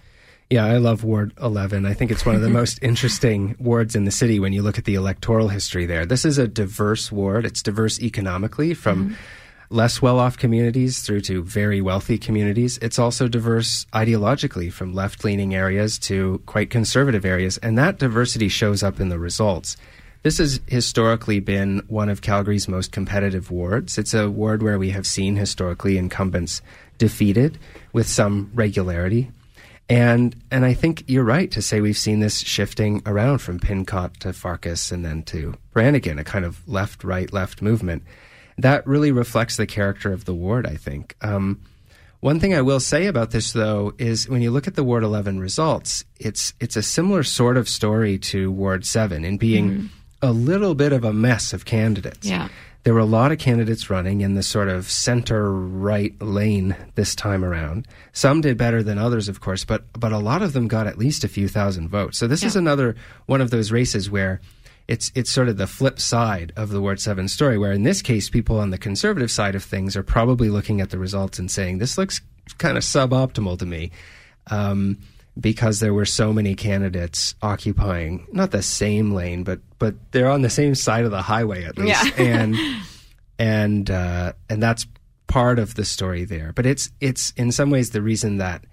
Yeah, 0.51 0.67
I 0.67 0.79
love 0.79 1.05
Ward 1.05 1.33
11. 1.41 1.87
I 1.87 1.95
think 1.95 2.11
it's 2.11 2.27
one 2.27 2.35
of 2.35 2.43
the 2.43 2.51
most 2.61 2.81
interesting 2.83 3.55
wards 3.61 3.95
in 3.95 4.05
the 4.05 4.11
city 4.11 4.41
when 4.41 4.53
you 4.53 4.63
look 4.63 4.79
at 4.79 4.85
the 4.85 4.97
electoral 4.97 5.49
history 5.49 5.87
there. 5.87 6.05
This 6.05 6.25
is 6.25 6.39
a 6.39 6.49
diverse 6.49 7.13
ward. 7.13 7.47
It's 7.47 7.63
diverse 7.63 8.03
economically 8.03 8.75
from 8.75 9.17
less 9.71 10.03
well 10.03 10.19
off 10.19 10.37
communities 10.37 11.01
through 11.01 11.23
to 11.23 11.43
very 11.45 11.81
wealthy 11.81 12.19
communities. 12.19 12.79
It's 12.83 12.99
also 12.99 13.29
diverse 13.29 13.87
ideologically 13.95 14.73
from 14.73 14.93
left 14.93 15.25
leaning 15.25 15.55
areas 15.55 15.99
to 16.01 16.43
quite 16.47 16.69
conservative 16.69 17.25
areas. 17.25 17.59
And 17.59 17.79
that 17.79 17.99
diversity 17.99 18.49
shows 18.49 18.83
up 18.83 19.01
in 19.01 19.09
the 19.09 19.21
results. 19.21 19.77
This 20.23 20.39
has 20.39 20.61
historically 20.69 21.41
been 21.41 21.83
one 21.89 22.09
of 22.09 22.23
Calgary's 22.23 22.69
most 22.69 22.93
competitive 22.93 23.51
wards. 23.51 23.99
It's 23.99 24.15
a 24.15 24.31
ward 24.31 24.63
where 24.63 24.79
we 24.79 24.91
have 24.91 25.07
seen 25.07 25.35
historically 25.35 25.99
incumbents 25.99 26.63
defeated 26.97 27.59
with 27.93 28.09
some 28.09 28.51
regularity. 28.55 29.33
And 29.89 30.37
and 30.51 30.65
I 30.65 30.75
think 30.75 31.03
you're 31.09 31.25
right 31.25 31.51
to 31.51 31.61
say 31.61 31.81
we've 31.81 31.99
seen 31.99 32.21
this 32.21 32.39
shifting 32.39 33.03
around 33.05 33.39
from 33.39 33.59
Pincott 33.59 34.21
to 34.21 34.33
Farkas 34.33 34.93
and 34.93 35.05
then 35.05 35.25
to 35.25 35.55
Brannigan, 35.73 36.21
a 36.21 36.25
kind 36.25 36.45
of 36.45 36.67
left 36.69 37.03
right 37.03 37.33
left 37.33 37.61
movement. 37.61 38.05
That 38.57 38.87
really 38.87 39.11
reflects 39.11 39.57
the 39.57 39.67
character 39.67 40.13
of 40.13 40.25
the 40.25 40.35
ward, 40.35 40.67
I 40.67 40.77
think. 40.77 41.17
Um, 41.21 41.61
one 42.21 42.39
thing 42.39 42.55
I 42.55 42.63
will 42.63 42.79
say 42.79 43.07
about 43.07 43.33
this, 43.33 43.53
though, 43.53 43.95
is 43.99 44.29
when 44.29 44.43
you 44.43 44.53
look 44.53 44.69
at 44.69 44.77
the 44.77 44.85
Ward 44.85 45.03
11 45.03 45.41
results, 45.41 46.05
it's 46.21 46.55
it's 46.61 46.77
a 46.77 46.83
similar 46.83 47.25
sort 47.25 47.57
of 47.57 47.69
story 47.69 48.19
to 48.19 48.53
Ward 48.53 48.87
7 48.87 49.25
in 49.25 49.39
being 49.39 49.91
a 50.23 50.33
little 50.33 50.75
bit 50.75 50.93
of 50.93 51.05
a 51.05 51.13
mess 51.13 51.53
of 51.53 51.65
candidates. 51.65 52.27
Yeah. 52.27 52.49
There 52.85 52.95
were 52.95 53.01
a 53.01 53.05
lot 53.05 53.31
of 53.31 53.39
candidates 53.39 53.91
running 53.91 54.23
in 54.23 54.35
the 54.35 54.43
sort 54.43 54.69
of 54.69 54.91
center 54.91 55.53
right 55.53 56.21
lane 56.21 56.75
this 56.97 57.15
time 57.15 57.45
around. 57.45 57.87
Some 58.13 58.41
did 58.41 58.57
better 58.57 58.83
than 58.83 58.99
others, 58.99 59.29
of 59.29 59.41
course, 59.41 59.65
but 59.65 59.85
but 59.93 60.13
a 60.13 60.19
lot 60.19 60.43
of 60.43 60.53
them 60.53 60.67
got 60.67 60.89
at 60.89 60.99
least 60.99 61.23
a 61.23 61.29
few 61.29 61.49
thousand 61.49 61.91
votes. 61.91 62.19
So 62.19 62.27
this 62.27 62.43
is 62.43 62.57
another 62.57 62.97
one 63.27 63.41
of 63.41 63.51
those 63.51 63.71
races 63.71 64.11
where 64.11 64.41
it's 64.89 65.13
it's 65.15 65.31
sort 65.31 65.49
of 65.49 65.59
the 65.59 65.69
flip 65.69 66.01
side 66.01 66.53
of 66.57 66.71
the 66.71 66.81
Ward 66.81 67.01
Seven 67.01 67.29
story, 67.29 67.57
where 67.57 67.73
in 67.73 67.85
this 67.85 68.03
case, 68.03 68.29
people 68.29 68.59
on 68.59 68.71
the 68.71 68.79
conservative 68.79 69.31
side 69.31 69.55
of 69.55 69.63
things 69.63 69.97
are 69.97 70.03
probably 70.03 70.51
looking 70.51 70.81
at 70.81 70.91
the 70.91 70.99
results 70.99 71.39
and 71.39 71.51
saying 71.51 71.79
this 71.79 71.97
looks 71.97 72.21
kind 72.59 72.77
of 72.77 72.83
suboptimal 72.83 73.59
to 73.61 73.67
me. 73.67 73.93
Um, 74.49 74.99
because 75.41 75.81
there 75.81 75.95
were 75.95 76.05
so 76.05 76.33
many 76.33 76.55
candidates 76.55 77.35
occupying 77.43 78.27
not 78.33 78.51
the 78.51 78.63
same 78.63 79.13
lane, 79.13 79.45
but 79.45 79.61
but 79.79 79.95
they're 80.13 80.31
on 80.31 80.43
the 80.43 80.51
same 80.51 80.75
side 80.75 81.05
of 81.05 81.11
the 81.11 81.23
highway 81.23 81.65
at 81.65 81.79
least, 81.79 82.05
Yeah. 82.05 82.13
and 82.25 82.57
and 83.39 83.91
uh, 83.91 84.33
and 84.49 84.63
that's 84.63 84.87
part 85.27 85.59
of 85.59 85.75
the 85.75 85.85
story 85.85 86.25
there. 86.25 86.53
But 86.53 86.67
it's 86.67 86.91
it's 87.01 87.33
in 87.37 87.51
some 87.53 87.71
ways 87.71 87.91
the 87.91 88.03
reason 88.03 88.39
that 88.39 88.65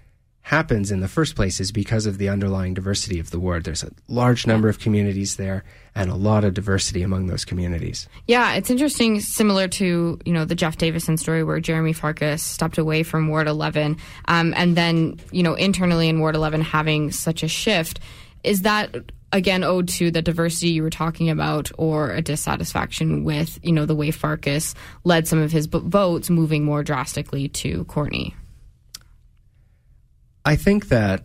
happens 0.42 0.90
in 0.90 1.00
the 1.00 1.08
first 1.08 1.36
place 1.36 1.60
is 1.60 1.70
because 1.70 2.06
of 2.06 2.18
the 2.18 2.28
underlying 2.28 2.74
diversity 2.74 3.18
of 3.18 3.30
the 3.30 3.38
ward. 3.38 3.64
There's 3.64 3.84
a 3.84 3.90
large 4.08 4.46
number 4.46 4.68
of 4.68 4.78
communities 4.78 5.36
there 5.36 5.64
and 5.94 6.10
a 6.10 6.14
lot 6.14 6.44
of 6.44 6.54
diversity 6.54 7.02
among 7.02 7.26
those 7.26 7.44
communities. 7.44 8.08
Yeah, 8.26 8.54
it's 8.54 8.70
interesting, 8.70 9.20
similar 9.20 9.68
to 9.68 10.18
you 10.24 10.32
know 10.32 10.44
the 10.44 10.54
Jeff 10.54 10.76
Davison 10.76 11.16
story 11.16 11.44
where 11.44 11.60
Jeremy 11.60 11.92
Farkas 11.92 12.42
stepped 12.42 12.78
away 12.78 13.02
from 13.02 13.28
Ward 13.28 13.48
11, 13.48 13.96
um, 14.26 14.54
and 14.56 14.76
then 14.76 15.20
you 15.30 15.42
know 15.42 15.54
internally 15.54 16.08
in 16.08 16.20
Ward 16.20 16.34
11 16.34 16.62
having 16.62 17.12
such 17.12 17.42
a 17.42 17.48
shift. 17.48 18.00
Is 18.42 18.62
that 18.62 18.96
again 19.32 19.62
owed 19.62 19.88
to 19.88 20.10
the 20.10 20.22
diversity 20.22 20.70
you 20.70 20.82
were 20.82 20.90
talking 20.90 21.28
about, 21.28 21.70
or 21.76 22.10
a 22.12 22.22
dissatisfaction 22.22 23.24
with 23.24 23.58
you 23.62 23.72
know 23.72 23.86
the 23.86 23.94
way 23.94 24.10
Farkas 24.10 24.74
led 25.04 25.28
some 25.28 25.38
of 25.38 25.52
his 25.52 25.66
b- 25.66 25.80
votes 25.84 26.30
moving 26.30 26.64
more 26.64 26.82
drastically 26.82 27.48
to 27.48 27.84
Courtney? 27.84 28.34
I 30.44 30.56
think 30.56 30.88
that 30.88 31.24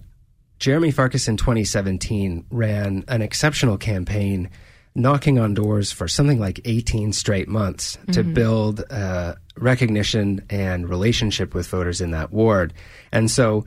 Jeremy 0.60 0.92
Farkas 0.92 1.28
in 1.28 1.38
2017 1.38 2.46
ran 2.50 3.04
an 3.08 3.22
exceptional 3.22 3.78
campaign 3.78 4.50
knocking 4.96 5.38
on 5.38 5.54
doors 5.54 5.92
for 5.92 6.08
something 6.08 6.40
like 6.40 6.62
18 6.64 7.12
straight 7.12 7.50
months 7.50 7.98
to 8.14 8.24
build 8.24 8.84
uh, 8.90 9.36
recognition 9.58 10.46
and 10.50 10.88
relationship 10.90 11.54
with 11.54 11.68
voters 11.68 12.00
in 12.00 12.12
that 12.12 12.32
ward. 12.32 12.74
And 13.12 13.30
so, 13.30 13.66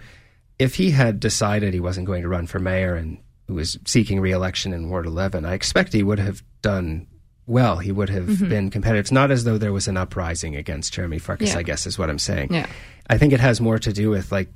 if 0.58 0.74
he 0.74 0.90
had 0.90 1.20
decided 1.20 1.72
he 1.74 1.80
wasn't 1.80 2.06
going 2.06 2.22
to 2.22 2.28
run 2.28 2.46
for 2.46 2.58
mayor 2.58 2.94
and 2.94 3.18
was 3.46 3.78
seeking 3.86 4.20
re-election 4.20 4.72
in 4.72 4.88
Ward 4.88 5.06
11, 5.06 5.44
I 5.44 5.54
expect 5.54 5.92
he 5.92 6.02
would 6.02 6.18
have 6.18 6.42
done 6.62 7.06
well. 7.46 7.78
He 7.78 7.92
would 7.92 8.10
have 8.10 8.48
been 8.48 8.70
competitive. 8.70 9.00
It's 9.00 9.12
not 9.12 9.30
as 9.30 9.44
though 9.44 9.58
there 9.58 9.72
was 9.72 9.88
an 9.88 9.96
uprising 9.96 10.56
against 10.56 10.92
Jeremy 10.92 11.18
Farkas. 11.18 11.52
Yeah. 11.52 11.58
I 11.58 11.62
guess 11.62 11.86
is 11.86 11.98
what 11.98 12.10
I'm 12.10 12.18
saying. 12.18 12.52
Yeah. 12.52 12.66
I 13.08 13.18
think 13.18 13.32
it 13.32 13.40
has 13.40 13.60
more 13.60 13.78
to 13.78 13.92
do 13.92 14.10
with 14.10 14.32
like. 14.32 14.48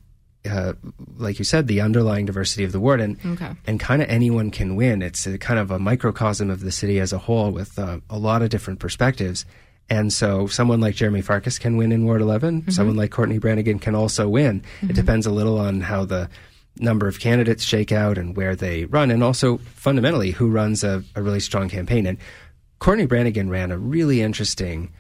Uh, 0.50 0.72
like 1.18 1.38
you 1.38 1.44
said, 1.44 1.68
the 1.68 1.80
underlying 1.80 2.26
diversity 2.26 2.64
of 2.64 2.72
the 2.72 2.80
ward, 2.80 3.00
and 3.00 3.16
Okay. 3.24 3.50
and 3.66 3.78
kind 3.78 4.02
of 4.02 4.08
anyone 4.08 4.50
can 4.50 4.74
win. 4.74 5.00
It's 5.00 5.24
a 5.26 5.38
kind 5.38 5.60
of 5.60 5.70
a 5.70 5.78
microcosm 5.78 6.50
of 6.50 6.60
the 6.60 6.72
city 6.72 6.98
as 6.98 7.12
a 7.12 7.18
whole 7.18 7.52
with 7.52 7.78
uh, 7.78 8.00
a 8.10 8.18
lot 8.18 8.42
of 8.42 8.50
different 8.50 8.80
perspectives. 8.80 9.44
And 9.88 10.12
so 10.12 10.46
someone 10.48 10.80
like 10.80 10.94
Jeremy 10.96 11.22
Farkas 11.22 11.58
can 11.58 11.76
win 11.76 11.92
in 11.92 12.04
Ward 12.06 12.20
11. 12.22 12.70
Someone 12.70 12.96
like 12.96 13.10
Courtney 13.10 13.38
Brannigan 13.38 13.78
can 13.78 13.94
also 13.94 14.28
win. 14.28 14.62
It 14.80 14.94
depends 14.94 15.26
a 15.26 15.30
little 15.30 15.58
on 15.60 15.80
how 15.82 16.04
the 16.06 16.28
number 16.78 17.06
of 17.06 17.20
candidates 17.20 17.62
shake 17.62 17.92
out 17.92 18.16
and 18.18 18.34
where 18.36 18.56
they 18.56 18.86
run, 18.86 19.10
and 19.10 19.22
also 19.22 19.58
fundamentally 19.58 20.30
who 20.30 20.48
runs 20.50 20.82
a, 20.82 21.04
a 21.14 21.22
really 21.22 21.40
strong 21.40 21.68
campaign. 21.68 22.06
And 22.06 22.16
Courtney 22.78 23.06
Brannigan 23.06 23.50
ran 23.50 23.70
a 23.70 23.78
really 23.78 24.22
interesting 24.22 24.90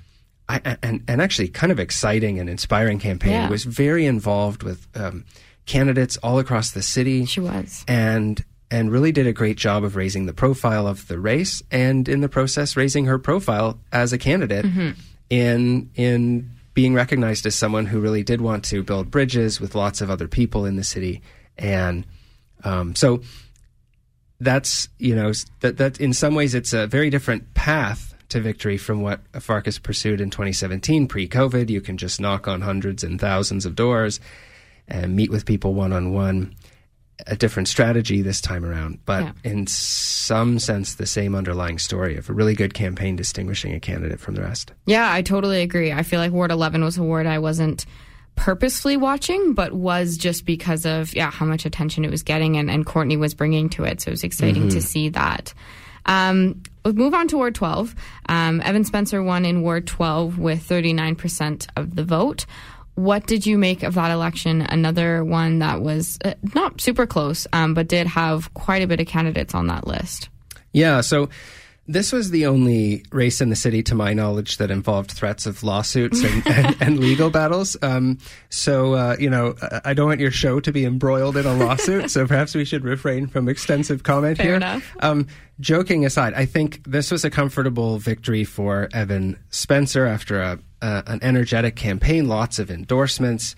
I, 0.64 0.76
and, 0.82 1.02
and 1.08 1.22
actually 1.22 1.48
kind 1.48 1.72
of 1.72 1.78
exciting 1.80 2.38
and 2.38 2.48
inspiring 2.50 2.98
campaign. 2.98 3.32
Yeah. 3.32 3.48
Was 3.50 3.64
very 3.64 4.06
involved 4.06 4.62
with 4.62 4.86
um, 4.94 5.24
candidates 5.66 6.16
all 6.18 6.38
across 6.38 6.72
the 6.72 6.82
city 6.82 7.24
She 7.26 7.40
was. 7.40 7.84
and 7.88 8.44
and 8.70 8.90
really 8.90 9.12
did 9.12 9.26
a 9.26 9.32
great 9.32 9.56
job 9.58 9.84
of 9.84 9.96
raising 9.96 10.26
the 10.26 10.32
profile 10.32 10.86
of 10.86 11.06
the 11.08 11.18
race 11.18 11.62
and 11.70 12.08
in 12.08 12.20
the 12.22 12.28
process 12.28 12.76
raising 12.76 13.04
her 13.06 13.18
profile 13.18 13.78
as 13.92 14.12
a 14.12 14.18
candidate 14.18 14.64
in 15.30 15.90
in 15.94 16.50
being 16.74 16.94
recognized 16.94 17.44
as 17.46 17.54
someone 17.54 17.84
who 17.86 18.00
really 18.00 18.22
did 18.22 18.40
want 18.40 18.64
to 18.64 18.82
build 18.82 19.10
bridges 19.10 19.60
with 19.60 19.74
lots 19.74 20.00
of 20.00 20.10
other 20.10 20.26
people 20.26 20.64
in 20.64 20.76
the 20.76 20.84
city 20.84 21.20
and 21.58 22.06
um, 22.64 22.94
so 22.94 23.20
that's 24.40 24.88
you 24.98 25.14
know 25.14 25.32
that 25.60 25.76
that 25.76 26.00
in 26.00 26.12
some 26.12 26.34
ways 26.34 26.54
it's 26.54 26.72
a 26.72 26.86
very 26.86 27.10
different 27.10 27.54
path 27.54 28.11
to 28.32 28.40
victory 28.40 28.76
from 28.76 29.00
what 29.02 29.20
Farkas 29.40 29.78
pursued 29.78 30.20
in 30.20 30.28
2017 30.30 31.06
pre-COVID 31.08 31.70
you 31.70 31.80
can 31.80 31.96
just 31.96 32.20
knock 32.20 32.46
on 32.48 32.60
hundreds 32.60 33.02
and 33.04 33.20
thousands 33.20 33.64
of 33.64 33.74
doors 33.74 34.20
and 34.88 35.14
meet 35.16 35.30
with 35.30 35.46
people 35.46 35.72
one 35.74 35.92
on 35.92 36.12
one 36.12 36.54
a 37.28 37.36
different 37.36 37.68
strategy 37.68 38.20
this 38.20 38.40
time 38.40 38.64
around, 38.64 38.98
but 39.06 39.22
Yeah. 39.22 39.32
in 39.44 39.66
some 39.68 40.58
sense, 40.58 40.94
the 40.96 41.06
same 41.06 41.36
underlying 41.36 41.78
story 41.78 42.16
of 42.16 42.28
a 42.28 42.32
really 42.32 42.54
good 42.56 42.74
campaign 42.74 43.14
distinguishing 43.14 43.72
a 43.74 43.78
candidate 43.80 44.18
from 44.18 44.34
the 44.34 44.42
rest. 44.42 44.72
Yeah, 44.86 45.08
I 45.12 45.22
totally 45.22 45.62
agree. 45.62 45.92
I 45.92 46.02
feel 46.02 46.18
like 46.18 46.32
Ward 46.32 46.50
11 46.50 46.82
was 46.82 46.98
a 46.98 47.02
ward 47.04 47.26
I 47.26 47.38
wasn't 47.38 47.86
purposefully 48.34 48.96
watching, 48.96 49.52
but 49.54 49.72
was 49.72 50.16
just 50.16 50.44
because 50.46 50.84
of 50.84 51.14
yeah 51.14 51.30
how 51.30 51.46
much 51.46 51.64
attention 51.64 52.04
it 52.04 52.10
was 52.10 52.24
getting 52.24 52.56
and, 52.56 52.68
and 52.68 52.84
Courtney 52.84 53.16
was 53.16 53.34
bringing 53.34 53.68
to 53.70 53.84
it. 53.84 54.00
So 54.00 54.08
it 54.08 54.12
was 54.12 54.24
exciting 54.24 54.70
to 54.70 54.80
see 54.82 55.10
that. 55.10 55.54
Um, 56.06 56.62
we'll 56.84 56.94
move 56.94 57.14
on 57.14 57.28
to 57.28 57.36
Ward 57.36 57.54
12. 57.54 57.94
Um, 58.28 58.60
Evan 58.62 58.84
Spencer 58.84 59.22
won 59.22 59.44
in 59.44 59.62
Ward 59.62 59.86
12 59.86 60.38
with 60.38 60.66
39% 60.66 61.68
of 61.76 61.94
the 61.94 62.04
vote. 62.04 62.46
What 62.94 63.26
did 63.26 63.46
you 63.46 63.56
make 63.56 63.82
of 63.82 63.94
that 63.94 64.10
election? 64.10 64.60
Another 64.60 65.24
one 65.24 65.60
that 65.60 65.80
was 65.80 66.18
uh, 66.24 66.34
not 66.54 66.80
super 66.80 67.06
close, 67.06 67.46
um, 67.52 67.72
but 67.72 67.88
did 67.88 68.06
have 68.06 68.52
quite 68.52 68.82
a 68.82 68.86
bit 68.86 69.00
of 69.00 69.06
candidates 69.06 69.54
on 69.54 69.68
that 69.68 69.86
list. 69.86 70.28
Yeah, 70.72 71.00
so 71.00 71.28
this 71.86 72.12
was 72.12 72.30
the 72.30 72.46
only 72.46 73.04
race 73.10 73.40
in 73.40 73.48
the 73.50 73.56
city, 73.56 73.82
to 73.84 73.94
my 73.94 74.12
knowledge, 74.12 74.58
that 74.58 74.70
involved 74.70 75.10
threats 75.10 75.46
of 75.46 75.62
lawsuits 75.62 76.22
and, 76.22 76.46
and, 76.46 76.76
and 76.80 76.98
legal 76.98 77.28
battles. 77.28 77.76
Um, 77.82 78.18
so, 78.50 78.94
uh, 78.94 79.16
you 79.18 79.28
know, 79.28 79.54
I- 79.84 79.94
don't 79.94 80.06
want 80.06 80.20
your 80.20 80.30
show 80.30 80.60
to 80.60 80.72
be 80.72 80.84
embroiled 80.84 81.36
in 81.36 81.44
a 81.44 81.54
lawsuit, 81.54 82.10
so 82.10 82.26
perhaps 82.26 82.54
we 82.54 82.64
should 82.64 82.84
refrain 82.84 83.26
from 83.26 83.48
extensive 83.48 84.04
comment 84.04 84.38
Fair 84.38 84.58
here. 84.60 84.82
Um, 85.00 85.26
joking 85.60 86.06
aside, 86.06 86.34
I 86.34 86.46
think 86.46 86.82
this 86.84 87.10
was 87.10 87.24
a 87.24 87.30
comfortable 87.30 87.98
victory 87.98 88.44
for 88.44 88.88
Evan 88.92 89.38
Spencer 89.50 90.06
after 90.06 90.40
a, 90.40 90.58
uh, 90.80 91.02
an 91.06 91.18
energetic 91.22 91.76
campaign, 91.76 92.28
lots 92.28 92.58
of 92.58 92.70
endorsements 92.70 93.54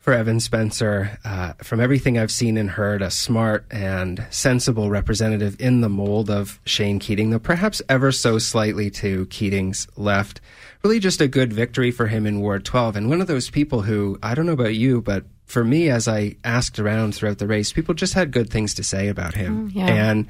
for 0.00 0.14
Evan 0.14 0.40
Spencer. 0.40 1.18
Uh, 1.24 1.52
from 1.62 1.78
everything 1.78 2.18
I've 2.18 2.32
seen 2.32 2.56
and 2.56 2.70
heard, 2.70 3.02
a 3.02 3.10
smart 3.10 3.66
and 3.70 4.26
sensible 4.30 4.90
representative 4.90 5.60
in 5.60 5.82
the 5.82 5.88
mold 5.88 6.30
of 6.30 6.58
Shane 6.64 6.98
Keating, 6.98 7.30
though 7.30 7.38
perhaps 7.38 7.80
ever 7.88 8.10
so 8.10 8.38
slightly 8.38 8.90
to 8.92 9.26
Keating's 9.26 9.86
left. 9.96 10.40
Really 10.82 10.98
just 10.98 11.20
a 11.20 11.28
good 11.28 11.52
victory 11.52 11.90
for 11.90 12.06
him 12.06 12.26
in 12.26 12.40
Ward 12.40 12.64
12. 12.64 12.96
And 12.96 13.10
one 13.10 13.20
of 13.20 13.26
those 13.26 13.50
people 13.50 13.82
who, 13.82 14.18
I 14.22 14.34
don't 14.34 14.46
know 14.46 14.52
about 14.52 14.74
you, 14.74 15.02
but 15.02 15.24
for 15.44 15.62
me, 15.64 15.90
as 15.90 16.08
I 16.08 16.36
asked 16.44 16.78
around 16.78 17.14
throughout 17.14 17.38
the 17.38 17.46
race, 17.46 17.72
people 17.72 17.94
just 17.94 18.14
had 18.14 18.30
good 18.30 18.48
things 18.48 18.72
to 18.74 18.82
say 18.82 19.08
about 19.08 19.34
him. 19.34 19.66
Oh, 19.66 19.70
yeah. 19.78 19.86
And 19.86 20.28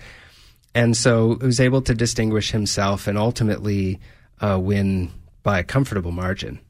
and 0.75 0.97
so 0.97 1.37
he 1.41 1.47
was 1.47 1.61
able 1.61 1.83
to 1.83 1.95
distinguish 1.95 2.53
himself 2.53 3.07
and 3.07 3.18
ultimately 3.18 4.01
uh, 4.41 4.59
win 4.61 5.11
by 5.43 5.59
a 5.59 5.64
comfortable 5.64 6.12
margin. 6.12 6.61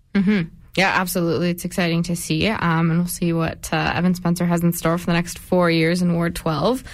Yeah, 0.77 0.93
absolutely. 0.95 1.51
It's 1.51 1.65
exciting 1.65 2.03
to 2.05 2.17
see. 2.17 2.47
Um, 2.49 2.91
and 2.91 2.99
we'll 3.01 3.07
see 3.07 3.33
what 3.33 3.69
uh, 3.73 3.93
Evan 3.95 4.15
Spencer 4.15 4.47
has 4.47 4.63
in 4.63 4.73
store 4.73 4.99
for 4.99 5.07
the 5.07 5.13
next 5.13 5.39
four 5.39 5.71
years 5.71 6.03
in 6.03 6.15
Ward 6.15 6.37
12. 6.37 6.85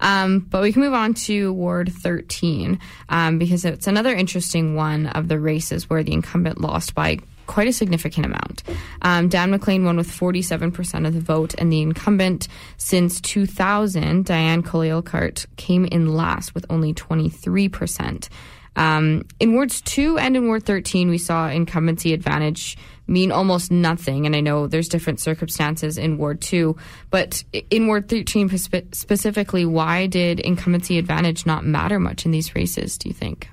Um, 0.00 0.40
but 0.40 0.62
we 0.62 0.72
can 0.72 0.82
move 0.82 0.94
on 0.94 1.14
to 1.14 1.52
Ward 1.52 1.92
13 1.92 2.78
um, 3.08 3.38
because 3.38 3.64
it's 3.64 3.86
another 3.86 4.14
interesting 4.14 4.74
one 4.74 5.06
of 5.08 5.28
the 5.28 5.38
races 5.38 5.88
where 5.88 6.02
the 6.02 6.12
incumbent 6.12 6.60
lost 6.60 6.94
by 6.94 7.18
quite 7.46 7.68
a 7.68 7.72
significant 7.72 8.26
amount. 8.26 8.62
Um, 9.02 9.28
Dan 9.28 9.50
McLean 9.50 9.84
won 9.84 9.96
with 9.96 10.10
47% 10.10 11.06
of 11.06 11.14
the 11.14 11.20
vote, 11.20 11.54
and 11.58 11.72
the 11.72 11.80
incumbent 11.80 12.48
since 12.76 13.20
2000, 13.20 14.24
Diane 14.24 14.62
Colley-Urquhart, 14.62 15.46
came 15.56 15.84
in 15.84 16.14
last 16.14 16.54
with 16.54 16.66
only 16.70 16.92
23%. 16.92 18.28
Um, 18.76 19.26
in 19.40 19.54
wards 19.54 19.80
two 19.80 20.18
and 20.18 20.36
in 20.36 20.46
ward 20.46 20.64
13, 20.64 21.08
we 21.08 21.18
saw 21.18 21.48
incumbency 21.48 22.12
advantage 22.12 22.76
mean 23.08 23.32
almost 23.32 23.70
nothing. 23.70 24.26
And 24.26 24.36
I 24.36 24.40
know 24.40 24.66
there's 24.66 24.88
different 24.88 25.20
circumstances 25.20 25.96
in 25.96 26.18
ward 26.18 26.40
two, 26.40 26.76
but 27.10 27.42
in 27.70 27.86
ward 27.86 28.08
13 28.08 28.48
specifically, 28.92 29.64
why 29.64 30.06
did 30.06 30.40
incumbency 30.40 30.98
advantage 30.98 31.46
not 31.46 31.64
matter 31.64 31.98
much 31.98 32.24
in 32.26 32.32
these 32.32 32.54
races, 32.54 32.98
do 32.98 33.08
you 33.08 33.14
think? 33.14 33.48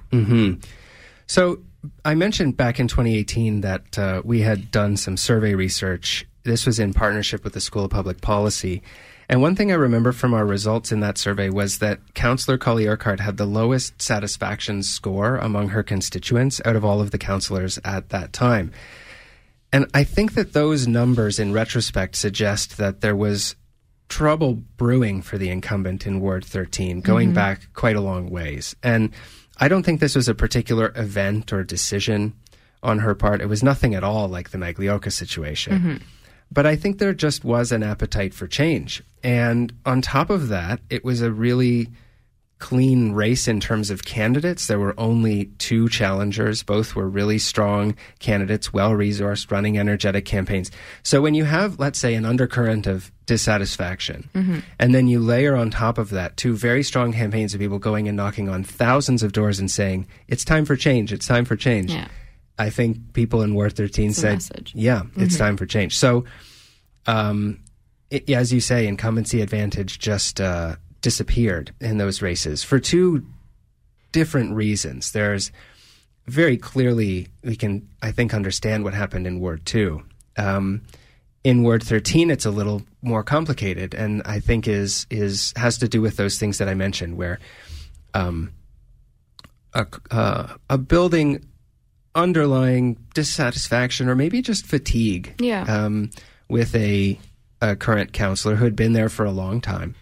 So 1.27 1.59
I 2.03 2.15
mentioned 2.15 2.57
back 2.57 2.79
in 2.79 2.87
2018 2.87 3.61
that 3.61 3.97
uh, 3.97 4.21
we 4.23 4.41
had 4.41 4.71
done 4.71 4.97
some 4.97 5.17
survey 5.17 5.55
research. 5.55 6.25
This 6.43 6.65
was 6.65 6.79
in 6.79 6.93
partnership 6.93 7.43
with 7.43 7.53
the 7.53 7.61
School 7.61 7.85
of 7.85 7.91
Public 7.91 8.21
Policy. 8.21 8.81
And 9.33 9.41
one 9.41 9.55
thing 9.55 9.71
I 9.71 9.75
remember 9.75 10.11
from 10.11 10.35
our 10.35 10.45
results 10.45 10.91
in 10.91 10.99
that 10.99 11.17
survey 11.17 11.49
was 11.49 11.79
that 11.79 12.13
Councillor 12.13 12.55
Colley-Urquhart 12.55 13.19
had 13.19 13.37
the 13.37 13.47
lowest 13.47 13.99
satisfaction 13.99 14.83
score 14.83 15.37
among 15.37 15.69
her 15.69 15.81
constituents 15.81 16.61
out 16.65 16.75
of 16.75 16.85
all 16.85 17.01
of 17.01 17.09
the 17.09 17.17
councillors 17.17 17.79
at 17.83 18.09
that 18.09 18.31
time. 18.31 18.71
And 19.71 19.89
I 19.91 20.03
think 20.03 20.35
that 20.35 20.53
those 20.53 20.87
numbers, 20.87 21.39
in 21.39 21.51
retrospect, 21.51 22.15
suggest 22.15 22.77
that 22.77 23.01
there 23.01 23.15
was 23.15 23.55
trouble 24.07 24.53
brewing 24.77 25.23
for 25.23 25.39
the 25.39 25.49
incumbent 25.49 26.05
in 26.05 26.19
Ward 26.19 26.45
13, 26.45 27.01
going 27.01 27.29
mm-hmm. 27.29 27.33
back 27.33 27.73
quite 27.73 27.95
a 27.95 28.01
long 28.01 28.29
ways. 28.29 28.75
And 28.83 29.09
I 29.57 29.67
don't 29.67 29.81
think 29.81 29.99
this 29.99 30.15
was 30.15 30.27
a 30.27 30.35
particular 30.35 30.93
event 30.95 31.51
or 31.51 31.63
decision 31.63 32.35
on 32.83 32.99
her 32.99 33.15
part. 33.15 33.41
It 33.41 33.49
was 33.49 33.63
nothing 33.63 33.95
at 33.95 34.03
all 34.03 34.27
like 34.27 34.51
the 34.51 34.59
Magliocca 34.59 35.11
situation. 35.11 35.73
Mm-hmm. 35.73 35.97
But 36.53 36.67
I 36.67 36.75
think 36.75 36.99
there 36.99 37.13
just 37.13 37.43
was 37.43 37.71
an 37.71 37.81
appetite 37.81 38.33
for 38.33 38.47
change. 38.47 39.01
And 39.23 39.73
on 39.85 40.01
top 40.01 40.29
of 40.29 40.49
that, 40.49 40.79
it 40.89 41.03
was 41.03 41.21
a 41.21 41.31
really 41.31 41.89
clean 42.59 43.11
race 43.11 43.47
in 43.47 43.59
terms 43.59 43.89
of 43.89 44.05
candidates. 44.05 44.67
There 44.67 44.79
were 44.79 44.97
only 44.97 45.47
two 45.57 45.89
challengers. 45.89 46.63
Both 46.63 46.95
were 46.95 47.09
really 47.09 47.37
strong 47.37 47.95
candidates, 48.19 48.71
well 48.71 48.91
resourced, 48.91 49.51
running 49.51 49.77
energetic 49.77 50.23
campaigns. 50.23 50.71
So 51.01 51.21
when 51.21 51.33
you 51.33 51.43
have, 51.43 51.77
let's 51.79 51.99
say, 51.99 52.13
an 52.13 52.23
undercurrent 52.23 52.87
of 52.87 53.11
dissatisfaction, 53.25 54.29
mm-hmm. 54.33 54.59
and 54.79 54.95
then 54.95 55.09
you 55.09 55.19
layer 55.19 55.57
on 55.57 55.71
top 55.71 55.97
of 55.97 56.11
that 56.11 56.37
two 56.37 56.55
very 56.55 56.83
strong 56.83 57.11
campaigns 57.11 57.53
of 57.53 57.59
people 57.59 57.79
going 57.79 58.07
and 58.07 58.15
knocking 58.15 58.47
on 58.47 58.63
thousands 58.63 59.23
of 59.23 59.33
doors 59.33 59.59
and 59.59 59.69
saying, 59.69 60.07
it's 60.29 60.45
time 60.45 60.63
for 60.63 60.77
change, 60.77 61.11
it's 61.11 61.27
time 61.27 61.43
for 61.43 61.57
change. 61.57 61.91
Yeah. 61.91 62.07
I 62.57 62.69
think 62.69 63.13
people 63.13 63.41
in 63.41 63.55
Ward 63.55 63.75
13 63.75 64.11
a 64.11 64.13
said, 64.13 64.71
yeah, 64.73 65.03
it's 65.15 65.37
time 65.37 65.57
for 65.57 65.65
change. 65.65 65.97
So, 65.97 66.25
um, 67.07 67.59
it, 68.09 68.29
as 68.29 68.53
you 68.53 68.59
say, 68.59 68.87
incumbency 68.87 69.41
advantage 69.41 69.97
just 69.99 70.39
uh, 70.39 70.75
disappeared 71.01 71.73
in 71.81 71.97
those 71.97 72.21
races 72.21 72.63
for 72.63 72.79
two 72.79 73.25
different 74.11 74.53
reasons. 74.53 75.11
There's 75.11 75.51
very 76.27 76.57
clearly, 76.57 77.27
we 77.43 77.55
can, 77.55 77.89
I 78.01 78.11
think, 78.11 78.33
understand 78.33 78.83
what 78.83 78.93
happened 78.93 79.27
in 79.27 79.39
Ward 79.39 79.65
2. 79.65 80.01
Um, 80.37 80.83
in 81.43 81.63
Word 81.63 81.83
13, 81.83 82.29
it's 82.29 82.45
a 82.45 82.51
little 82.51 82.83
more 83.01 83.23
complicated, 83.23 83.93
and 83.93 84.21
I 84.25 84.39
think 84.39 84.67
is 84.67 85.05
is 85.09 85.53
has 85.57 85.77
to 85.79 85.89
do 85.89 86.01
with 86.01 86.15
those 86.15 86.39
things 86.39 86.57
that 86.57 86.69
I 86.69 86.73
mentioned, 86.73 87.17
where 87.17 87.39
um, 88.13 88.53
a, 89.73 89.85
uh, 90.09 90.53
a 90.69 90.77
building 90.77 91.45
underlying 92.15 92.97
dissatisfaction 93.13 94.07
or 94.09 94.15
maybe 94.15 94.41
just 94.41 94.65
fatigue 94.65 95.33
Yeah. 95.39 95.63
um, 95.63 96.09
with 96.49 96.75
a, 96.75 97.19
a 97.61 97.75
current 97.75 98.13
councillor 98.13 98.55
who 98.55 98.63
had 98.65 98.75
been 98.75 98.93
there 98.93 99.09
for 99.09 99.25
a 99.25 99.31
long 99.31 99.61
time 99.61 99.95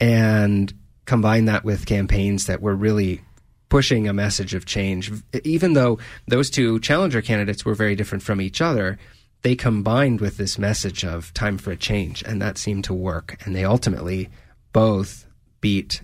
and 0.00 0.72
combine 1.04 1.44
that 1.46 1.64
with 1.64 1.86
campaigns 1.86 2.46
that 2.46 2.60
were 2.62 2.74
really 2.74 3.20
pushing 3.68 4.06
a 4.08 4.12
message 4.12 4.54
of 4.54 4.66
change. 4.66 5.10
Even 5.44 5.72
though 5.72 5.98
those 6.28 6.50
two 6.50 6.78
challenger 6.80 7.22
candidates 7.22 7.64
were 7.64 7.74
very 7.74 7.94
different 7.94 8.22
from 8.22 8.40
each 8.40 8.60
other, 8.60 8.98
they 9.42 9.56
combined 9.56 10.20
with 10.20 10.36
this 10.36 10.58
message 10.58 11.04
of 11.04 11.32
time 11.34 11.58
for 11.58 11.70
a 11.72 11.76
change, 11.76 12.22
and 12.22 12.40
that 12.42 12.58
seemed 12.58 12.84
to 12.84 12.94
work. 12.94 13.36
And 13.44 13.56
they 13.56 13.64
ultimately 13.64 14.28
both 14.72 15.26
beat 15.60 16.02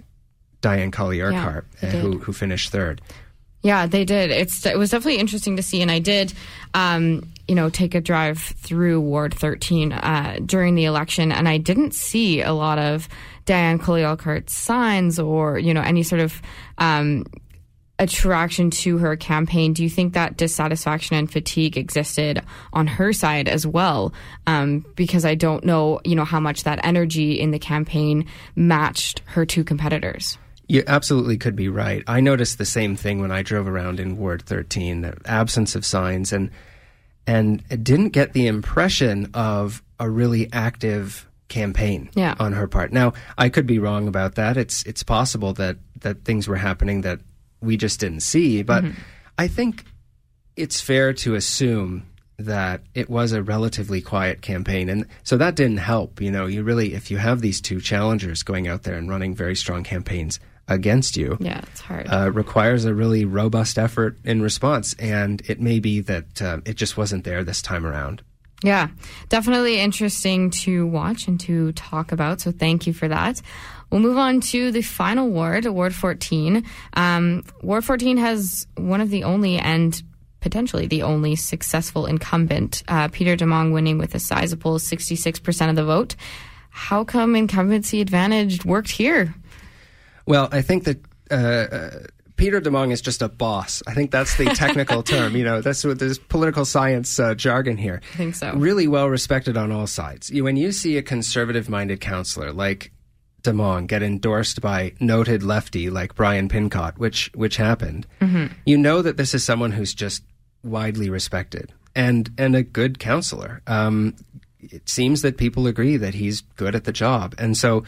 Diane 0.61 0.91
Colley 0.91 1.21
Urquhart, 1.21 1.67
uh, 1.83 1.87
who, 1.87 2.19
who 2.19 2.33
finished 2.33 2.73
third. 2.73 3.01
Yeah, 3.63 3.87
they 3.87 4.05
did. 4.05 4.31
It's 4.31 4.65
it 4.65 4.79
was 4.79 4.91
definitely 4.91 5.19
interesting 5.19 5.57
to 5.57 5.63
see, 5.63 5.83
and 5.83 5.91
I 5.91 5.99
did, 5.99 6.33
um, 6.75 7.29
you 7.49 7.55
know, 7.57 7.71
take 7.71 7.95
a 7.95 8.01
drive 8.01 8.39
through 8.39 9.01
Ward 9.01 9.35
13 9.35 9.93
uh, 9.93 10.39
during 10.45 10.77
the 10.77 10.85
election, 10.85 11.33
and 11.33 11.49
I 11.49 11.59
didn't 11.59 11.93
see 11.93 12.41
a 12.41 12.53
lot 12.53 12.79
of 12.79 13.09
Diane 13.47 13.79
Colley-Urquhart 13.79 14.49
signs 14.49 15.19
or 15.19 15.59
you 15.59 15.75
know 15.75 15.81
any 15.81 16.05
sort 16.05 16.21
of 16.21 16.41
um, 16.79 17.25
attraction 17.99 18.71
to 18.71 18.99
her 18.99 19.17
campaign. 19.17 19.73
Do 19.73 19.83
you 19.83 19.91
think 19.91 20.15
that 20.15 20.37
dissatisfaction 20.37 21.17
and 21.17 21.31
fatigue 21.31 21.77
existed 21.77 22.43
on 22.73 22.87
her 22.87 23.13
side 23.13 23.49
as 23.49 23.67
well? 23.67 24.13
Um, 24.47 24.87
because 24.95 25.25
I 25.25 25.35
don't 25.35 25.65
know, 25.65 26.01
you 26.05 26.15
know, 26.15 26.25
how 26.25 26.39
much 26.39 26.63
that 26.63 26.85
energy 26.85 27.41
in 27.41 27.51
the 27.51 27.59
campaign 27.59 28.27
matched 28.55 29.21
her 29.27 29.45
two 29.45 29.65
competitors. 29.65 30.39
You 30.69 30.85
absolutely 30.87 31.39
could 31.39 31.57
be 31.57 31.69
right. 31.69 32.03
I 32.07 32.21
noticed 32.21 32.59
the 32.59 32.67
same 32.67 32.95
thing 32.95 33.21
when 33.21 33.33
I 33.33 33.43
drove 33.43 33.67
around 33.67 33.99
in 34.01 34.19
Ward 34.19 34.43
13, 34.43 35.01
the 35.01 35.17
absence 35.25 35.75
of 35.75 35.85
signs, 35.85 36.33
and 36.33 36.51
and 37.27 37.63
didn't 37.85 38.11
get 38.11 38.33
the 38.33 38.47
impression 38.47 39.31
of 39.35 39.83
a 40.01 40.09
really 40.09 40.49
active 40.53 41.29
campaign 41.49 42.09
Yeah. 42.15 42.35
on 42.39 42.53
her 42.53 42.67
part. 42.67 42.93
Now, 42.93 43.13
I 43.37 43.49
could 43.49 43.67
be 43.67 43.79
wrong 43.79 44.09
about 44.09 44.35
that. 44.37 44.57
It's 44.57 44.83
it's 44.85 45.03
possible 45.03 45.53
that 45.55 45.77
that 46.01 46.25
things 46.25 46.47
were 46.47 46.57
happening 46.57 47.01
that 47.03 47.21
we 47.61 47.77
just 47.77 48.01
didn't 48.01 48.21
see, 48.21 48.63
but 48.63 48.85
mm-hmm. 48.85 48.99
I 49.37 49.49
think 49.49 49.85
it's 50.57 50.81
fair 50.81 51.13
to 51.15 51.35
assume 51.35 52.05
that 52.39 52.83
it 52.95 53.09
was 53.11 53.33
a 53.33 53.43
relatively 53.43 54.01
quiet 54.01 54.43
campaign 54.43 54.89
and 54.89 55.07
so 55.25 55.37
that 55.37 55.57
didn't 55.57 55.79
help 55.79 56.21
you 56.21 56.31
know 56.31 56.47
you 56.47 56.63
really 56.63 56.95
if 56.95 57.11
you 57.11 57.17
have 57.17 57.41
these 57.41 57.61
two 57.61 57.81
challengers 57.81 58.45
going 58.45 58.69
out 58.69 58.85
there 58.85 58.95
and 58.95 59.11
running 59.11 59.35
very 59.35 59.57
strong 59.57 59.83
campaigns 59.83 60.39
against 60.69 61.17
you 61.17 61.37
Yeah, 61.41 61.61
it's 61.71 61.81
hard. 61.81 62.07
uh, 62.11 62.31
requires 62.31 62.85
a 62.85 62.95
really 62.95 63.25
robust 63.25 63.79
effort 63.79 64.17
in 64.25 64.43
response 64.43 64.95
and 64.99 65.41
it 65.49 65.61
may 65.61 65.79
be 65.81 66.01
that 66.01 66.43
uh, 66.43 66.59
it 66.65 66.75
just 66.77 66.97
wasn't 66.97 67.25
there 67.25 67.43
this 67.45 67.63
time 67.63 67.87
around 67.87 68.23
Yeah, 68.63 68.89
definitely 69.29 69.79
interesting 69.81 70.51
to 70.65 70.87
watch 70.87 71.29
and 71.29 71.39
to 71.41 71.71
talk 71.73 72.11
about. 72.13 72.41
So 72.41 72.51
thank 72.51 72.87
you 72.89 72.93
for 72.93 73.07
that. 73.09 73.41
We'll 73.91 74.01
move 74.03 74.19
on 74.19 74.41
to 74.53 74.71
the 74.73 74.83
final 74.83 75.31
ward, 75.31 75.65
Ward 75.65 75.95
14. 75.95 76.65
Um, 76.95 77.45
ward 77.63 77.85
14 77.85 78.17
has 78.19 78.67
one 78.77 79.01
of 79.01 79.11
the 79.11 79.23
only 79.25 79.59
and 79.59 80.03
potentially 80.41 80.87
the 80.87 81.03
only 81.05 81.37
successful 81.37 82.05
incumbent, 82.07 82.83
uh, 82.89 83.09
Peter 83.09 83.37
DeMong 83.37 83.73
winning 83.73 83.97
with 83.97 84.15
a 84.15 84.19
sizable 84.19 84.79
66% 84.79 85.71
of 85.71 85.77
the 85.77 85.85
vote. 85.85 86.17
How 86.71 87.05
come 87.05 87.35
incumbency 87.37 88.01
advantage 88.01 88.65
worked 88.65 88.91
here? 88.91 89.35
Well, 90.29 90.49
I 90.53 90.63
think 90.63 90.85
that 90.85 91.01
uh, 91.31 91.35
uh, 91.35 91.91
Peter 92.37 92.61
DeMong 92.61 92.93
is 92.93 93.01
just 93.01 93.23
a 93.23 93.29
boss. 93.29 93.83
I 93.87 93.95
think 93.95 94.11
that's 94.11 94.37
the 94.37 94.45
technical 94.47 95.03
term. 95.15 95.35
You 95.35 95.45
know, 95.45 95.61
that's 95.63 95.83
what 95.85 95.99
there's 95.99 96.19
political 96.19 96.67
science 96.67 97.19
uh, 97.19 97.35
jargon 97.35 97.79
here. 97.79 98.03
I 98.13 98.17
think 98.17 98.35
so. 98.35 98.53
Really 98.55 98.87
well 98.87 99.09
respected 99.09 99.57
on 99.57 99.73
all 99.73 99.87
sides. 99.87 100.31
You, 100.31 100.45
when 100.45 100.57
you 100.57 100.71
see 100.71 100.99
a 100.99 101.03
conservative-minded 101.03 102.01
councillor 102.03 102.53
like 102.53 102.93
DeMong 103.43 103.87
get 103.87 104.03
endorsed 104.03 104.61
by 104.61 104.93
noted 105.01 105.43
lefty 105.43 105.89
like 105.89 106.15
Brian 106.15 106.49
Pincott, 106.49 106.99
which 106.99 107.31
which 107.35 107.57
happened, 107.57 108.07
you 108.67 108.77
know 108.77 109.01
that 109.01 109.17
this 109.17 109.35
is 109.35 109.43
someone 109.45 109.73
who's 109.73 109.95
just 109.95 110.23
widely 110.63 111.09
respected 111.09 111.73
and 111.95 112.31
and 112.37 112.55
a 112.55 112.63
good 112.63 112.99
councillor. 112.99 113.63
Um, 113.67 114.15
it 114.61 114.89
seems 114.89 115.23
that 115.23 115.39
people 115.39 115.67
agree 115.67 115.97
that 115.97 116.15
he's 116.15 116.43
good 116.57 116.75
at 116.75 116.85
the 116.85 116.93
job, 116.93 117.35
and 117.39 117.57
so 117.57 117.85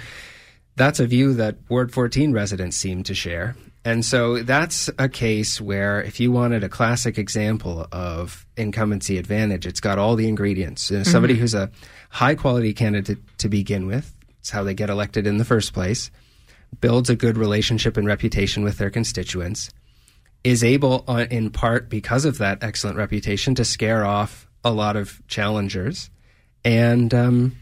that's 0.76 1.00
a 1.00 1.06
view 1.06 1.34
that 1.34 1.56
Ward 1.68 1.92
14 1.92 2.32
residents 2.32 2.76
seem 2.76 3.02
to 3.04 3.14
share. 3.14 3.56
And 3.84 4.04
so 4.04 4.42
that's 4.42 4.90
a 4.98 5.08
case 5.08 5.60
where 5.60 6.02
if 6.02 6.20
you 6.20 6.30
wanted 6.32 6.62
a 6.62 6.68
classic 6.68 7.16
example 7.16 7.86
of 7.92 8.46
incumbency 8.56 9.16
advantage, 9.16 9.66
it's 9.66 9.80
got 9.80 9.98
all 9.98 10.16
the 10.16 10.28
ingredients. 10.28 10.90
Uh, 10.90 11.02
Somebody 11.02 11.34
who's 11.34 11.54
a 11.54 11.70
high 12.10 12.34
quality 12.34 12.74
candidate 12.74 13.18
to 13.38 13.48
begin 13.48 13.86
with, 13.86 14.14
it's 14.38 14.50
how 14.50 14.64
they 14.64 14.74
get 14.74 14.90
elected 14.90 15.26
in 15.26 15.38
the 15.38 15.46
first 15.46 15.72
place, 15.72 16.10
builds 16.80 17.08
a 17.08 17.16
good 17.16 17.38
relationship 17.38 17.96
and 17.96 18.06
reputation 18.06 18.62
with 18.62 18.76
their 18.76 18.90
constituents, 18.90 19.70
is 20.44 20.62
able, 20.62 21.04
uh, 21.08 21.26
in 21.30 21.50
part 21.50 21.88
because 21.88 22.26
of 22.26 22.38
that 22.38 22.62
excellent 22.62 22.98
reputation, 22.98 23.54
to 23.54 23.64
scare 23.64 24.04
off 24.04 24.46
a 24.62 24.72
lot 24.72 24.96
of 24.96 25.26
challengers, 25.26 26.10
and 26.64 27.12
um, 27.14 27.56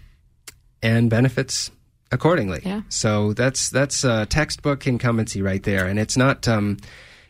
and 0.83 1.11
benefits 1.11 1.71
accordingly. 2.11 2.63
Yeah. 2.65 2.83
So 2.89 3.33
that's 3.33 3.71
that's 3.71 4.05
uh, 4.05 4.27
textbook 4.27 4.87
incumbency 4.87 5.43
right 5.43 5.63
there, 5.63 5.87
and 5.87 5.99
it's 5.99 6.17
not 6.17 6.47
um, 6.49 6.79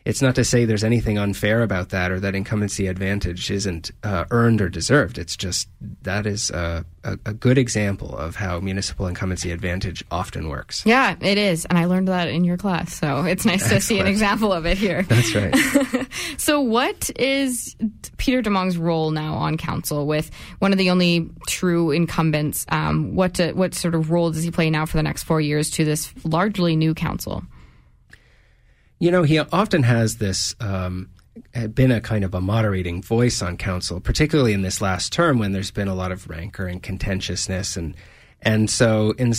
it's 0.09 0.23
not 0.23 0.33
to 0.35 0.43
say 0.43 0.65
there's 0.65 0.83
anything 0.83 1.19
unfair 1.19 1.61
about 1.61 1.89
that 1.89 2.11
or 2.11 2.19
that 2.19 2.33
incumbency 2.33 2.87
advantage 2.87 3.51
isn't 3.51 3.91
uh, 4.03 4.25
earned 4.31 4.59
or 4.59 4.67
deserved. 4.67 5.19
It's 5.19 5.37
just 5.37 5.69
that 6.01 6.25
is 6.25 6.49
a, 6.49 6.83
a, 7.03 7.19
a 7.27 7.33
good 7.33 7.59
example 7.59 8.17
of 8.17 8.35
how 8.35 8.59
municipal 8.59 9.05
incumbency 9.05 9.51
advantage 9.51 10.03
often 10.09 10.49
works. 10.49 10.83
Yeah, 10.83 11.15
it 11.21 11.37
is. 11.37 11.65
And 11.65 11.77
I 11.77 11.85
learned 11.85 12.07
that 12.07 12.27
in 12.27 12.43
your 12.43 12.57
class. 12.57 12.95
So 12.95 13.23
it's 13.23 13.45
nice 13.45 13.69
to 13.69 13.79
see 13.79 13.99
an 13.99 14.07
example 14.07 14.51
of 14.51 14.65
it 14.65 14.79
here. 14.79 15.03
That's 15.03 15.35
right. 15.35 15.55
So, 16.37 16.59
what 16.61 17.11
is 17.19 17.75
Peter 18.17 18.41
DeMong's 18.41 18.77
role 18.77 19.11
now 19.11 19.35
on 19.35 19.57
council 19.57 20.07
with 20.07 20.31
one 20.57 20.71
of 20.71 20.77
the 20.77 20.89
only 20.89 21.29
true 21.47 21.91
incumbents? 21.91 22.65
Um, 22.69 23.13
what 23.13 23.33
do, 23.33 23.53
what 23.53 23.75
sort 23.75 23.93
of 23.93 24.09
role 24.09 24.31
does 24.31 24.43
he 24.43 24.49
play 24.49 24.69
now 24.69 24.85
for 24.85 24.97
the 24.97 25.03
next 25.03 25.23
four 25.23 25.39
years 25.39 25.69
to 25.71 25.85
this 25.85 26.11
largely 26.23 26.75
new 26.75 26.95
council? 26.95 27.43
You 28.99 29.11
know, 29.11 29.23
he 29.23 29.39
often 29.39 29.83
has 29.83 30.17
this 30.17 30.55
um, 30.59 31.09
been 31.73 31.91
a 31.91 32.01
kind 32.01 32.25
of 32.25 32.33
a 32.33 32.41
moderating 32.41 33.01
voice 33.01 33.41
on 33.41 33.55
council, 33.55 34.01
particularly 34.01 34.51
in 34.51 34.61
this 34.61 34.81
last 34.81 35.13
term 35.13 35.39
when 35.39 35.53
there's 35.53 35.71
been 35.71 35.87
a 35.87 35.95
lot 35.95 36.11
of 36.11 36.29
rancor 36.29 36.67
and 36.67 36.83
contentiousness, 36.83 37.77
and 37.77 37.95
and 38.41 38.69
so 38.69 39.11
in, 39.17 39.33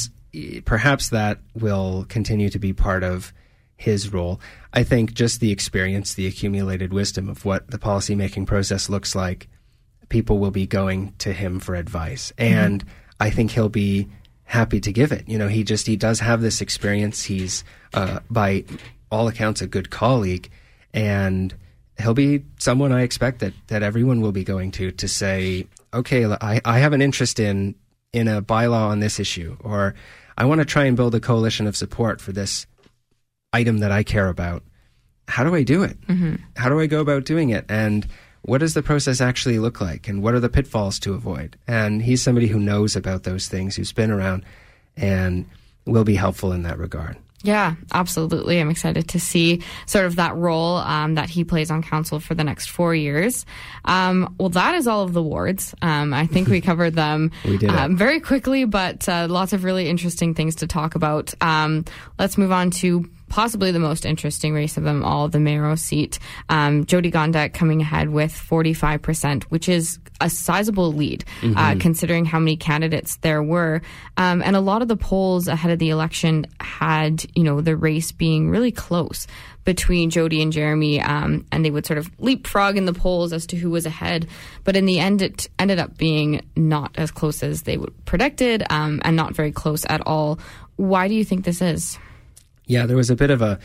perhaps 0.65 1.11
that 1.11 1.41
will 1.55 2.07
continue 2.09 2.49
to 2.49 2.59
be 2.59 2.73
part 2.73 3.05
of 3.05 3.35
his 3.77 4.13
role. 4.13 4.41
I 4.73 4.83
think 4.83 5.13
just 5.13 5.41
the 5.41 5.53
experience, 5.53 6.15
the 6.15 6.27
accumulated 6.27 6.93
wisdom 6.93 7.29
of 7.29 7.45
what 7.45 7.71
the 7.71 7.79
policymaking 7.79 8.47
process 8.47 8.89
looks 8.89 9.15
like, 9.15 9.49
people 10.09 10.39
will 10.39 10.51
be 10.51 10.67
going 10.67 11.15
to 11.19 11.33
him 11.33 11.61
for 11.61 11.75
advice, 11.75 12.33
and 12.39 12.83
I 13.19 13.29
think 13.29 13.51
he'll 13.51 13.69
be 13.69 14.09
happy 14.45 14.81
to 14.81 14.93
give 14.93 15.13
it. 15.13 15.29
You 15.29 15.37
know, 15.37 15.49
he 15.49 15.65
just 15.65 15.87
he 15.87 15.97
does 15.97 16.21
have 16.21 16.41
this 16.41 16.63
experience. 16.63 17.25
He's 17.25 17.63
uh, 17.93 18.21
by 18.31 18.65
all 19.11 19.29
accounts 19.29 19.61
a 19.61 19.67
good 19.67 19.91
colleague, 19.91 20.51
and 20.93 21.55
he'll 21.99 22.15
be 22.15 22.45
someone 22.59 22.93
I 22.93 23.03
expect 23.03 23.41
that 23.41 23.53
that 23.69 23.83
everyone 23.83 24.21
will 24.21 24.33
be 24.33 24.45
going 24.45 24.71
to 24.73 24.91
to 24.93 25.09
say, 25.09 25.67
okay, 25.93 26.27
I, 26.27 26.61
I 26.65 26.79
have 26.79 26.93
an 26.93 27.03
interest 27.03 27.41
in 27.41 27.75
in 28.13 28.29
a 28.29 28.43
bylaw 28.43 28.89
on 28.89 29.01
this 29.01 29.21
issue, 29.21 29.57
or 29.61 29.95
I 30.37 30.45
want 30.45 30.61
to 30.61 30.65
try 30.65 30.85
and 30.85 30.97
build 30.97 31.15
a 31.15 31.21
coalition 31.21 31.67
of 31.67 31.77
support 31.77 32.21
for 32.21 32.33
this 32.33 32.67
item 33.53 33.79
that 33.79 33.93
I 33.93 34.03
care 34.03 34.29
about. 34.29 34.63
How 35.29 35.45
do 35.45 35.55
I 35.55 35.63
do 35.63 35.83
it? 35.83 36.01
Mm-hmm. 36.07 36.37
How 36.57 36.69
do 36.69 36.81
I 36.81 36.87
go 36.87 37.01
about 37.01 37.25
doing 37.25 37.51
it? 37.51 37.65
And 37.69 38.07
what 38.43 38.59
does 38.59 38.75
the 38.75 38.83
process 38.83 39.21
actually 39.21 39.59
look 39.59 39.81
like? 39.81 40.09
And 40.09 40.23
what 40.23 40.35
are 40.35 40.41
the 40.41 40.49
pitfalls 40.49 40.99
to 41.01 41.15
avoid? 41.15 41.57
And 41.69 42.03
he's 42.03 42.23
somebody 42.23 42.47
who 42.47 42.59
knows 42.59 42.97
about 42.97 43.25
those 43.25 43.49
things, 43.49 43.77
who's 43.77 43.93
been 43.93 44.11
around, 44.11 44.45
and 44.97 45.47
will 45.85 46.05
be 46.05 46.15
helpful 46.15 46.53
in 46.53 46.63
that 46.63 46.79
regard. 46.79 47.17
Yeah, 47.43 47.77
absolutely. 47.93 48.61
I'm 48.61 48.69
excited 48.69 49.09
to 49.09 49.21
see 49.21 49.63
sort 49.87 50.05
of 50.05 50.17
that 50.17 50.37
role 50.37 50.77
um, 50.77 51.15
that 51.15 51.31
he 51.31 51.45
plays 51.45 51.71
on 51.71 51.83
council 51.83 52.21
for 52.21 52.35
the 52.35 52.45
next 52.45 52.69
four 52.71 52.95
years. 52.95 53.47
Um, 53.87 54.35
well, 54.39 54.51
that 54.51 54.75
is 54.75 54.87
all 54.87 55.03
of 55.03 55.15
the 55.15 55.23
wards. 55.23 55.75
Um, 55.81 56.13
I 56.13 56.27
think 56.27 56.49
we 56.49 56.61
covered 56.61 56.95
them 56.95 57.31
We 57.45 57.67
um, 57.67 57.97
very 57.97 58.21
quickly, 58.21 58.67
but 58.67 59.09
uh, 59.09 59.27
lots 59.31 59.55
of 59.55 59.65
really 59.65 59.89
interesting 59.89 60.35
things 60.35 60.57
to 60.57 60.67
talk 60.67 60.95
about. 60.95 61.33
Um, 61.41 61.87
let's 62.19 62.37
move 62.37 62.53
on 62.53 62.71
to 62.73 63.09
possibly 63.31 63.71
the 63.71 63.79
most 63.79 64.05
interesting 64.05 64.53
race 64.53 64.77
of 64.77 64.85
them 64.85 65.03
all, 65.03 65.29
the 65.29 65.41
mayoral 65.41 65.77
seat. 65.77 66.19
Um, 66.51 66.85
Jyoti 66.85 67.11
Gondek 67.11 67.55
coming 67.55 67.81
ahead 67.81 68.11
with 68.11 68.33
45%, 68.33 69.45
which 69.45 69.69
is 69.69 69.99
a 70.21 70.31
sizable 70.31 70.93
lead, 70.93 71.25
uh, 71.25 71.47
Mm-hmm. 71.47 71.57
uh, 71.59 71.75
considering 71.81 72.25
how 72.25 72.39
many 72.39 72.57
candidates 72.57 73.17
there 73.19 73.43
were. 73.43 73.83
Um, 74.17 74.43
and 74.43 74.55
a 74.57 74.61
lot 74.61 74.83
of 74.83 74.89
the 74.89 74.97
polls 74.97 75.49
ahead 75.49 75.71
of 75.73 75.79
the 75.79 75.91
election 75.91 76.47
had, 76.61 77.25
you 77.35 77.43
know, 77.45 77.61
the 77.61 77.77
race 77.77 78.13
being 78.13 78.51
really 78.51 78.73
close 78.73 79.27
between 79.65 80.11
Jyoti 80.11 80.43
and 80.43 80.53
Jeremy, 80.53 81.01
um, 81.03 81.45
and 81.53 81.65
they 81.65 81.71
would 81.71 81.85
sort 81.87 81.99
of 81.99 82.11
leapfrog 82.19 82.77
in 82.77 82.87
the 82.87 82.95
polls 82.95 83.33
as 83.33 83.47
to 83.49 83.57
who 83.57 83.71
was 83.71 83.85
ahead. 83.85 84.27
But 84.65 84.75
in 84.75 84.87
the 84.87 84.99
end, 84.99 85.21
it 85.23 85.49
ended 85.59 85.79
up 85.79 85.99
being 85.99 86.41
not 86.57 86.93
as 86.97 87.11
close 87.11 87.43
as 87.43 87.63
they 87.63 87.77
would 87.77 87.93
predicted, 88.07 88.65
um, 88.71 89.01
and 89.05 89.17
not 89.17 89.35
very 89.35 89.53
close 89.53 89.85
at 89.89 90.01
all. 90.07 90.39
Why 90.77 91.09
do 91.09 91.15
you 91.15 91.25
think 91.25 91.45
this 91.45 91.61
is? 91.61 91.99
Yeah, 92.67 92.87
there 92.87 92.97
was 92.97 93.11
a 93.11 93.17
bit 93.17 93.31
of 93.31 93.43
a 93.43 93.59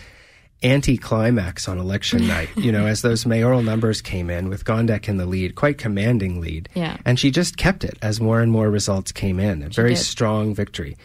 anticlimax 0.65 1.67
on 1.67 1.77
election 1.77 2.27
night, 2.35 2.49
you 2.57 2.71
know, 2.71 2.87
as 2.87 3.01
those 3.01 3.25
mayoral 3.25 3.61
numbers 3.61 4.01
came 4.01 4.29
in 4.29 4.49
with 4.49 4.65
Gondek 4.65 5.07
in 5.07 5.17
the 5.17 5.25
lead, 5.25 5.55
quite 5.55 5.77
commanding 5.77 6.41
lead. 6.41 6.67
Yeah. 6.73 6.97
And 7.05 7.19
she 7.19 7.31
just 7.31 7.57
kept 7.57 7.83
it 7.83 7.97
as 8.01 8.19
more 8.19 8.41
and 8.41 8.51
more 8.51 8.69
results 8.69 9.11
came 9.11 9.39
in. 9.39 9.63
A 9.63 9.69
very 9.69 9.93
did. 9.93 9.99
strong 9.99 10.55
victory. 10.55 10.97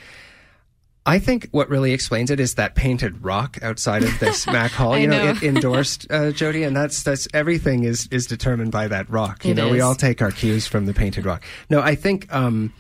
I 1.06 1.18
think 1.18 1.48
what 1.50 1.68
really 1.70 1.92
explains 1.92 2.30
it 2.30 2.40
is 2.40 2.56
that 2.56 2.74
painted 2.74 3.24
rock 3.24 3.58
outside 3.62 4.02
of 4.02 4.18
this 4.18 4.46
Mac 4.46 4.70
Hall. 4.70 4.98
You 4.98 5.06
know, 5.06 5.24
know. 5.24 5.30
it 5.30 5.42
endorsed 5.42 6.06
uh, 6.11 6.30
Jyoti, 6.30 6.66
and 6.66 6.76
that's 6.76 7.02
that's 7.02 7.26
everything 7.32 7.84
is 7.84 8.06
is 8.11 8.26
determined 8.26 8.70
by 8.70 8.88
that 8.88 9.08
rock. 9.08 9.44
You 9.44 9.52
It 9.52 9.56
know, 9.56 9.70
we 9.70 9.80
all 9.80 9.94
take 9.94 10.20
our 10.20 10.30
cues 10.30 10.66
from 10.66 10.86
the 10.86 10.92
painted 10.92 11.24
rock. 11.24 11.42
No, 11.70 11.80
I 11.80 11.94
think 11.94 12.32
um, 12.32 12.72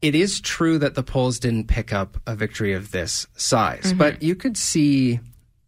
it 0.00 0.14
is 0.14 0.40
true 0.40 0.78
that 0.78 0.94
the 0.94 1.02
polls 1.02 1.38
didn't 1.38 1.68
pick 1.68 1.92
up 1.92 2.16
a 2.26 2.34
victory 2.34 2.72
of 2.72 2.92
this 2.92 3.26
size, 3.36 3.92
but 3.92 4.22
you 4.22 4.34
could 4.34 4.56
see 4.56 5.20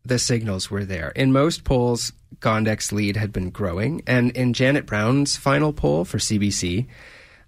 the 0.09 0.19
signals 0.19 0.71
were 0.71 0.85
there. 0.85 1.11
In 1.11 1.33
most 1.33 1.65
polls, 1.65 2.13
Gondek's 2.41 2.93
lead 2.93 3.17
had 3.17 3.33
been 3.33 3.51
growing, 3.51 4.03
and 4.07 4.31
in 4.33 4.53
Janet 4.53 4.87
Brown's 4.87 5.37
final 5.37 5.73
poll 5.73 6.05
for 6.05 6.19
CBC, 6.19 6.87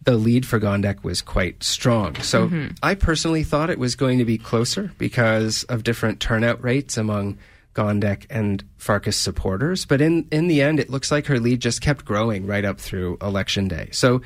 the 0.04 0.16
lead 0.16 0.46
for 0.46 0.60
Gondek 0.60 1.02
was 1.02 1.20
quite 1.20 1.62
strong. 1.62 2.14
So 2.16 2.46
mm-hmm. 2.46 2.68
I 2.82 2.94
personally 2.94 3.44
thought 3.44 3.70
it 3.70 3.78
was 3.78 3.94
going 3.94 4.18
to 4.18 4.24
be 4.24 4.38
closer 4.38 4.92
because 4.98 5.64
of 5.64 5.82
different 5.82 6.20
turnout 6.20 6.62
rates 6.62 6.96
among 6.96 7.38
Gondek 7.74 8.26
and 8.30 8.64
Farkas 8.76 9.16
supporters. 9.16 9.84
But 9.84 10.00
in, 10.00 10.26
in 10.32 10.48
the 10.48 10.62
end, 10.62 10.80
it 10.80 10.90
looks 10.90 11.10
like 11.10 11.26
her 11.26 11.38
lead 11.38 11.60
just 11.60 11.80
kept 11.80 12.04
growing 12.04 12.46
right 12.46 12.64
up 12.64 12.80
through 12.80 13.18
election 13.20 13.68
day. 13.68 13.88
So 13.92 14.22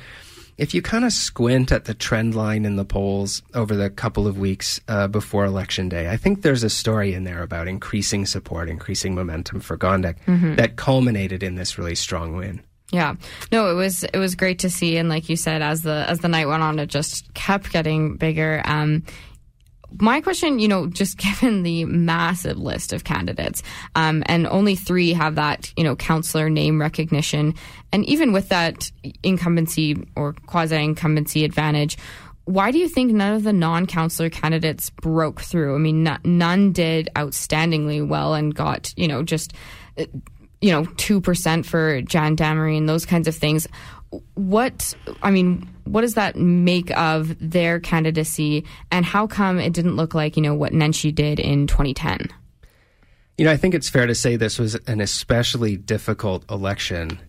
if 0.57 0.73
you 0.73 0.81
kind 0.81 1.05
of 1.05 1.11
squint 1.11 1.71
at 1.71 1.85
the 1.85 1.93
trend 1.93 2.35
line 2.35 2.65
in 2.65 2.75
the 2.75 2.85
polls 2.85 3.41
over 3.53 3.75
the 3.75 3.89
couple 3.89 4.27
of 4.27 4.37
weeks 4.37 4.79
uh, 4.87 5.07
before 5.07 5.45
election 5.45 5.89
day, 5.89 6.09
I 6.09 6.17
think 6.17 6.41
there's 6.41 6.63
a 6.63 6.69
story 6.69 7.13
in 7.13 7.23
there 7.23 7.41
about 7.41 7.67
increasing 7.67 8.25
support, 8.25 8.69
increasing 8.69 9.15
momentum 9.15 9.59
for 9.59 9.77
Gondek 9.77 10.17
that 10.55 10.75
culminated 10.75 11.43
in 11.43 11.55
this 11.55 11.77
really 11.77 11.95
strong 11.95 12.35
win. 12.35 12.61
Yeah, 12.91 13.15
no, 13.51 13.71
it 13.71 13.73
was 13.73 14.03
it 14.03 14.17
was 14.17 14.35
great 14.35 14.59
to 14.59 14.69
see, 14.69 14.97
and 14.97 15.09
like 15.09 15.27
you 15.27 15.35
said, 15.35 15.63
as 15.63 15.81
the 15.81 16.05
as 16.07 16.19
the 16.19 16.27
night 16.27 16.47
went 16.47 16.61
on, 16.61 16.77
it 16.77 16.87
just 16.87 17.33
kept 17.33 17.71
getting 17.71 18.17
bigger. 18.17 18.61
Um, 18.65 19.03
my 19.99 20.21
question, 20.21 20.59
you 20.59 20.67
know, 20.67 20.87
just 20.87 21.17
given 21.41 21.63
the 21.63 21.85
massive 21.85 22.57
list 22.57 22.93
of 22.93 23.03
candidates, 23.03 23.63
um, 23.95 24.23
and 24.25 24.47
only 24.47 24.75
three 24.75 25.13
have 25.13 25.35
that, 25.35 25.71
you 25.77 25.83
know, 25.83 25.95
councillor 25.95 26.49
name 26.49 26.79
recognition, 26.79 27.55
and 27.91 28.05
even 28.05 28.31
with 28.33 28.49
that 28.49 28.91
incumbency 29.23 30.07
or 30.15 30.33
quasi 30.45 30.75
incumbency 30.75 31.43
advantage. 31.43 31.97
Why 32.45 32.71
do 32.71 32.77
you 32.77 32.89
think 32.89 33.13
none 33.13 33.35
of 33.35 33.43
the 33.43 33.53
non-councillor 33.53 34.29
candidates 34.29 34.89
broke 34.89 35.39
through? 35.39 35.75
I 35.75 35.77
mean, 35.77 36.05
n- 36.05 36.19
none 36.25 36.73
did 36.73 37.09
outstandingly 37.15 38.05
well 38.05 38.33
and 38.33 38.53
got, 38.53 38.93
you 38.97 39.07
know, 39.07 39.23
just 39.23 39.53
you 40.63 40.71
know, 40.71 40.85
2% 40.85 41.65
for 41.65 42.01
Jan 42.03 42.37
Damery 42.37 42.77
and 42.77 42.87
those 42.87 43.05
kinds 43.05 43.27
of 43.27 43.35
things. 43.35 43.67
What, 44.35 44.95
I 45.21 45.31
mean, 45.31 45.67
what 45.85 46.01
does 46.01 46.15
that 46.15 46.35
make 46.35 46.95
of 46.97 47.35
their 47.39 47.79
candidacy 47.79 48.65
and 48.91 49.05
how 49.05 49.27
come 49.27 49.59
it 49.59 49.73
didn't 49.73 49.95
look 49.95 50.13
like, 50.13 50.35
you 50.35 50.43
know, 50.43 50.53
what 50.53 50.71
Nenshi 50.71 51.13
did 51.13 51.39
in 51.39 51.67
2010? 51.67 52.29
You 53.37 53.45
know, 53.45 53.51
I 53.51 53.57
think 53.57 53.73
it's 53.73 53.89
fair 53.89 54.05
to 54.05 54.15
say 54.15 54.35
this 54.35 54.59
was 54.59 54.75
an 54.75 55.01
especially 55.01 55.75
difficult 55.75 56.49
election 56.51 57.19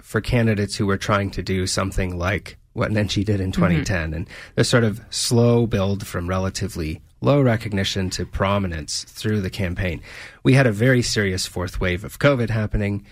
for 0.00 0.20
candidates 0.20 0.76
who 0.76 0.86
were 0.86 0.96
trying 0.96 1.30
to 1.32 1.42
do 1.42 1.66
something 1.66 2.16
like 2.16 2.56
what 2.72 2.90
Nenshi 2.90 3.24
did 3.24 3.40
in 3.40 3.50
mm-hmm. 3.50 3.62
2010 3.62 4.14
and 4.14 4.28
the 4.54 4.64
sort 4.64 4.84
of 4.84 5.00
slow 5.10 5.66
build 5.66 6.06
from 6.06 6.28
relatively 6.28 7.02
low 7.20 7.40
recognition 7.40 8.08
to 8.10 8.24
prominence 8.24 9.04
through 9.04 9.40
the 9.40 9.50
campaign. 9.50 10.00
We 10.44 10.54
had 10.54 10.66
a 10.66 10.72
very 10.72 11.02
serious 11.02 11.46
fourth 11.46 11.80
wave 11.80 12.04
of 12.04 12.18
COVID 12.18 12.50
happening, 12.50 13.04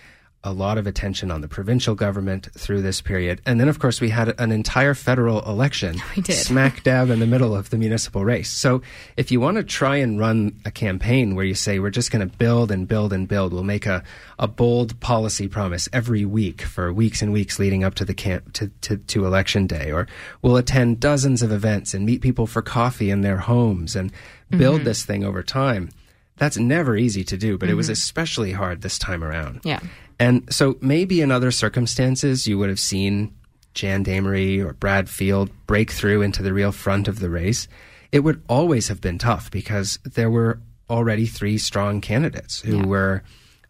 a 0.45 0.53
lot 0.53 0.79
of 0.79 0.87
attention 0.87 1.33
on 1.33 1.41
the 1.41 1.49
provincial 1.49 1.97
government 1.97 2.49
through 2.57 2.81
this 2.81 3.01
period. 3.01 3.41
And 3.45 3.59
then, 3.59 3.69
of 3.69 3.81
course, 3.81 4.01
we 4.01 4.11
had 4.11 4.39
an 4.41 4.53
entire 4.53 4.95
federal 4.95 5.41
election 5.43 6.01
smack 6.29 6.85
dab 6.85 7.11
in 7.11 7.19
the 7.19 7.27
middle 7.27 7.57
of 7.57 7.71
the 7.71 7.77
municipal 7.77 8.25
race. 8.25 8.51
So 8.51 8.81
if 9.17 9.33
you 9.33 9.41
want 9.41 9.57
to 9.57 9.65
try 9.65 9.97
and 9.97 10.21
run 10.21 10.61
a 10.65 10.71
campaign 10.71 11.35
where 11.35 11.45
you 11.45 11.55
say 11.55 11.81
we're 11.81 11.91
just 11.91 12.13
going 12.13 12.29
to 12.29 12.37
build 12.37 12.71
and 12.71 12.87
build 12.87 13.13
and 13.13 13.27
build, 13.27 13.53
we'll 13.53 13.65
make 13.65 13.87
a, 13.87 14.05
a 14.39 14.47
bold 14.47 14.99
policy 15.01 15.49
promise 15.49 15.89
every 15.93 16.25
week 16.25 16.63
for 16.63 16.93
weeks 16.93 17.23
and 17.23 17.33
weeks 17.33 17.59
leading 17.59 17.83
up 17.83 17.97
to 17.97 18.05
the 18.05 18.15
camp 18.15 18.53
to, 18.53 18.69
to, 18.83 18.99
to 18.99 19.27
election 19.27 19.67
day, 19.67 19.91
or 19.91 20.07
we'll 20.43 20.57
attend 20.57 21.01
dozens 21.01 21.43
of 21.43 21.51
events 21.51 21.93
and 21.93 22.07
meet 22.07 22.21
people 22.21 22.47
for 22.47 22.63
coffee 22.63 23.11
in 23.11 23.23
their 23.23 23.39
homes 23.39 23.97
and 23.97 24.13
build 24.51 24.77
mm-hmm. 24.77 24.85
this 24.85 25.05
thing 25.05 25.25
over 25.25 25.43
time. 25.43 25.91
That's 26.37 26.59
never 26.59 26.97
easy 26.97 27.25
to 27.25 27.37
do, 27.37 27.57
but 27.57 27.71
it 27.71 27.75
was 27.75 27.87
mm-hmm. 27.87 27.95
especially 27.95 28.53
hard 28.53 28.83
this 28.83 28.99
time 28.99 29.25
around. 29.25 29.63
Yeah. 29.65 29.81
And 30.19 30.53
so 30.53 30.77
maybe 30.81 31.21
in 31.21 31.31
other 31.31 31.51
circumstances, 31.51 32.47
you 32.47 32.59
would 32.59 32.69
have 32.69 32.81
seen 32.81 33.35
Jan 33.75 34.05
Damery 34.05 34.65
or 34.65 34.73
Brad 34.73 35.09
Field 35.09 35.51
break 35.67 35.91
through 35.91 36.23
into 36.23 36.43
the 36.43 36.55
real 36.55 36.73
front 36.73 37.09
of 37.09 37.21
the 37.21 37.29
race. 37.29 37.69
It 38.13 38.21
would 38.21 38.43
always 38.49 38.89
have 38.89 39.01
been 39.01 39.19
tough 39.19 39.51
because 39.51 39.99
there 40.05 40.31
were 40.31 40.59
already 40.89 41.27
three 41.27 41.59
strong 41.59 42.01
candidates 42.01 42.61
who 42.61 42.79
Yeah. 42.79 42.87
were 42.87 43.23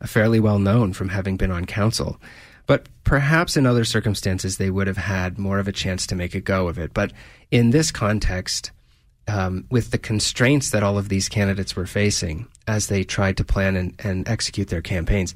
fairly 0.04 0.38
well 0.38 0.58
known 0.58 0.92
from 0.92 1.08
having 1.08 1.36
been 1.36 1.50
on 1.50 1.64
council. 1.64 2.20
But 2.66 2.86
perhaps 3.04 3.56
in 3.56 3.66
other 3.66 3.84
circumstances, 3.84 4.58
they 4.58 4.70
would 4.70 4.86
have 4.86 4.96
had 4.98 5.38
more 5.38 5.58
of 5.58 5.66
a 5.68 5.72
chance 5.72 6.06
to 6.08 6.14
make 6.14 6.34
a 6.34 6.40
go 6.40 6.68
of 6.68 6.78
it. 6.78 6.92
But 6.92 7.12
in 7.50 7.70
this 7.70 7.90
context, 7.90 8.70
um, 9.28 9.64
with 9.70 9.90
the 9.90 9.98
constraints 9.98 10.70
that 10.70 10.82
all 10.82 10.98
of 10.98 11.08
these 11.08 11.28
candidates 11.28 11.74
were 11.74 11.86
facing 11.86 12.46
as 12.68 12.86
they 12.88 13.02
tried 13.02 13.36
to 13.38 13.44
plan 13.44 13.74
and, 13.76 13.94
and 13.98 14.28
execute 14.28 14.68
their 14.68 14.82
campaigns, 14.82 15.34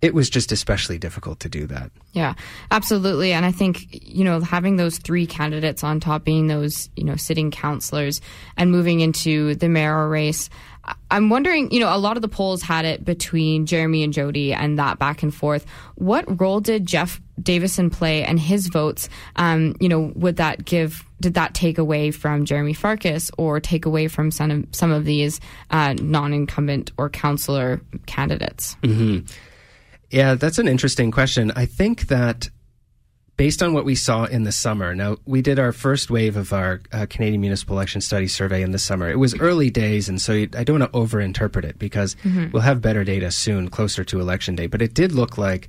it 0.00 0.14
was 0.14 0.30
just 0.30 0.52
especially 0.52 0.96
difficult 0.98 1.40
to 1.40 1.48
do 1.48 1.66
that. 1.66 1.90
Yeah, 2.12 2.34
absolutely. 2.70 3.32
And 3.32 3.44
I 3.44 3.50
think, 3.50 3.86
you 4.06 4.24
know, 4.24 4.40
having 4.40 4.76
those 4.76 4.98
three 4.98 5.26
candidates 5.26 5.82
on 5.82 5.98
top, 5.98 6.24
being 6.24 6.46
those, 6.46 6.88
you 6.94 7.04
know, 7.04 7.16
sitting 7.16 7.50
councillors 7.50 8.20
and 8.56 8.70
moving 8.70 9.00
into 9.00 9.56
the 9.56 9.68
mayoral 9.68 10.08
race, 10.08 10.50
I- 10.84 10.94
I'm 11.10 11.30
wondering, 11.30 11.72
you 11.72 11.80
know, 11.80 11.94
a 11.94 11.98
lot 11.98 12.16
of 12.16 12.22
the 12.22 12.28
polls 12.28 12.62
had 12.62 12.84
it 12.84 13.04
between 13.04 13.66
Jeremy 13.66 14.04
and 14.04 14.14
Jyoti 14.14 14.54
and 14.56 14.78
that 14.78 15.00
back 15.00 15.24
and 15.24 15.34
forth. 15.34 15.66
What 15.96 16.40
role 16.40 16.60
did 16.60 16.86
Jeff 16.86 17.20
Davison 17.42 17.90
play 17.90 18.22
and 18.24 18.38
his 18.38 18.68
votes? 18.68 19.08
Um, 19.34 19.74
you 19.80 19.88
know, 19.88 20.12
would 20.14 20.36
that 20.36 20.64
give, 20.64 21.04
did 21.20 21.34
that 21.34 21.54
take 21.54 21.76
away 21.78 22.12
from 22.12 22.44
Jeremy 22.44 22.72
Farkas 22.72 23.32
or 23.36 23.58
take 23.58 23.84
away 23.84 24.06
from 24.06 24.30
some 24.30 24.50
of, 24.52 24.64
some 24.70 24.92
of 24.92 25.04
these 25.04 25.40
uh, 25.72 25.94
non 26.00 26.32
incumbent 26.32 26.92
or 26.96 27.10
councillor 27.10 27.80
candidates? 28.06 28.76
Yeah, 30.10 30.34
that's 30.34 30.58
an 30.58 30.68
interesting 30.68 31.10
question. 31.10 31.52
I 31.54 31.66
think 31.66 32.08
that 32.08 32.48
based 33.36 33.62
on 33.62 33.72
what 33.72 33.84
we 33.84 33.94
saw 33.94 34.24
in 34.24 34.42
the 34.44 34.52
summer, 34.52 34.94
now 34.94 35.16
we 35.26 35.42
did 35.42 35.58
our 35.58 35.70
first 35.72 36.10
wave 36.10 36.36
of 36.36 36.52
our 36.52 36.80
uh, 36.92 37.06
Canadian 37.08 37.40
Municipal 37.40 37.76
Election 37.76 38.00
Study 38.00 38.26
survey 38.26 38.62
in 38.62 38.72
the 38.72 38.78
summer. 38.78 39.08
It 39.10 39.18
was 39.18 39.38
early 39.38 39.70
days, 39.70 40.08
and 40.08 40.20
so 40.20 40.32
I 40.34 40.46
don't 40.46 40.80
want 40.80 40.92
to 40.92 40.98
overinterpret 40.98 41.64
it 41.64 41.78
because 41.78 42.16
we'll 42.52 42.62
have 42.62 42.80
better 42.82 43.04
data 43.04 43.30
soon, 43.30 43.68
closer 43.68 44.02
to 44.04 44.20
election 44.20 44.56
day. 44.56 44.66
But 44.66 44.82
it 44.82 44.94
did 44.94 45.12
look 45.12 45.36
like 45.38 45.68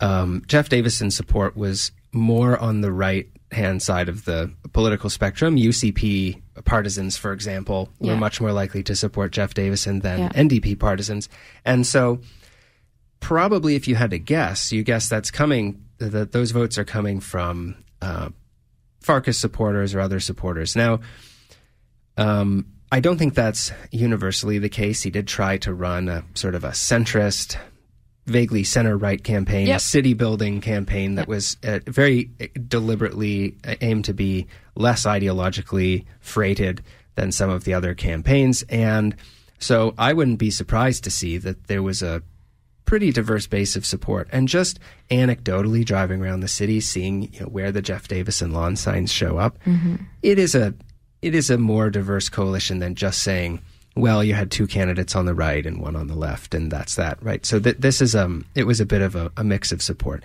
um, 0.00 0.42
Jeff 0.48 0.68
Davison's 0.68 1.14
support 1.16 1.56
was 1.56 1.92
more 2.12 2.58
on 2.58 2.80
the 2.80 2.92
right 2.92 3.28
hand 3.52 3.80
side 3.82 4.08
of 4.08 4.24
the 4.24 4.50
political 4.72 5.08
spectrum. 5.08 5.56
UCP 5.56 6.40
partisans, 6.64 7.16
for 7.16 7.32
example, 7.32 7.90
were 8.00 8.16
much 8.16 8.40
more 8.40 8.52
likely 8.52 8.82
to 8.82 8.96
support 8.96 9.30
Jeff 9.32 9.54
Davison 9.54 10.00
than 10.00 10.18
Yeah. 10.20 10.28
NDP 10.30 10.78
partisans. 10.78 11.28
And 11.64 11.86
so 11.86 12.20
probably 13.22 13.76
if 13.76 13.88
you 13.88 13.94
had 13.94 14.10
to 14.10 14.18
guess, 14.18 14.72
you 14.72 14.82
guess 14.82 15.08
that's 15.08 15.30
coming, 15.30 15.82
that 15.98 16.32
those 16.32 16.50
votes 16.50 16.76
are 16.76 16.84
coming 16.84 17.20
from 17.20 17.76
uh, 18.02 18.28
Farkas 19.00 19.38
supporters 19.38 19.94
or 19.94 20.00
other 20.00 20.20
supporters. 20.20 20.76
Now, 20.76 21.00
um, 22.18 22.66
I 22.90 23.00
don't 23.00 23.16
think 23.16 23.34
that's 23.34 23.72
universally 23.90 24.58
the 24.58 24.68
case. 24.68 25.02
He 25.02 25.10
did 25.10 25.26
try 25.26 25.56
to 25.58 25.72
run 25.72 26.08
a 26.08 26.24
sort 26.34 26.54
of 26.54 26.64
a 26.64 26.70
centrist, 26.70 27.56
vaguely 28.26 28.64
center 28.64 28.96
right 28.98 29.22
campaign, 29.22 29.66
Yep. 29.68 29.76
a 29.76 29.80
city 29.80 30.14
building 30.14 30.60
campaign 30.60 31.14
that 31.14 31.26
was 31.28 31.56
uh, 31.64 31.78
very 31.86 32.30
deliberately 32.68 33.56
aimed 33.80 34.04
to 34.06 34.12
be 34.14 34.46
less 34.74 35.06
ideologically 35.06 36.04
freighted 36.20 36.82
than 37.14 37.32
some 37.32 37.50
of 37.50 37.64
the 37.64 37.72
other 37.72 37.94
campaigns. 37.94 38.62
And 38.68 39.14
so 39.58 39.94
I 39.96 40.12
wouldn't 40.12 40.38
be 40.38 40.50
surprised 40.50 41.04
to 41.04 41.10
see 41.10 41.38
that 41.38 41.68
there 41.68 41.82
was 41.82 42.02
a 42.02 42.22
pretty 42.84 43.12
diverse 43.12 43.46
base 43.46 43.76
of 43.76 43.86
support. 43.86 44.28
And 44.32 44.48
just 44.48 44.78
anecdotally 45.10 45.84
driving 45.84 46.20
around 46.22 46.40
the 46.40 46.48
city, 46.48 46.80
seeing 46.80 47.32
you 47.32 47.40
know, 47.40 47.46
where 47.46 47.72
the 47.72 47.82
Jeff 47.82 48.08
Davison 48.08 48.52
lawn 48.52 48.76
signs 48.76 49.12
show 49.12 49.38
up, 49.38 49.58
it 50.22 50.38
is 50.38 50.54
a 50.54 50.74
it 51.22 51.34
is 51.34 51.50
a 51.50 51.58
more 51.58 51.88
diverse 51.90 52.28
coalition 52.28 52.80
than 52.80 52.94
just 52.96 53.22
saying, 53.22 53.60
well, 53.94 54.24
you 54.24 54.34
had 54.34 54.50
two 54.50 54.66
candidates 54.66 55.14
on 55.14 55.24
the 55.26 55.34
right 55.34 55.64
and 55.64 55.80
one 55.80 55.94
on 55.94 56.08
the 56.08 56.16
left, 56.16 56.54
and 56.54 56.70
that's 56.72 56.96
that, 56.96 57.22
right? 57.22 57.44
So 57.46 57.60
th- 57.60 57.76
this 57.78 58.00
is 58.02 58.16
um, 58.16 58.44
it 58.54 58.64
was 58.64 58.80
a 58.80 58.86
bit 58.86 59.02
of 59.02 59.14
a, 59.14 59.30
a 59.36 59.44
mix 59.44 59.70
of 59.70 59.82
support, 59.82 60.24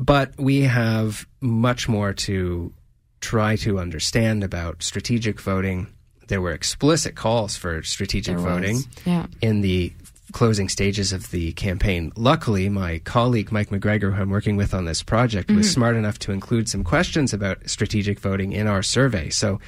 but 0.00 0.32
we 0.38 0.62
have 0.62 1.26
much 1.40 1.88
more 1.88 2.12
to 2.12 2.72
try 3.20 3.56
to 3.56 3.78
understand 3.78 4.44
about 4.44 4.82
strategic 4.82 5.40
voting. 5.40 5.88
There 6.28 6.40
were 6.40 6.52
explicit 6.52 7.16
calls 7.16 7.56
for 7.56 7.82
strategic 7.82 8.36
There 8.36 8.46
voting. 8.46 8.78
Yeah. 9.04 9.26
in 9.42 9.60
the 9.60 9.92
closing 10.32 10.68
stages 10.68 11.12
of 11.12 11.30
the 11.30 11.52
campaign. 11.52 12.12
Luckily, 12.16 12.68
my 12.68 12.98
colleague 13.00 13.50
Mike 13.50 13.70
McGregor, 13.70 14.14
who 14.14 14.22
I'm 14.22 14.30
working 14.30 14.56
with 14.56 14.74
on 14.74 14.84
this 14.84 15.02
project, 15.02 15.50
was 15.50 15.70
smart 15.70 15.96
enough 15.96 16.18
to 16.20 16.32
include 16.32 16.68
some 16.68 16.84
questions 16.84 17.32
about 17.32 17.68
strategic 17.68 18.20
voting 18.20 18.52
in 18.52 18.66
our 18.66 18.82
survey. 18.82 19.30
So 19.30 19.60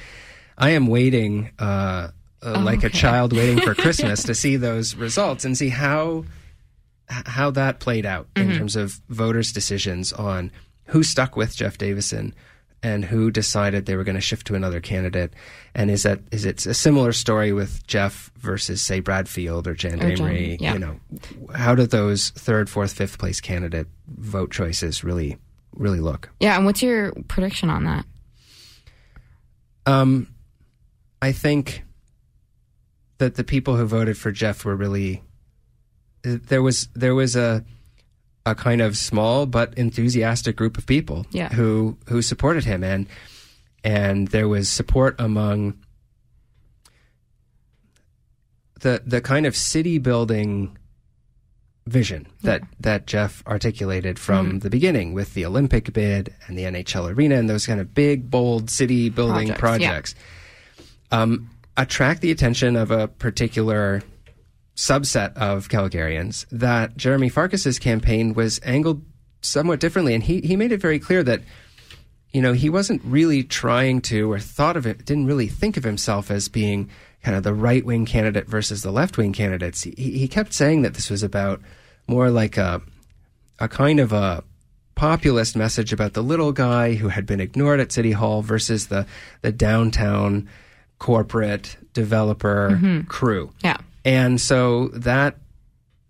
I 0.57 0.71
am 0.71 0.87
waiting, 0.87 1.51
uh, 1.59 2.09
uh, 2.43 2.61
like 2.61 2.83
a 2.83 2.89
child 2.89 3.33
waiting 3.33 3.59
for 3.61 3.73
Christmas, 3.81 4.23
to 4.23 4.35
see 4.35 4.55
those 4.55 4.95
results 4.95 5.45
and 5.45 5.57
see 5.57 5.69
how 5.69 6.25
how 7.09 7.51
that 7.51 7.81
played 7.81 8.05
out 8.05 8.29
in 8.37 8.55
terms 8.55 8.77
of 8.77 9.01
voters' 9.09 9.51
decisions 9.51 10.13
on 10.13 10.49
who 10.85 11.03
stuck 11.03 11.35
with 11.35 11.53
Jeff 11.53 11.77
Davison 11.77 12.33
and 12.83 13.05
who 13.05 13.29
decided 13.29 13.85
they 13.85 13.95
were 13.95 14.03
going 14.03 14.15
to 14.15 14.21
shift 14.21 14.47
to 14.47 14.55
another 14.55 14.79
candidate. 14.79 15.33
And 15.75 15.91
is 15.91 16.03
that 16.03 16.19
is 16.31 16.45
it 16.45 16.65
a 16.65 16.73
similar 16.73 17.11
story 17.13 17.53
with 17.53 17.85
Jeff 17.87 18.31
versus 18.37 18.81
say 18.81 18.99
Brad 18.99 19.29
Field 19.29 19.67
or 19.67 19.73
Jan 19.73 20.01
Or 20.01 20.09
Damery? 20.09 20.57
yeah. 20.59 20.73
You 20.73 20.79
know, 20.79 20.99
how 21.53 21.75
do 21.75 21.85
those 21.85 22.31
third, 22.31 22.69
fourth, 22.69 22.93
fifth 22.93 23.17
place 23.19 23.39
candidate 23.39 23.87
vote 24.07 24.51
choices 24.51 25.03
really 25.03 25.37
really 25.75 25.99
look? 25.99 26.29
Yeah. 26.39 26.57
And 26.57 26.65
what's 26.65 26.81
your 26.81 27.13
prediction 27.27 27.69
on 27.69 27.85
that? 27.85 28.05
Um, 29.85 30.27
I 31.21 31.31
think 31.31 31.83
that 33.19 33.35
the 33.35 33.43
people 33.43 33.75
who 33.75 33.85
voted 33.85 34.17
for 34.17 34.31
Jeff 34.31 34.65
were 34.65 34.75
really 34.75 35.21
there 36.23 36.61
was 36.61 36.87
there 36.93 37.15
was 37.15 37.35
a 37.35 37.63
a 38.45 38.55
kind 38.55 38.81
of 38.81 38.97
small 38.97 39.45
but 39.45 39.73
enthusiastic 39.77 40.55
group 40.55 40.77
of 40.77 40.85
people 40.85 41.25
Yeah. 41.31 41.49
who 41.49 41.97
who 42.07 42.21
supported 42.21 42.65
him. 42.65 42.83
And 42.83 43.07
and 43.83 44.27
there 44.29 44.47
was 44.47 44.69
support 44.69 45.15
among 45.19 45.75
the 48.81 49.01
the 49.05 49.21
kind 49.21 49.45
of 49.45 49.55
city 49.55 49.97
building 49.97 50.77
vision 51.87 52.27
that 52.43 52.61
that 52.79 53.07
Jeff 53.07 53.43
articulated 53.47 54.17
from 54.19 54.59
the 54.59 54.69
beginning 54.69 55.13
with 55.13 55.33
the 55.33 55.45
Olympic 55.45 55.91
bid 55.93 56.33
and 56.47 56.57
the 56.57 56.63
NHL 56.63 57.13
arena 57.13 57.35
and 57.35 57.49
those 57.49 57.65
kind 57.65 57.79
of 57.79 57.93
big 57.93 58.29
bold 58.29 58.69
city 58.69 59.09
building 59.09 59.47
Projects, 59.53 60.13
projects, 60.13 60.15
um, 61.11 61.49
attract 61.77 62.21
the 62.21 62.31
attention 62.31 62.75
of 62.75 62.91
a 62.91 63.07
particular 63.07 64.01
subset 64.75 65.35
of 65.35 65.69
Calgarians 65.69 66.45
that 66.51 66.97
Jeremy 66.97 67.29
Farkas's 67.29 67.77
campaign 67.77 68.33
was 68.33 68.59
angled 68.63 69.03
somewhat 69.41 69.79
differently 69.79 70.13
and 70.13 70.23
he 70.23 70.41
he 70.41 70.55
made 70.55 70.71
it 70.71 70.81
very 70.81 70.99
clear 70.99 71.23
that 71.23 71.41
you 72.31 72.41
know, 72.41 72.53
he 72.53 72.69
wasn't 72.69 73.01
really 73.03 73.43
trying 73.43 74.01
to 74.01 74.31
or 74.31 74.39
thought 74.39 74.77
of 74.77 74.85
it, 74.85 75.05
didn't 75.05 75.25
really 75.25 75.47
think 75.47 75.77
of 75.77 75.83
himself 75.83 76.31
as 76.31 76.47
being 76.47 76.89
kind 77.23 77.35
of 77.35 77.43
the 77.43 77.53
right 77.53 77.85
wing 77.85 78.05
candidate 78.05 78.47
versus 78.47 78.81
the 78.81 78.91
left 78.91 79.17
wing 79.17 79.33
candidates. 79.33 79.83
He, 79.83 79.91
he 79.91 80.27
kept 80.27 80.53
saying 80.53 80.81
that 80.81 80.93
this 80.93 81.09
was 81.09 81.23
about 81.23 81.61
more 82.07 82.29
like 82.29 82.57
a, 82.57 82.81
a 83.59 83.67
kind 83.67 83.99
of 83.99 84.13
a 84.13 84.43
populist 84.95 85.55
message 85.55 85.91
about 85.91 86.13
the 86.13 86.23
little 86.23 86.51
guy 86.51 86.93
who 86.93 87.09
had 87.09 87.25
been 87.25 87.41
ignored 87.41 87.79
at 87.79 87.91
City 87.91 88.11
Hall 88.11 88.41
versus 88.41 88.87
the, 88.87 89.05
the 89.41 89.51
downtown 89.51 90.49
corporate 90.99 91.77
developer 91.93 92.71
mm-hmm. 92.71 93.01
crew. 93.01 93.51
Yeah. 93.63 93.77
And 94.05 94.39
so 94.41 94.87
that 94.89 95.37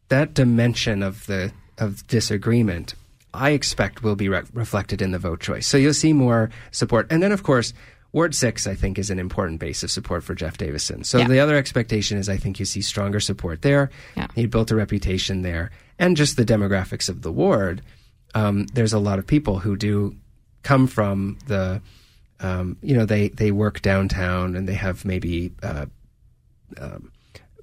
that 0.10 0.34
dimension 0.34 1.04
of 1.04 1.26
the 1.26 1.52
of 1.78 2.06
disagreement, 2.08 2.94
I 3.34 3.52
expect, 3.52 4.04
will 4.04 4.16
be 4.16 4.30
re- 4.30 4.44
reflected 4.54 5.02
in 5.02 5.12
the 5.12 5.20
vote 5.20 5.40
choice. 5.40 5.66
So 5.68 5.78
you'll 5.78 5.94
see 5.94 6.14
more 6.14 6.50
support, 6.72 7.08
and 7.12 7.22
then 7.22 7.32
of 7.32 7.44
course. 7.44 7.74
Ward 8.14 8.36
six, 8.36 8.68
I 8.68 8.76
think, 8.76 9.00
is 9.00 9.10
an 9.10 9.20
important 9.20 9.62
base 9.62 9.84
of 9.84 9.90
support 9.90 10.22
for 10.26 10.36
Jeff 10.36 10.58
Davison. 10.58 11.06
So 11.06 11.20
Yeah. 11.20 11.30
the 11.30 11.40
other 11.40 11.56
expectation 11.56 12.18
is, 12.18 12.28
I 12.28 12.36
think, 12.36 12.60
you 12.60 12.66
see 12.66 12.82
stronger 12.82 13.22
support 13.22 13.62
there. 13.62 13.90
Yeah. 14.18 14.28
He 14.36 14.48
built 14.48 14.70
a 14.70 14.76
reputation 14.76 15.44
there, 15.44 15.72
and 15.98 16.18
just 16.18 16.36
the 16.36 16.44
demographics 16.44 17.08
of 17.08 17.22
the 17.22 17.32
ward. 17.32 17.82
Um, 18.36 18.66
there's 18.74 18.92
a 18.92 19.00
lot 19.00 19.18
of 19.18 19.26
people 19.26 19.60
who 19.60 19.78
do 19.78 20.14
come 20.62 20.88
from 20.88 21.38
the, 21.48 21.82
um, 22.42 22.76
you 22.82 22.98
know, 22.98 23.06
they 23.06 23.30
they 23.30 23.50
work 23.52 23.82
downtown 23.82 24.58
and 24.58 24.68
they 24.68 24.74
have 24.76 25.06
maybe 25.06 25.54
uh, 25.64 25.86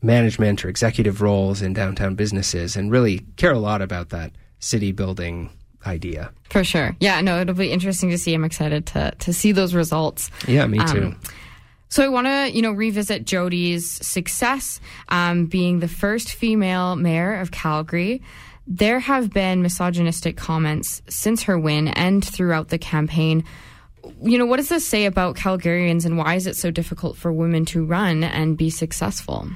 management 0.02 0.64
or 0.64 0.68
executive 0.68 1.20
roles 1.20 1.62
in 1.62 1.72
downtown 1.72 2.14
businesses 2.14 2.76
and 2.76 2.90
really 2.90 3.20
care 3.36 3.52
a 3.52 3.58
lot 3.58 3.82
about 3.82 4.10
that 4.10 4.32
city 4.60 4.92
building 4.92 5.50
idea. 5.86 6.30
For 6.50 6.64
sure. 6.64 6.96
Yeah, 7.00 7.20
no, 7.20 7.40
it'll 7.40 7.54
be 7.54 7.70
interesting 7.72 8.10
to 8.10 8.18
see. 8.18 8.34
I'm 8.34 8.44
excited 8.44 8.86
to 8.86 9.12
to 9.18 9.32
see 9.32 9.52
those 9.52 9.74
results. 9.74 10.30
Yeah, 10.46 10.66
me 10.66 10.78
too. 10.86 11.04
Um, 11.06 11.20
So 11.90 12.04
I 12.04 12.08
want 12.08 12.26
to, 12.26 12.50
you 12.54 12.60
know, 12.60 12.72
revisit 12.72 13.24
Jyoti's 13.24 14.06
success 14.06 14.78
um, 15.08 15.46
being 15.46 15.80
the 15.80 15.88
first 15.88 16.34
female 16.34 16.96
mayor 16.96 17.40
of 17.40 17.50
Calgary. 17.50 18.20
There 18.66 19.00
have 19.00 19.32
been 19.32 19.62
misogynistic 19.62 20.36
comments 20.36 21.00
since 21.08 21.44
her 21.44 21.58
win 21.58 21.88
and 21.88 22.22
throughout 22.22 22.68
the 22.68 22.76
campaign. 22.76 23.42
You 24.22 24.36
know, 24.36 24.44
what 24.44 24.58
does 24.58 24.68
this 24.68 24.86
say 24.86 25.06
about 25.06 25.36
Calgarians 25.36 26.04
and 26.04 26.18
why 26.18 26.34
is 26.34 26.46
it 26.46 26.56
so 26.56 26.70
difficult 26.70 27.16
for 27.16 27.32
women 27.32 27.64
to 27.66 27.82
run 27.84 28.22
and 28.22 28.58
be 28.58 28.68
successful? 28.68 29.48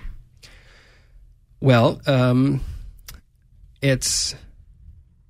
Well, 1.62 2.00
um, 2.06 2.60
it's 3.80 4.34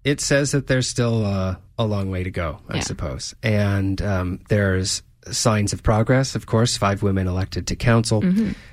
it 0.05 0.21
says 0.21 0.51
that 0.53 0.67
there's 0.67 0.89
still 0.89 1.25
uh, 1.25 1.57
a 1.79 1.85
long 1.85 2.11
way 2.11 2.25
to 2.25 2.31
go, 2.31 2.59
I 2.69 2.77
Yeah. 2.77 2.81
suppose, 2.83 3.35
and 3.43 4.01
um, 4.03 4.41
there's 4.49 5.03
signs 5.31 5.73
of 5.73 5.83
progress. 5.83 6.35
Of 6.35 6.47
course, 6.47 6.77
five 6.77 7.03
women 7.03 7.29
elected 7.29 7.67
to 7.69 7.77
council. 7.77 8.25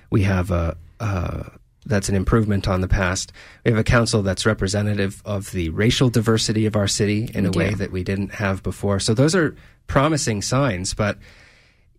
We 0.10 0.24
have 0.24 0.52
a. 0.52 0.76
Uh, 1.00 1.44
that's 1.86 2.10
an 2.10 2.14
improvement 2.16 2.68
on 2.68 2.82
the 2.82 2.88
past. 2.88 3.32
We 3.66 3.72
have 3.72 3.80
a 3.80 3.84
council 3.86 4.22
that's 4.22 4.46
representative 4.46 5.24
of 5.26 5.52
the 5.54 5.70
racial 5.70 6.10
diversity 6.10 6.66
of 6.68 6.76
our 6.76 6.88
city 6.88 7.32
in 7.34 7.46
a 7.48 7.50
do. 7.50 7.58
way 7.58 7.74
that 7.74 7.92
we 7.92 8.04
didn't 8.04 8.34
have 8.34 8.62
before. 8.62 9.00
So 9.00 9.14
those 9.16 9.34
are 9.34 9.56
promising 9.88 10.42
signs, 10.44 10.94
but 10.94 11.18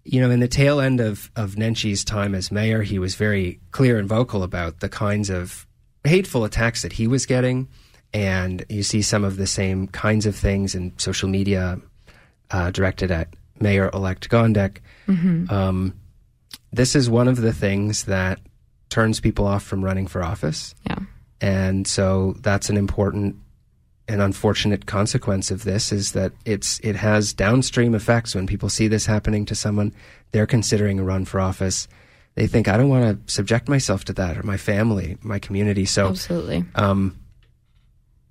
you 0.05 0.21
know, 0.21 0.31
in 0.31 0.41
the 0.41 0.49
tail 0.49 0.81
end 0.81 1.01
of, 1.01 1.31
of 1.37 1.57
Nenshi's 1.57 2.05
time 2.05 2.35
as 2.35 2.51
mayor, 2.51 2.83
he 2.83 2.99
was 2.99 3.15
very 3.15 3.61
clear 3.71 3.99
and 3.99 4.09
vocal 4.09 4.43
about 4.43 4.81
the 4.81 4.89
kinds 4.89 5.31
of 5.31 5.67
hateful 6.05 6.45
attacks 6.45 6.83
that 6.83 6.93
he 6.93 7.07
was 7.07 7.27
getting. 7.27 7.69
And 8.13 8.65
you 8.69 8.83
see 8.83 9.03
some 9.03 9.25
of 9.25 9.37
the 9.37 9.47
same 9.47 9.87
kinds 9.89 10.27
of 10.27 10.35
things 10.35 10.75
in 10.75 10.99
social 10.99 11.29
media 11.29 11.79
uh, 12.51 12.71
directed 12.71 13.11
at 13.11 13.29
Mayor 13.61 13.91
elect 13.93 14.29
Gondek. 14.29 14.79
Um, 15.51 15.95
this 16.73 16.97
is 16.97 17.11
one 17.11 17.29
of 17.29 17.37
the 17.37 17.53
things 17.53 18.05
that 18.05 18.41
turns 18.89 19.21
people 19.21 19.47
off 19.47 19.63
from 19.63 19.85
running 19.85 20.07
for 20.07 20.23
office. 20.23 20.75
Yeah. 20.89 20.99
And 21.41 21.87
so 21.87 22.35
that's 22.41 22.69
an 22.69 22.77
important 22.77 23.37
and 24.11 24.21
unfortunate 24.21 24.87
consequence 24.87 25.51
of 25.51 25.65
this 25.65 25.93
is 25.93 26.13
that 26.13 26.33
it's 26.45 26.81
it 26.81 26.97
has 26.97 27.33
downstream 27.33 27.95
effects 27.95 28.35
when 28.35 28.47
people 28.47 28.69
see 28.69 28.89
this 28.89 29.07
happening 29.07 29.47
to 29.47 29.55
someone 29.55 29.95
they're 30.33 30.47
considering 30.47 30.99
a 30.99 31.05
run 31.05 31.25
for 31.25 31.41
office 31.41 31.87
they 32.35 32.47
think 32.47 32.69
i 32.69 32.77
don't 32.77 32.89
want 32.89 33.27
to 33.27 33.33
subject 33.33 33.69
myself 33.69 34.05
to 34.05 34.13
that 34.13 34.37
or 34.37 34.43
my 34.43 34.57
family 34.57 35.17
my 35.23 35.39
community 35.39 35.85
so 35.85 36.09
Absolutely. 36.09 36.65
um, 36.75 37.17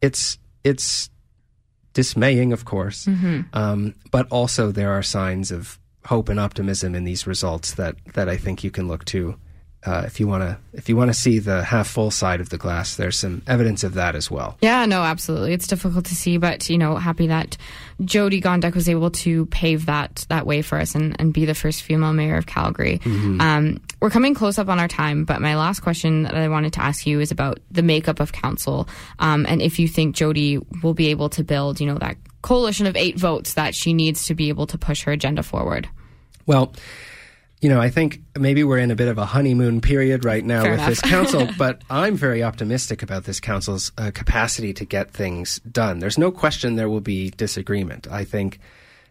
it's 0.02 0.38
it's 0.64 1.10
dismaying, 1.94 2.54
of 2.54 2.66
course, 2.66 3.08
um, 3.54 3.96
but 4.12 4.28
also 4.30 4.72
there 4.72 4.92
are 4.92 5.04
signs 5.04 5.52
of 5.52 5.80
hope 6.06 6.30
and 6.30 6.40
optimism 6.40 6.96
in 6.96 7.04
these 7.04 7.28
results 7.28 7.74
that 7.76 7.96
that 8.14 8.30
I 8.30 8.38
think 8.38 8.64
you 8.64 8.72
can 8.72 8.88
look 8.88 9.06
to. 9.06 9.36
Uh, 9.86 10.04
if 10.06 10.20
you 10.20 10.28
want 10.28 10.44
to, 10.44 10.58
if 10.74 10.90
you 10.90 10.98
want 10.98 11.10
to 11.10 11.14
see 11.14 11.40
the 11.40 11.64
half 11.64 11.88
full 11.88 12.12
side 12.12 12.42
of 12.42 12.50
the 12.50 12.58
glass, 12.58 12.98
there's 12.98 13.18
some 13.18 13.42
evidence 13.48 13.84
of 13.86 13.94
that 13.94 14.14
as 14.14 14.30
well. 14.30 14.58
Yeah, 14.62 14.86
no, 14.86 15.04
absolutely. 15.04 15.54
It's 15.54 15.68
difficult 15.68 16.04
to 16.06 16.16
see, 16.16 16.38
but 16.38 16.70
you 16.70 16.78
know, 16.78 16.98
happy 16.98 17.28
that 17.28 17.56
Jyoti 18.02 18.42
Gondek 18.42 18.76
was 18.76 18.90
able 18.90 19.10
to 19.12 19.46
pave 19.48 19.86
that 19.86 20.26
that 20.28 20.46
way 20.46 20.62
for 20.62 20.80
us 20.80 20.96
and, 20.96 21.16
and 21.18 21.34
be 21.34 21.46
the 21.46 21.56
first 21.56 21.84
female 21.84 22.12
mayor 22.12 22.36
of 22.36 22.46
Calgary. 22.46 23.00
Um, 23.06 23.82
we're 24.02 24.10
coming 24.10 24.34
close 24.34 24.60
up 24.60 24.68
on 24.68 24.80
our 24.80 24.90
time, 24.90 25.24
but 25.24 25.42
my 25.42 25.56
last 25.56 25.80
question 25.80 26.24
that 26.24 26.36
I 26.36 26.50
wanted 26.50 26.74
to 26.74 26.82
ask 26.82 27.08
you 27.08 27.22
is 27.22 27.32
about 27.32 27.60
the 27.72 27.82
makeup 27.82 28.20
of 28.20 28.34
council, 28.34 28.90
um, 29.20 29.46
and 29.48 29.62
if 29.62 29.80
you 29.80 29.88
think 29.88 30.16
Jyoti 30.16 30.84
will 30.84 30.94
be 30.94 31.08
able 31.08 31.30
to 31.30 31.44
build, 31.44 31.80
you 31.80 31.88
know, 31.88 31.98
that 32.00 32.18
coalition 32.42 32.86
of 32.86 32.98
eight 32.98 33.18
votes 33.18 33.54
that 33.54 33.76
she 33.76 33.94
needs 33.94 34.26
to 34.26 34.36
be 34.36 34.50
able 34.50 34.68
to 34.68 34.78
push 34.78 35.04
her 35.04 35.14
agenda 35.14 35.44
forward. 35.44 35.88
Well, 36.46 36.74
you 37.62 37.68
know, 37.68 37.82
I 37.82 37.90
think 37.90 38.22
maybe 38.38 38.64
we're 38.64 38.78
in 38.78 38.90
a 38.90 38.96
bit 38.96 39.10
of 39.10 39.18
a 39.18 39.26
honeymoon 39.26 39.82
period 39.82 40.24
right 40.24 40.44
now 40.46 40.62
Fair 40.62 40.72
with 40.72 40.80
enough. 40.80 40.90
this 40.90 41.02
council, 41.04 41.48
but 41.58 41.82
I'm 41.90 42.16
very 42.16 42.42
optimistic 42.42 43.04
about 43.04 43.26
this 43.26 43.40
council's 43.40 43.92
uh, 43.98 44.12
capacity 44.14 44.74
to 44.74 44.86
get 44.86 45.12
things 45.12 45.60
done. 45.70 46.00
There's 46.00 46.18
no 46.18 46.32
question 46.32 46.76
there 46.76 46.90
will 46.90 47.02
be 47.02 47.32
disagreement. 47.32 48.08
I 48.10 48.24
think 48.24 48.60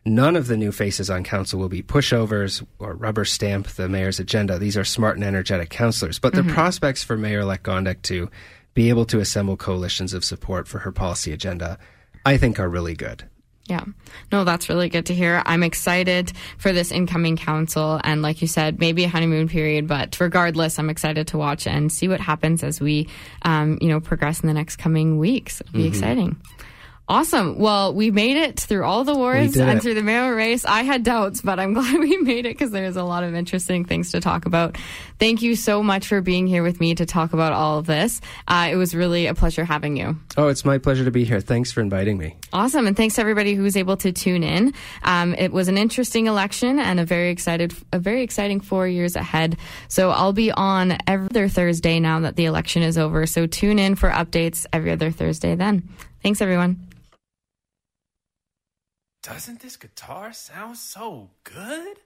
none 0.04 0.34
of 0.34 0.46
the 0.46 0.56
new 0.56 0.72
faces 0.72 1.10
on 1.10 1.24
council 1.24 1.58
will 1.58 1.68
be 1.68 1.82
pushovers 1.82 2.64
or 2.78 2.94
rubber 2.94 3.26
stamp 3.26 3.68
the 3.68 3.88
mayor's 3.88 4.18
agenda. 4.18 4.58
These 4.58 4.78
are 4.78 4.84
smart 4.84 5.16
and 5.16 5.24
energetic 5.24 5.68
councillors. 5.68 6.18
But 6.18 6.34
the 6.34 6.44
prospects 6.44 7.04
for 7.04 7.18
Mayor 7.18 7.40
elect 7.40 7.64
Gondek 7.64 8.00
to 8.02 8.30
be 8.72 8.88
able 8.88 9.04
to 9.06 9.20
assemble 9.20 9.56
coalitions 9.56 10.14
of 10.14 10.24
support 10.24 10.68
for 10.68 10.78
her 10.78 10.92
policy 10.92 11.32
agenda, 11.32 11.78
I 12.24 12.38
think, 12.38 12.58
are 12.58 12.68
really 12.68 12.94
good. 12.94 13.28
Yeah. 13.68 13.84
No, 14.32 14.44
that's 14.44 14.70
really 14.70 14.88
good 14.88 15.06
to 15.06 15.14
hear. 15.14 15.42
I'm 15.44 15.62
excited 15.62 16.32
for 16.56 16.72
this 16.72 16.90
incoming 16.90 17.36
council. 17.36 18.00
And 18.02 18.22
like 18.22 18.40
you 18.40 18.48
said, 18.48 18.80
maybe 18.80 19.04
a 19.04 19.08
honeymoon 19.08 19.48
period, 19.48 19.86
but 19.86 20.18
regardless, 20.18 20.78
I'm 20.78 20.88
excited 20.88 21.28
to 21.28 21.38
watch 21.38 21.66
and 21.66 21.92
see 21.92 22.08
what 22.08 22.20
happens 22.20 22.64
as 22.64 22.80
we, 22.80 23.08
um, 23.42 23.78
you 23.82 23.88
know, 23.88 24.00
progress 24.00 24.40
in 24.40 24.46
the 24.46 24.54
next 24.54 24.76
coming 24.76 25.18
weeks. 25.18 25.60
It'll 25.60 25.74
be 25.74 25.86
exciting. 25.86 26.40
Awesome. 27.08 27.58
Well, 27.58 27.94
we 27.94 28.10
made 28.10 28.36
it 28.36 28.60
through 28.60 28.84
all 28.84 29.02
the 29.02 29.14
wars 29.14 29.56
and 29.56 29.80
through 29.80 29.94
the 29.94 30.02
mayoral 30.02 30.36
race. 30.36 30.66
I 30.66 30.82
had 30.82 31.04
doubts, 31.04 31.40
but 31.40 31.58
I'm 31.58 31.72
glad 31.74 31.98
we 32.00 32.18
made 32.18 32.44
it 32.44 32.50
because 32.50 32.70
there's 32.70 32.96
a 32.96 33.02
lot 33.02 33.24
of 33.24 33.34
interesting 33.34 33.86
things 33.86 34.12
to 34.12 34.20
talk 34.20 34.44
about. 34.44 34.76
Thank 35.18 35.40
you 35.40 35.56
so 35.56 35.82
much 35.82 36.06
for 36.06 36.20
being 36.20 36.46
here 36.46 36.62
with 36.62 36.80
me 36.80 36.94
to 36.96 37.06
talk 37.06 37.32
about 37.32 37.54
all 37.54 37.78
of 37.78 37.86
this. 37.86 38.20
Uh, 38.46 38.68
it 38.70 38.76
was 38.76 38.94
really 38.94 39.26
a 39.26 39.34
pleasure 39.34 39.64
having 39.64 39.96
you. 39.96 40.18
Oh, 40.36 40.48
it's 40.48 40.66
my 40.66 40.76
pleasure 40.76 41.06
to 41.06 41.10
be 41.10 41.24
here. 41.24 41.40
Thanks 41.40 41.72
for 41.72 41.80
inviting 41.80 42.18
me. 42.18 42.36
Awesome. 42.52 42.86
And 42.86 42.94
thanks 42.94 43.14
to 43.14 43.22
everybody 43.22 43.54
who 43.54 43.62
was 43.62 43.76
able 43.76 43.96
to 43.98 44.12
tune 44.12 44.42
in. 44.42 44.74
Um, 45.02 45.34
it 45.34 45.50
was 45.50 45.68
an 45.68 45.78
interesting 45.78 46.26
election 46.26 46.78
and 46.78 47.00
a 47.00 47.06
very 47.06 47.30
excited, 47.30 47.72
a 47.90 47.98
very 47.98 48.22
exciting 48.22 48.60
four 48.60 48.86
years 48.86 49.16
ahead. 49.16 49.56
So 49.88 50.10
I'll 50.10 50.34
be 50.34 50.52
on 50.52 50.98
every 51.06 51.28
other 51.30 51.48
Thursday 51.48 52.00
now 52.00 52.20
that 52.20 52.36
the 52.36 52.44
election 52.44 52.82
is 52.82 52.98
over. 52.98 53.24
So 53.24 53.46
tune 53.46 53.78
in 53.78 53.94
for 53.94 54.10
updates 54.10 54.66
every 54.74 54.92
other 54.92 55.10
Thursday 55.10 55.54
then. 55.54 55.88
Thanks 56.22 56.42
everyone 56.42 56.88
doesn't 59.28 59.60
this 59.60 59.76
guitar 59.76 60.32
sound 60.32 60.78
so 60.78 61.28
good? 61.44 61.98